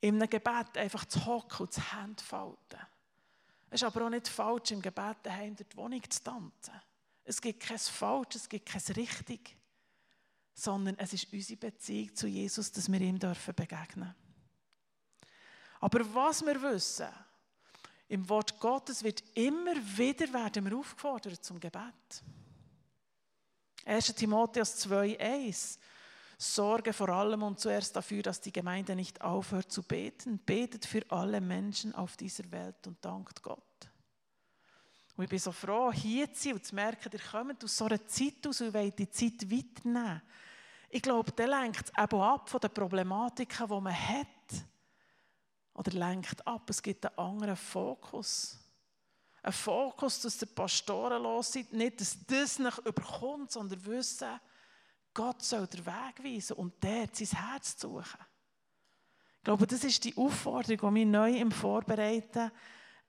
in 0.00 0.16
einem 0.16 0.30
Gebet 0.30 0.76
einfach 0.76 1.04
zu 1.06 1.24
hocken 1.24 1.62
und 1.62 1.72
zu 1.72 1.80
Hände 1.92 2.22
falten. 2.22 2.80
Es 3.70 3.82
ist 3.82 3.84
aber 3.84 4.06
auch 4.06 4.10
nicht 4.10 4.28
falsch, 4.28 4.70
im 4.70 4.82
Gebet 4.82 5.16
daheim 5.22 5.56
durch 5.56 5.68
die 5.68 5.76
Wohnung 5.76 6.02
zu 6.08 6.22
tanzen. 6.22 6.80
Es 7.24 7.40
gibt 7.40 7.60
kein 7.60 7.78
Falsch, 7.78 8.36
es 8.36 8.48
gibt 8.48 8.66
kein 8.66 8.82
Richtig, 8.94 9.56
sondern 10.52 10.96
es 10.98 11.12
ist 11.12 11.32
unsere 11.32 11.56
Beziehung 11.56 12.14
zu 12.14 12.26
Jesus, 12.26 12.70
dass 12.70 12.90
wir 12.90 13.00
ihm 13.00 13.18
dürfen 13.18 13.54
begegnen 13.54 14.14
Aber 15.80 16.14
was 16.14 16.44
wir 16.44 16.60
wissen, 16.62 17.08
im 18.08 18.28
Wort 18.28 18.60
Gottes 18.60 19.02
wird 19.02 19.24
immer 19.34 19.74
wieder 19.74 20.32
werden 20.32 20.66
wir 20.66 20.76
aufgefordert 20.76 21.42
zum 21.44 21.58
Gebet. 21.58 22.22
1. 23.84 24.14
Timotheus 24.14 24.86
2,1 24.86 25.78
Sorge 26.36 26.92
vor 26.92 27.08
allem 27.10 27.42
und 27.42 27.60
zuerst 27.60 27.94
dafür, 27.96 28.22
dass 28.22 28.40
die 28.40 28.52
Gemeinde 28.52 28.96
nicht 28.96 29.20
aufhört 29.20 29.70
zu 29.70 29.82
beten. 29.82 30.38
Betet 30.38 30.84
für 30.84 31.02
alle 31.10 31.40
Menschen 31.40 31.94
auf 31.94 32.16
dieser 32.16 32.50
Welt 32.50 32.86
und 32.86 33.02
dankt 33.04 33.42
Gott. 33.42 33.62
Und 35.16 35.24
ich 35.24 35.30
bin 35.30 35.38
so 35.38 35.52
froh, 35.52 35.92
hier 35.92 36.32
zu 36.32 36.42
sein 36.42 36.54
und 36.54 36.64
zu 36.64 36.74
merken, 36.74 37.10
ihr 37.12 37.20
kommt 37.20 37.62
aus 37.62 37.76
so 37.76 37.84
einer 37.84 38.04
Zeit 38.06 38.46
aus 38.46 38.60
und 38.60 38.74
wollt 38.74 38.98
die 38.98 39.08
Zeit 39.10 39.48
weiternehmen. 39.50 40.22
Ich 40.90 41.02
glaube, 41.02 41.30
der 41.32 41.46
lenkt 41.46 41.92
eben 41.96 42.20
ab 42.20 42.48
von 42.48 42.60
den 42.60 42.70
Problematiken, 42.70 43.66
die 43.68 43.80
man 43.80 44.08
hat. 44.08 44.26
Oder 45.74 45.92
lenkt 45.92 46.46
ab, 46.46 46.68
es 46.68 46.82
gibt 46.82 47.06
einen 47.06 47.18
anderen 47.18 47.56
Fokus. 47.56 48.58
Ein 49.44 49.52
Fokus, 49.52 50.20
dass 50.20 50.38
der 50.38 50.46
Pastoren 50.46 51.22
los 51.22 51.52
sind, 51.52 51.70
nicht, 51.74 52.00
dass 52.00 52.16
das 52.26 52.58
nicht 52.58 52.78
überkommt, 52.78 53.52
sondern 53.52 53.84
wissen, 53.84 54.40
Gott 55.12 55.42
soll 55.42 55.66
den 55.66 55.84
Weg 55.84 56.24
weisen 56.24 56.56
und 56.56 56.82
der 56.82 57.08
sein 57.12 57.38
Herz 57.38 57.78
suchen. 57.78 58.24
Ich 59.36 59.44
glaube, 59.44 59.66
das 59.66 59.84
ist 59.84 60.02
die 60.02 60.16
Aufforderung, 60.16 60.78
die 60.88 61.04
mich 61.04 61.06
neu 61.06 61.36
im 61.36 61.52
Vorbereiten 61.52 62.50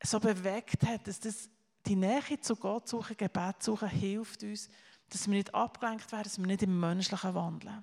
so 0.04 0.20
bewegt 0.20 0.86
hat, 0.86 1.08
dass 1.08 1.22
das 1.22 1.50
die 1.86 1.96
Nähe 1.96 2.42
zu 2.42 2.58
Gott 2.58 2.90
suchen, 2.90 3.16
Gebet 3.16 3.64
suchen, 3.64 3.88
hilft 3.88 4.44
uns, 4.44 4.68
dass 5.08 5.28
wir 5.28 5.36
nicht 5.36 5.56
abgelenkt 5.56 6.12
werden, 6.12 6.24
dass 6.24 6.38
wir 6.38 6.48
nicht 6.48 6.64
im 6.64 6.78
Menschlichen 6.78 7.34
wandeln. 7.34 7.82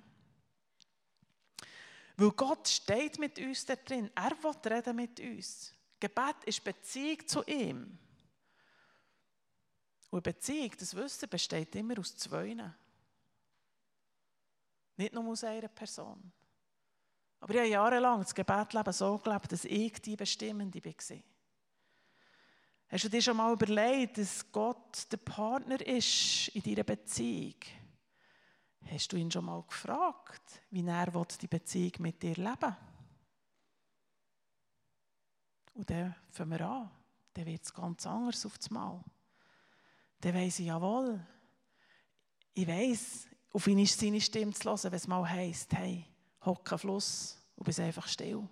Weil 2.17 2.31
Gott 2.33 2.67
steht 2.67 3.17
mit 3.17 3.39
uns 3.39 3.65
da 3.65 3.75
drin. 3.75 4.11
Er 4.13 4.31
will 4.43 4.71
reden 4.71 4.95
mit 4.95 5.19
uns. 5.19 5.73
Gebet 5.99 6.35
ist 6.45 6.63
Beziehung 6.63 7.27
zu 7.27 7.43
ihm. 7.45 7.97
Und 10.13 10.21
Beziehung, 10.21 10.69
das 10.77 10.93
Wissen, 10.93 11.27
besteht 11.27 11.73
immer 11.75 11.97
aus 11.97 12.15
Zweien. 12.15 12.71
Nicht 14.95 15.11
nur 15.11 15.25
aus 15.25 15.43
einer 15.43 15.69
Person. 15.69 16.31
Aber 17.39 17.51
ich 17.55 17.59
habe 17.59 17.69
jahrelang 17.69 18.21
das 18.21 18.35
Gebetleben 18.35 18.93
so 18.93 19.17
gelebt, 19.17 19.51
dass 19.51 19.65
ich 19.65 19.93
die 19.93 20.15
Bestimmende 20.15 20.85
war. 20.85 21.17
Hast 22.89 23.03
du 23.05 23.09
dir 23.09 23.23
schon 23.23 23.37
mal 23.37 23.53
überlegt, 23.53 24.19
dass 24.19 24.51
Gott 24.51 25.11
der 25.11 25.17
Partner 25.17 25.81
ist 25.81 26.49
in 26.49 26.61
deiner 26.61 26.83
Beziehung? 26.83 27.55
Hast 28.85 29.11
du 29.11 29.17
ihn 29.17 29.31
schon 29.31 29.45
mal 29.45 29.63
gefragt, 29.63 30.61
wie 30.69 30.85
er 30.85 31.25
die 31.41 31.47
Beziehung 31.47 31.93
mit 31.97 32.21
dir 32.21 32.35
leben 32.35 32.61
will? 32.61 32.77
Und 35.73 35.89
dann 35.89 36.15
fangen 36.29 36.51
wir 36.51 36.61
an. 36.61 36.91
Dann 37.33 37.47
wird 37.47 37.63
es 37.63 37.73
ganz 37.73 38.05
anders 38.05 38.45
auf 38.45 38.59
das 38.59 38.69
Mal. 38.69 39.03
Dann 40.23 40.35
weiss 40.35 40.57
ich, 40.59 40.67
jawohl, 40.67 41.19
ich 42.53 42.65
weiss, 42.65 43.27
auf 43.51 43.67
ihn 43.67 43.79
ist 43.79 43.99
seine 43.99 44.21
Stimme 44.21 44.53
zu 44.53 44.69
hören, 44.69 44.83
wenn 44.83 44.93
es 44.93 45.05
mal 45.05 45.29
heisst, 45.29 45.73
hey, 45.73 46.05
hock 46.45 46.71
am 46.71 46.79
Fluss 46.79 47.37
und 47.57 47.65
bist 47.65 47.81
einfach 47.81 48.07
still. 48.07 48.47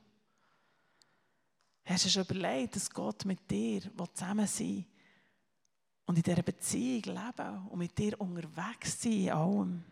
Hast 1.85 2.03
du 2.03 2.09
schon 2.09 2.25
überlegt, 2.25 2.75
dass 2.75 2.89
Gott 2.89 3.23
mit 3.23 3.49
dir 3.49 3.83
zusammen 4.13 4.47
sein 4.47 4.85
und 6.07 6.17
in 6.17 6.23
dieser 6.23 6.43
Beziehung 6.43 7.03
leben 7.03 7.67
und 7.69 7.79
mit 7.79 7.97
dir 7.97 8.19
unterwegs 8.19 9.01
sein 9.01 9.13
in 9.13 9.29
allem? 9.29 9.83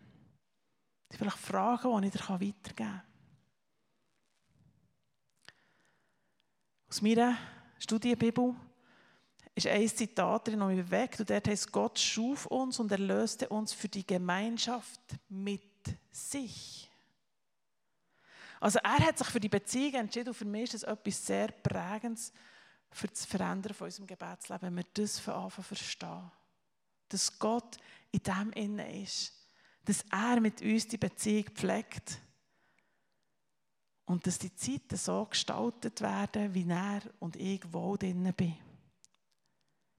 Das 1.08 1.16
vielleicht 1.16 1.38
Fragen, 1.38 2.02
die 2.02 2.08
ich 2.08 2.12
dir 2.12 2.28
weitergeben 2.28 2.76
kann. 2.76 3.02
Aus 6.90 7.00
meiner 7.00 7.38
Studienbibel 7.78 8.54
ist 9.64 9.72
ein 9.72 9.88
Zitat 9.88 10.48
drin, 10.48 10.60
das 10.60 10.68
mich 10.68 10.84
bewegt. 10.84 11.20
Und 11.20 11.30
dort 11.30 11.48
heißt, 11.48 11.72
Gott 11.72 11.98
schuf 11.98 12.46
uns 12.46 12.78
und 12.78 12.90
erlöste 12.90 13.48
uns 13.48 13.72
für 13.72 13.88
die 13.88 14.06
Gemeinschaft 14.06 15.00
mit 15.28 15.62
sich. 16.10 16.90
Also 18.60 18.78
er 18.80 18.98
hat 18.98 19.18
sich 19.18 19.26
für 19.28 19.40
die 19.40 19.48
Beziehung 19.48 19.94
entschieden 19.94 20.28
und 20.28 20.34
für 20.34 20.44
mich 20.44 20.74
ist 20.74 20.82
das 20.82 20.82
etwas 20.82 21.26
sehr 21.26 21.48
Prägendes 21.48 22.32
für 22.92 23.08
das 23.08 23.24
Verändern 23.24 23.72
von 23.72 23.86
unserem 23.86 24.06
Gebetsleben, 24.06 24.62
wenn 24.62 24.76
wir 24.76 24.86
das 24.94 25.18
von 25.18 25.34
Anfang 25.34 25.64
verstehen. 25.64 26.30
Dass 27.08 27.38
Gott 27.38 27.78
in 28.12 28.22
dem 28.22 28.52
innen 28.52 29.02
ist. 29.02 29.32
Dass 29.84 30.04
er 30.10 30.40
mit 30.40 30.60
uns 30.60 30.86
die 30.86 30.98
Beziehung 30.98 31.44
pflegt. 31.54 32.18
Und 34.04 34.26
dass 34.26 34.38
die 34.38 34.54
Zeiten 34.54 34.96
so 34.96 35.24
gestaltet 35.24 36.00
werden, 36.00 36.52
wie 36.52 36.68
er 36.68 37.00
und 37.20 37.36
ich 37.36 37.60
wohl 37.72 37.96
drinnen 37.96 38.34
bin. 38.34 38.56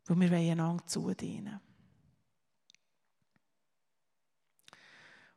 Weil 0.06 0.20
wir 0.20 0.38
einander 0.38 0.86
zudienen. 0.88 1.60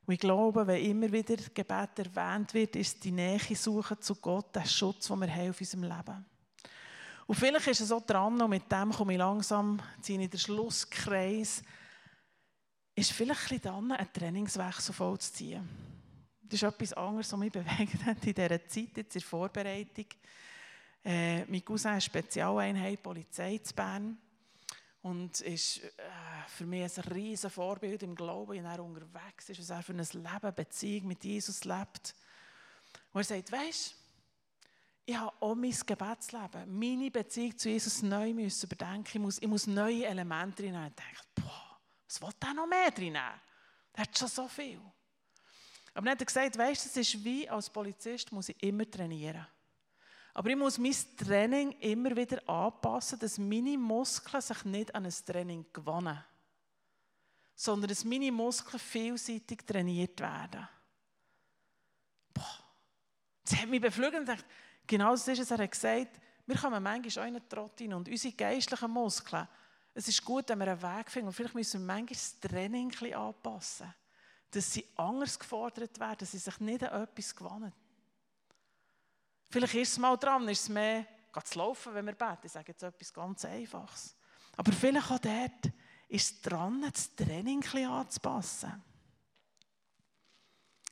Und 0.06 0.12
ich 0.12 0.20
glaube, 0.20 0.66
wenn 0.66 0.84
immer 0.84 1.10
wieder 1.10 1.36
Gebet 1.36 1.98
erwähnt 1.98 2.52
wird, 2.52 2.76
ist 2.76 3.02
die 3.04 3.12
Nähe 3.12 3.38
suchen 3.54 4.00
zu 4.00 4.16
Gott 4.16 4.54
der 4.54 4.66
Schutz, 4.66 5.08
den 5.08 5.20
wir 5.20 5.34
haben 5.34 5.50
auf 5.50 5.60
unserem 5.60 5.84
Leben. 5.84 6.26
Und 7.26 7.36
vielleicht 7.36 7.68
ist 7.68 7.80
es 7.80 7.92
auch 7.92 8.04
dran, 8.04 8.40
und 8.40 8.50
mit 8.50 8.70
dem 8.70 8.92
komme 8.92 9.14
ich 9.14 9.18
langsam 9.18 9.80
in 10.06 10.28
den 10.28 10.38
Schlusskreis, 10.38 11.62
ist 12.94 13.12
vielleicht 13.12 13.50
ein 13.50 13.60
dran, 13.60 13.92
einen 13.92 14.12
Trainingswechsel 14.12 14.94
vollzuziehen. 14.94 15.66
Das 16.42 16.62
ist 16.62 16.68
etwas 16.68 16.92
anderes, 16.92 17.32
was 17.32 17.38
mich 17.38 17.52
bewegt 17.52 18.04
hat 18.04 18.24
in 18.26 18.34
dieser 18.34 18.68
Zeit, 18.68 18.96
jetzt 18.96 19.16
in 19.16 19.20
der 19.20 19.22
Vorbereitung. 19.22 20.06
Äh, 21.02 21.44
mein 21.46 21.64
Cousin 21.64 21.96
ist 21.96 22.04
Spezialeinheit 22.04 23.02
Polizei 23.02 23.58
zu 23.58 23.74
Bern. 23.74 24.18
Und 25.04 25.42
ist 25.42 25.84
äh, 25.84 25.90
für 26.48 26.64
mich 26.64 26.82
ein 26.82 27.04
riesen 27.12 27.50
Vorbild 27.50 28.02
im 28.02 28.14
Glauben, 28.14 28.52
wie 28.52 28.58
er 28.58 28.82
unterwegs 28.82 29.50
ist, 29.50 29.60
was 29.60 29.68
er 29.68 29.82
für 29.82 29.92
ein 29.92 29.98
Leben, 29.98 30.54
Beziehung 30.54 31.08
mit 31.08 31.22
Jesus 31.22 31.64
lebt. 31.64 32.14
Und 33.12 33.20
er 33.20 33.24
sagt, 33.24 33.52
weißt 33.52 33.96
ich 35.06 35.16
habe 35.16 35.36
auch 35.40 35.54
mein 35.54 35.76
Gebetsleben, 35.86 36.78
meine 36.78 37.10
Beziehung 37.10 37.58
zu 37.58 37.68
Jesus 37.68 38.00
neu 38.00 38.32
müssen 38.32 38.64
überdenken. 38.64 39.10
Ich 39.12 39.20
muss, 39.20 39.38
ich 39.38 39.48
muss 39.48 39.66
neue 39.66 40.06
Elemente 40.06 40.62
reinnehmen. 40.62 40.88
Ich 40.88 40.94
denke, 40.94 41.20
boah, 41.34 41.78
was 42.06 42.22
will 42.22 42.30
der 42.40 42.54
noch 42.54 42.66
mehr 42.66 42.90
drin? 42.90 43.14
Er 43.16 43.38
hat 43.98 44.18
schon 44.18 44.28
so 44.28 44.48
viel. 44.48 44.80
Aber 45.92 46.06
dann 46.06 46.12
hat 46.12 46.22
er 46.22 46.26
gesagt, 46.26 46.56
weißt 46.56 46.86
du, 46.86 46.88
es 46.88 46.96
ist 46.96 47.22
wie 47.22 47.46
als 47.48 47.68
Polizist 47.68 48.32
muss 48.32 48.48
ich 48.48 48.62
immer 48.62 48.90
trainieren. 48.90 49.46
Aber 50.34 50.50
ich 50.50 50.56
muss 50.56 50.78
mein 50.78 50.94
Training 51.16 51.72
immer 51.78 52.16
wieder 52.16 52.46
anpassen, 52.48 53.20
dass 53.20 53.38
meine 53.38 53.78
Muskeln 53.78 54.42
sich 54.42 54.64
nicht 54.64 54.92
an 54.92 55.06
ein 55.06 55.14
Training 55.24 55.64
gewöhnen, 55.72 56.22
sondern 57.54 57.88
dass 57.88 58.04
meine 58.04 58.32
Muskeln 58.32 58.80
vielseitig 58.80 59.64
trainiert 59.64 60.18
werden. 60.18 60.68
Boah, 62.34 62.58
das 63.44 63.60
hat 63.60 63.68
mich 63.68 63.80
beflügelt 63.80 64.16
und 64.16 64.28
dachte, 64.28 64.44
genau 64.88 65.12
das 65.12 65.28
ist 65.28 65.38
es. 65.38 65.50
Er 65.52 65.58
hat 65.58 65.70
gesagt, 65.70 66.20
wir 66.46 66.56
kommen 66.56 66.82
manchmal 66.82 67.24
auch 67.24 67.28
in 67.28 67.36
einen 67.36 67.48
Trott 67.48 67.80
und 67.80 68.08
unsere 68.08 68.34
geistlichen 68.34 68.90
Muskeln, 68.90 69.46
es 69.96 70.08
ist 70.08 70.24
gut, 70.24 70.48
wenn 70.48 70.58
wir 70.58 70.72
einen 70.72 70.82
Weg 70.82 71.08
finden 71.12 71.28
und 71.28 71.34
vielleicht 71.34 71.54
müssen 71.54 71.80
wir 71.80 71.86
manchmal 71.86 72.08
das 72.08 72.40
Training 72.40 72.86
ein 72.86 72.88
bisschen 72.88 73.14
anpassen, 73.14 73.94
dass 74.50 74.72
sie 74.72 74.84
anders 74.96 75.38
gefordert 75.38 76.00
werden, 76.00 76.16
dass 76.18 76.32
sie 76.32 76.38
sich 76.38 76.58
nicht 76.58 76.82
an 76.82 77.04
etwas 77.04 77.36
gewöhnen. 77.36 77.72
Vielleicht 79.54 79.74
ist 79.74 79.92
es 79.92 79.98
mal 79.98 80.16
dran, 80.16 80.48
ist 80.48 80.62
es 80.62 80.68
mehr, 80.68 81.06
zu 81.44 81.58
laufen, 81.60 81.94
wenn 81.94 82.06
wir 82.06 82.14
beten. 82.14 82.40
Ich 82.42 82.50
sage 82.50 82.72
jetzt 82.72 82.82
etwas 82.82 83.14
ganz 83.14 83.44
Einfaches. 83.44 84.16
Aber 84.56 84.72
vielleicht 84.72 85.08
auch 85.08 85.18
dort 85.20 85.72
ist 86.08 86.32
es 86.32 86.42
dran, 86.42 86.82
das 86.82 87.14
Training 87.14 87.64
ein 87.72 87.86
anzupassen. 87.86 88.82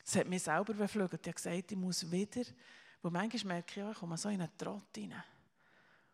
Das 0.05 0.15
hat 0.15 0.29
mich 0.29 0.45
selber 0.45 0.75
beflügelt. 0.75 1.27
Ich 1.27 1.27
habe 1.27 1.35
gesagt, 1.35 1.73
ich 1.73 1.77
muss 1.77 2.09
wieder, 2.09 2.43
weil 3.03 3.11
manchmal 3.11 3.55
merke 3.55 3.81
ich, 3.81 3.91
ich 3.91 3.99
komme 3.99 4.17
so 4.17 4.29
in 4.29 4.41
einen 4.41 4.57
Trott 4.57 4.97
rein. 4.97 5.25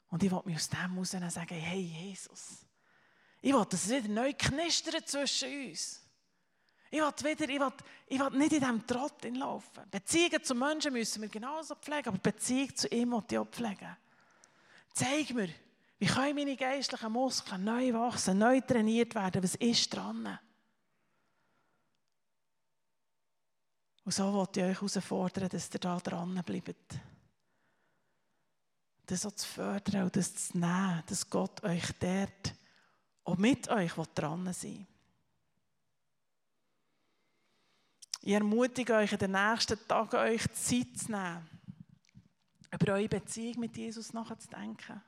Und 0.09 0.22
ich 0.22 0.30
will 0.30 0.40
mich 0.46 0.57
aus 0.57 0.70
dem 0.70 0.96
raus 0.96 1.11
sagen, 1.11 1.55
hey 1.55 1.82
Jesus, 1.82 2.64
ich 3.42 3.53
will, 3.53 3.66
dass 3.68 3.84
es 3.84 3.90
wieder 3.90 4.09
neu 4.09 4.32
knistert 4.32 5.07
zwischen 5.07 5.68
uns. 5.68 6.01
Ich 6.91 7.01
will, 7.01 7.12
wieder, 7.39 7.49
ich 7.49 7.61
will, 7.61 7.72
ich 8.07 8.20
will 8.20 8.39
nicht 8.39 8.53
in 8.53 8.61
diesem 8.61 8.86
Trott 8.86 9.22
laufen. 9.24 9.84
Beziehungen 9.91 10.43
zu 10.43 10.55
Menschen 10.55 10.93
müssen 10.93 11.22
wir 11.22 11.28
genauso 11.28 11.74
pflegen, 11.74 12.09
aber 12.09 12.18
Beziehung 12.18 12.74
zu 12.74 12.89
ihm 12.89 13.12
will 13.12 13.22
ich 13.30 13.39
auch 13.39 13.47
pflegen. 13.47 13.97
Zeig 14.95 15.30
mir, 15.34 15.51
wie 15.99 16.07
können 16.07 16.34
meine 16.34 16.57
geistlichen 16.57 17.12
Muskeln 17.12 17.64
neu 17.64 17.93
wachsen, 17.93 18.39
neu 18.39 18.61
trainiert 18.61 19.14
werden? 19.14 19.43
Was 19.43 19.57
ist 19.57 19.95
dran? 19.95 20.39
Und 24.05 24.12
so 24.12 24.32
wollte 24.32 24.61
ich 24.61 24.66
euch 24.66 24.76
herausfordern, 24.76 25.51
dass 25.51 25.70
ihr 25.74 25.80
da 25.80 25.99
dran 25.99 26.43
bleibt. 26.43 26.95
Das 29.05 29.22
so 29.22 29.30
zu 29.30 29.47
fördern 29.47 30.05
und 30.05 30.16
das 30.16 30.34
zu 30.34 30.59
nehmen, 30.59 31.03
dass 31.07 31.28
Gott 31.28 31.62
euch 31.64 31.93
dort 31.99 32.55
auch 33.24 33.36
mit 33.36 33.68
euch 33.68 33.93
dran 34.14 34.51
sein 34.55 34.78
will. 34.78 34.97
Ich 38.29 38.35
ermutige 38.35 38.93
euch, 38.93 39.11
in 39.11 39.18
den 39.20 39.31
nächsten 39.31 39.89
Tagen 39.89 40.16
euch 40.16 40.43
Zeit 40.53 40.99
zu 40.99 41.11
nehmen, 41.11 41.49
über 42.70 42.93
eure 42.93 43.09
Beziehung 43.09 43.61
mit 43.61 43.74
Jesus 43.74 44.12
nachzudenken, 44.12 45.01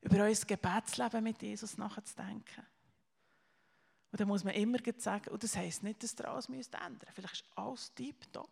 über 0.00 0.24
euer 0.24 0.34
Gebetsleben 0.34 1.22
mit 1.22 1.40
Jesus 1.40 1.78
nachzudenken. 1.78 2.66
Und 4.10 4.20
dann 4.20 4.26
muss 4.26 4.42
man 4.42 4.54
immer 4.54 4.78
sagen, 4.98 5.30
und 5.30 5.40
das 5.40 5.54
heisst 5.54 5.84
nicht, 5.84 6.02
dass 6.02 6.18
ihr 6.18 6.28
alles 6.28 6.48
müsst 6.48 6.74
ändern 6.74 7.08
Vielleicht 7.14 7.34
ist 7.34 7.44
alles 7.54 7.94
tiptop. 7.94 8.50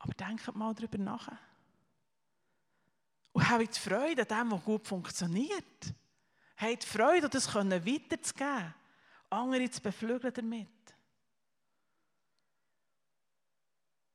Aber 0.00 0.12
denkt 0.12 0.54
mal 0.54 0.74
darüber 0.74 0.98
nach. 0.98 1.32
Und 3.32 3.48
habt 3.48 3.78
Freude 3.78 4.28
an 4.30 4.40
dem, 4.40 4.52
was 4.52 4.64
gut 4.66 4.86
funktioniert. 4.86 5.94
Habt 6.58 6.84
Freude, 6.84 7.30
das 7.30 7.54
weiterzugeben, 7.54 8.74
andere 9.30 9.70
zu 9.70 9.80
beflügeln 9.80 10.34
damit. 10.34 10.83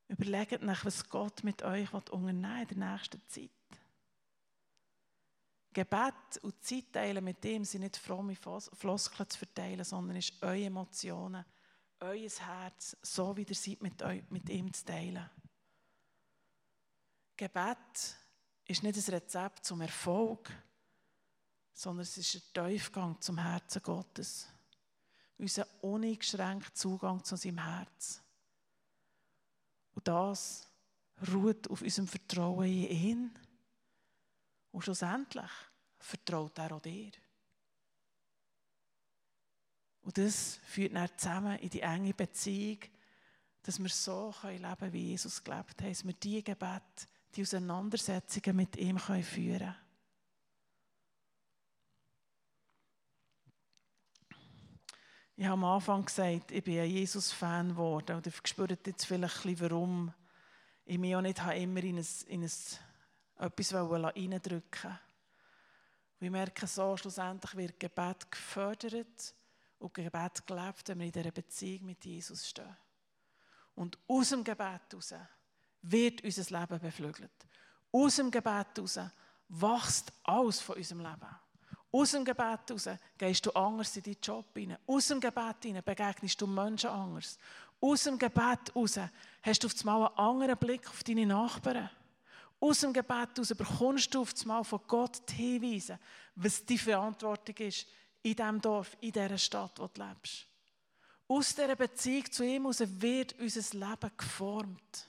Überlegt 0.09 0.63
nach, 0.63 0.83
was 0.85 1.07
Gott 1.07 1.43
mit 1.43 1.63
euch 1.63 1.93
unternehmen 1.93 2.67
in 2.67 2.79
der 2.79 2.91
nächsten 2.91 3.21
Zeit. 3.27 3.51
Gebet 5.71 6.37
und 6.41 6.63
Zeit 6.63 6.91
teilen 6.91 7.23
mit 7.23 7.45
ihm 7.45 7.63
sind 7.63 7.81
nicht 7.81 7.95
fromme 7.95 8.35
Floskeln 8.35 9.29
zu 9.29 9.37
verteilen, 9.37 9.83
sondern 9.83 10.17
ist 10.17 10.41
eure 10.41 10.65
Emotionen, 10.65 11.45
euer 11.99 12.29
Herz, 12.29 12.97
so 13.03 13.37
wie 13.37 13.43
ihr 13.43 13.55
seid, 13.55 13.81
mit, 13.81 14.01
euch, 14.01 14.23
mit 14.31 14.49
ihm 14.49 14.73
zu 14.73 14.83
teilen. 14.83 15.29
Gebet 17.37 18.17
ist 18.65 18.83
nicht 18.83 18.97
ein 18.97 19.13
Rezept 19.13 19.63
zum 19.63 19.81
Erfolg, 19.81 20.51
sondern 21.71 22.01
es 22.01 22.17
ist 22.17 22.35
ein 22.35 22.67
Tiefgang 22.67 23.21
zum 23.21 23.37
Herzen 23.37 23.81
Gottes. 23.83 24.47
Unser 25.37 25.67
uneingeschränkter 25.81 26.73
Zugang 26.73 27.23
zu 27.23 27.35
seinem 27.35 27.63
Herz. 27.63 28.21
Und 29.99 30.07
das 30.07 30.65
ruht 31.29 31.69
auf 31.69 31.81
unserem 31.81 32.07
Vertrauen 32.07 32.63
in 32.63 32.89
ihn. 32.89 33.31
Und 34.71 34.81
schlussendlich 34.81 35.51
vertraut 35.99 36.57
er 36.57 36.71
auch 36.71 36.81
dir. 36.81 37.11
Und 39.99 40.17
das 40.17 40.61
führt 40.63 40.95
dann 40.95 41.09
zusammen 41.17 41.59
in 41.59 41.69
die 41.69 41.81
enge 41.81 42.13
Beziehung, 42.13 42.79
dass 43.61 43.77
wir 43.77 43.89
so 43.89 44.33
leben 44.43 44.63
können, 44.63 44.93
wie 44.93 45.07
Jesus 45.09 45.43
gelebt 45.43 45.81
hat. 45.81 45.89
Dass 45.89 46.07
wir 46.07 46.13
diese 46.13 46.43
Gebet, 46.43 47.09
die 47.35 47.41
Auseinandersetzungen 47.41 48.55
mit 48.55 48.77
ihm 48.77 48.99
führen 48.99 49.25
können. 49.25 49.75
Ich 55.39 55.45
habe 55.45 55.53
am 55.53 55.63
Anfang 55.63 56.03
gesagt, 56.03 56.51
ich 56.51 56.61
bin 56.61 56.81
ein 56.81 56.89
Jesus-Fan 56.89 57.69
geworden. 57.69 58.17
Und 58.17 58.25
ihr 58.25 58.33
spürt 58.43 58.85
jetzt 58.85 59.05
vielleicht 59.05 59.37
ein 59.45 59.53
bisschen, 59.53 59.71
warum 59.71 60.13
ich 60.83 60.97
mich 60.97 61.15
auch 61.15 61.21
nicht 61.21 61.39
immer 61.39 61.81
in, 61.81 61.97
ein, 61.97 62.07
in 62.27 62.43
ein, 62.43 62.51
etwas 63.37 63.73
reindrücken 63.73 64.41
wollte. 64.43 64.99
Wir 66.19 66.29
merken 66.29 66.67
so, 66.67 66.97
schlussendlich 66.97 67.55
wird 67.55 67.79
Gebet 67.79 68.29
gefördert 68.29 69.33
und 69.77 69.93
Gebet 69.93 70.45
gelebt, 70.45 70.89
wenn 70.89 70.99
wir 70.99 71.05
in 71.05 71.11
dieser 71.13 71.31
Beziehung 71.31 71.85
mit 71.85 72.03
Jesus 72.03 72.49
stehen. 72.49 72.75
Und 73.75 73.97
aus 74.09 74.31
dem 74.31 74.43
Gebet 74.43 74.81
heraus 74.91 75.13
wird 75.83 76.21
unser 76.21 76.59
Leben 76.59 76.79
beflügelt. 76.81 77.47
Aus 77.93 78.17
dem 78.17 78.29
Gebet 78.29 78.75
heraus 78.75 78.99
wächst 79.47 80.11
alles 80.25 80.59
von 80.59 80.75
unserem 80.75 80.99
Leben. 80.99 81.39
Aus 81.91 82.11
dem 82.11 82.23
Gebet 82.23 82.69
heraus 82.69 82.89
gehst 83.17 83.45
du 83.45 83.51
anders 83.51 83.95
in 83.95 84.03
deinen 84.03 84.21
Job 84.21 84.45
hinein. 84.53 84.77
Aus 84.85 85.07
dem 85.07 85.19
Gebet 85.19 85.55
hinein 85.63 85.83
begegnest 85.83 86.39
du 86.39 86.45
Menschen 86.45 86.89
anders. 86.89 87.39
Aus 87.81 88.03
dem 88.03 88.19
Gebet 88.19 88.73
heraus 88.73 88.99
hast 89.41 89.63
du 89.63 89.67
auf 89.67 89.79
einmal 89.79 90.07
einen 90.07 90.17
anderen 90.17 90.57
Blick 90.57 90.87
auf 90.87 91.03
deine 91.03 91.25
Nachbarn. 91.25 91.89
Aus 92.59 92.81
dem 92.81 92.93
Gebet 92.93 93.29
heraus 93.35 93.55
bekommst 93.55 94.13
du 94.13 94.21
auf 94.21 94.33
einmal 94.41 94.63
von 94.63 94.81
Gott 94.87 95.21
die 95.29 95.33
Hinweise, 95.33 95.99
was 96.35 96.63
die 96.63 96.77
Verantwortung 96.77 97.55
ist 97.57 97.87
in 98.21 98.35
diesem 98.35 98.61
Dorf, 98.61 98.95
in 98.99 99.11
dieser 99.11 99.37
Stadt, 99.37 99.79
wo 99.79 99.87
du 99.87 100.03
lebst. 100.03 100.45
Aus 101.27 101.55
dieser 101.55 101.75
Beziehung 101.75 102.31
zu 102.31 102.43
ihm 102.43 102.63
heraus 102.63 102.81
wird 102.81 103.33
unser 103.39 103.77
Leben 103.77 104.11
geformt. 104.15 105.07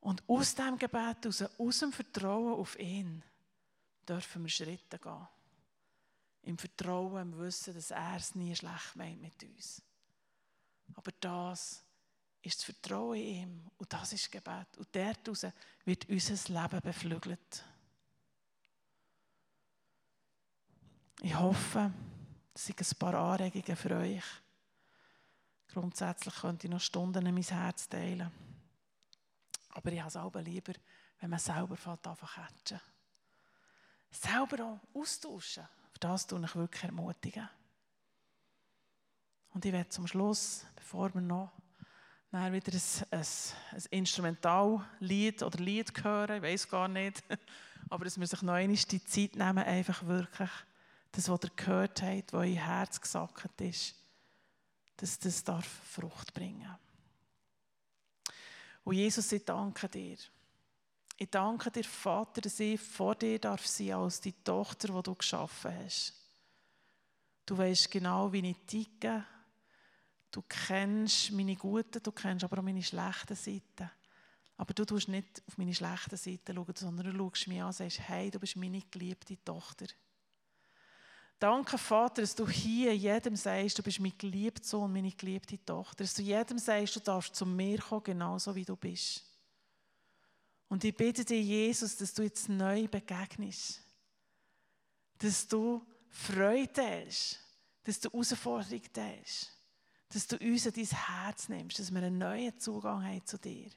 Und 0.00 0.22
aus 0.28 0.54
diesem 0.54 0.78
Gebet 0.78 1.24
heraus, 1.24 1.44
aus 1.58 1.78
dem 1.78 1.92
Vertrauen 1.92 2.54
auf 2.54 2.78
ihn, 2.78 3.24
dürfen 4.08 4.42
wir 4.42 4.50
Schritte 4.50 4.98
gehen. 4.98 5.28
Im 6.42 6.56
Vertrauen, 6.56 7.32
im 7.32 7.38
Wissen, 7.38 7.74
dass 7.74 7.90
er 7.90 8.16
es 8.16 8.34
nie 8.34 8.54
schlecht 8.54 8.96
meint 8.96 9.20
mit 9.20 9.42
uns. 9.42 9.82
Aber 10.94 11.12
das 11.20 11.84
ist 12.42 12.58
das 12.58 12.64
Vertrauen 12.64 13.16
in 13.16 13.24
ihm 13.24 13.70
und 13.76 13.92
das 13.92 14.12
ist 14.12 14.32
Gebet. 14.32 14.76
Und 14.78 14.88
daraus 14.94 15.46
wird 15.84 16.08
unser 16.08 16.62
Leben 16.62 16.80
beflügelt. 16.80 17.64
Ich 21.20 21.34
hoffe, 21.34 21.92
das 22.54 22.66
sind 22.66 22.80
ein 22.80 22.98
paar 22.98 23.14
Anregungen 23.14 23.76
für 23.76 23.96
euch. 23.96 24.24
Grundsätzlich 25.66 26.34
könnte 26.36 26.66
ich 26.66 26.72
noch 26.72 26.80
Stunden 26.80 27.26
in 27.26 27.34
mein 27.34 27.42
Herz 27.42 27.88
teilen. 27.88 28.30
Aber 29.70 29.92
ich 29.92 29.98
habe 29.98 30.08
es 30.08 30.16
auch 30.16 30.34
lieber, 30.36 30.72
wenn 31.20 31.30
man 31.30 31.38
selber 31.38 31.76
fängt, 31.76 32.06
einfach 32.06 32.36
catchen 32.36 32.80
selber 34.10 34.64
auch 34.64 35.00
austauschen. 35.00 35.64
Auf 35.64 35.98
das 35.98 36.26
tue 36.26 36.42
ich 36.44 36.54
wirklich 36.56 36.84
ermutigen. 36.84 37.48
Und 39.50 39.64
ich 39.64 39.72
werde 39.72 39.88
zum 39.88 40.06
Schluss, 40.06 40.64
bevor 40.76 41.12
wir 41.14 41.20
noch 41.20 41.50
wieder 42.30 42.72
ein, 42.72 43.18
ein, 43.18 43.26
ein 43.72 43.82
Instrumentallied 43.90 45.42
oder 45.42 45.58
Lied 45.58 46.04
hören, 46.04 46.36
ich 46.36 46.42
weiß 46.42 46.68
gar 46.68 46.88
nicht, 46.88 47.22
aber 47.88 48.04
dass 48.04 48.20
wir 48.20 48.26
sich 48.26 48.42
noch 48.42 48.52
einmal 48.52 48.76
die 48.76 49.04
Zeit 49.04 49.36
nehmen, 49.36 49.64
einfach 49.64 50.04
wirklich 50.06 50.50
das, 51.12 51.28
was 51.28 51.40
ihr 51.42 51.50
gehört 51.56 52.02
habt, 52.02 52.32
was 52.32 52.40
euer 52.40 52.54
Herz 52.54 53.00
gesackt 53.00 53.60
ist, 53.60 53.94
dass 54.98 55.18
das 55.18 55.42
darf 55.42 55.66
Frucht 55.66 56.34
bringen. 56.34 56.76
Und 58.84 58.94
Jesus, 58.94 59.32
ich 59.32 59.44
danke 59.44 59.88
dir. 59.88 60.16
Ich 61.20 61.30
danke 61.30 61.68
dir, 61.72 61.82
Vater, 61.82 62.40
dass 62.40 62.60
ich 62.60 62.80
vor 62.80 63.16
dir 63.16 63.40
darf 63.40 63.66
sein 63.66 63.92
als 63.92 64.20
die 64.20 64.34
Tochter, 64.44 64.86
die 64.86 65.02
du 65.02 65.16
geschaffen 65.16 65.74
hast. 65.84 66.14
Du 67.44 67.58
weißt 67.58 67.90
genau, 67.90 68.32
wie 68.32 68.50
ich 68.50 68.56
ticke. 68.68 69.24
Du 70.30 70.42
kennst 70.42 71.32
meine 71.32 71.56
guten, 71.56 72.00
du 72.00 72.12
kennst 72.12 72.44
aber 72.44 72.58
auch 72.58 72.62
meine 72.62 72.84
schlechten 72.84 73.34
Seiten. 73.34 73.90
Aber 74.58 74.72
du 74.72 74.84
tust 74.84 75.08
nicht 75.08 75.42
auf 75.48 75.58
meine 75.58 75.74
schlechten 75.74 76.16
Seiten 76.16 76.54
schauen, 76.54 76.74
sondern 76.76 77.12
du 77.12 77.18
schaust 77.18 77.48
mich 77.48 77.60
an 77.60 77.66
und 77.66 77.72
sagst, 77.72 77.98
hey, 77.98 78.30
du 78.30 78.38
bist 78.38 78.54
meine 78.54 78.82
geliebte 78.88 79.42
Tochter. 79.44 79.86
Danke, 81.40 81.78
Vater, 81.78 82.22
dass 82.22 82.36
du 82.36 82.48
hier 82.48 82.96
jedem 82.96 83.34
sagst, 83.34 83.76
du 83.76 83.82
bist 83.82 83.98
mein 83.98 84.16
geliebter 84.16 84.62
Sohn, 84.62 84.92
meine 84.92 85.10
geliebte 85.10 85.58
Tochter. 85.64 86.04
Dass 86.04 86.14
du 86.14 86.22
jedem 86.22 86.58
sagst, 86.58 86.94
du 86.94 87.00
darfst 87.00 87.34
zu 87.34 87.44
mir 87.44 87.78
kommen, 87.80 88.04
genauso 88.04 88.54
wie 88.54 88.64
du 88.64 88.76
bist. 88.76 89.27
Und 90.68 90.84
ich 90.84 90.94
bitte 90.94 91.24
dich, 91.24 91.46
Jesus, 91.46 91.96
dass 91.96 92.12
du 92.12 92.22
jetzt 92.22 92.48
neu 92.48 92.86
begegnest. 92.88 93.80
Dass 95.18 95.48
du 95.48 95.84
Freude 96.10 97.06
hast. 97.06 97.38
Dass 97.84 98.00
du 98.00 98.10
Herausforderung 98.10 98.82
hast. 98.96 99.50
Dass 100.10 100.26
du 100.26 100.36
uns 100.36 100.66
in 100.66 100.72
dein 100.72 100.84
Herz 100.84 101.48
nimmst. 101.48 101.78
Dass 101.78 101.90
wir 101.90 102.02
einen 102.02 102.18
neuen 102.18 102.58
Zugang 102.58 103.02
haben 103.02 103.24
zu 103.24 103.38
dir. 103.38 103.70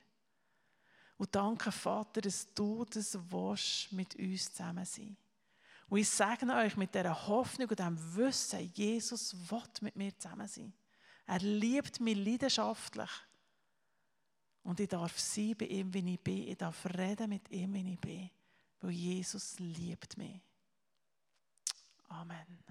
Und 1.18 1.36
danke, 1.36 1.72
Vater, 1.72 2.20
dass 2.22 2.52
du 2.54 2.84
das 2.86 3.18
willst, 3.30 3.92
mit 3.92 4.16
uns 4.16 4.52
zusammen 4.52 4.86
sein. 4.86 5.16
Und 5.88 6.00
ich 6.00 6.10
sage 6.10 6.52
euch 6.52 6.76
mit 6.78 6.96
dieser 6.96 7.28
Hoffnung 7.28 7.70
und 7.70 7.78
diesem 7.78 8.16
Wissen, 8.16 8.72
Jesus 8.74 9.36
will 9.52 9.62
mit 9.82 9.96
mir 9.96 10.18
zusammen 10.18 10.48
sein. 10.48 10.74
Er 11.28 11.39
liebt 11.39 12.00
mich 12.00 12.18
leidenschaftlich. 12.18 13.10
Und 14.64 14.80
ich 14.80 14.89
darf 14.89 15.18
sein 15.20 15.55
bei 15.57 15.66
ihm, 15.66 15.93
wie 15.93 16.14
ich 16.14 16.20
bin. 16.20 16.47
Ich 16.47 16.57
darf 16.57 16.86
reden 16.86 17.30
mit 17.30 17.49
ihm, 17.51 17.74
wie 17.74 17.93
ich 17.93 17.99
bin. 17.99 18.30
Weil 18.82 18.91
Jesus 18.91 19.59
liebt 19.59 20.18
mich. 20.18 20.39
Amen. 22.09 22.64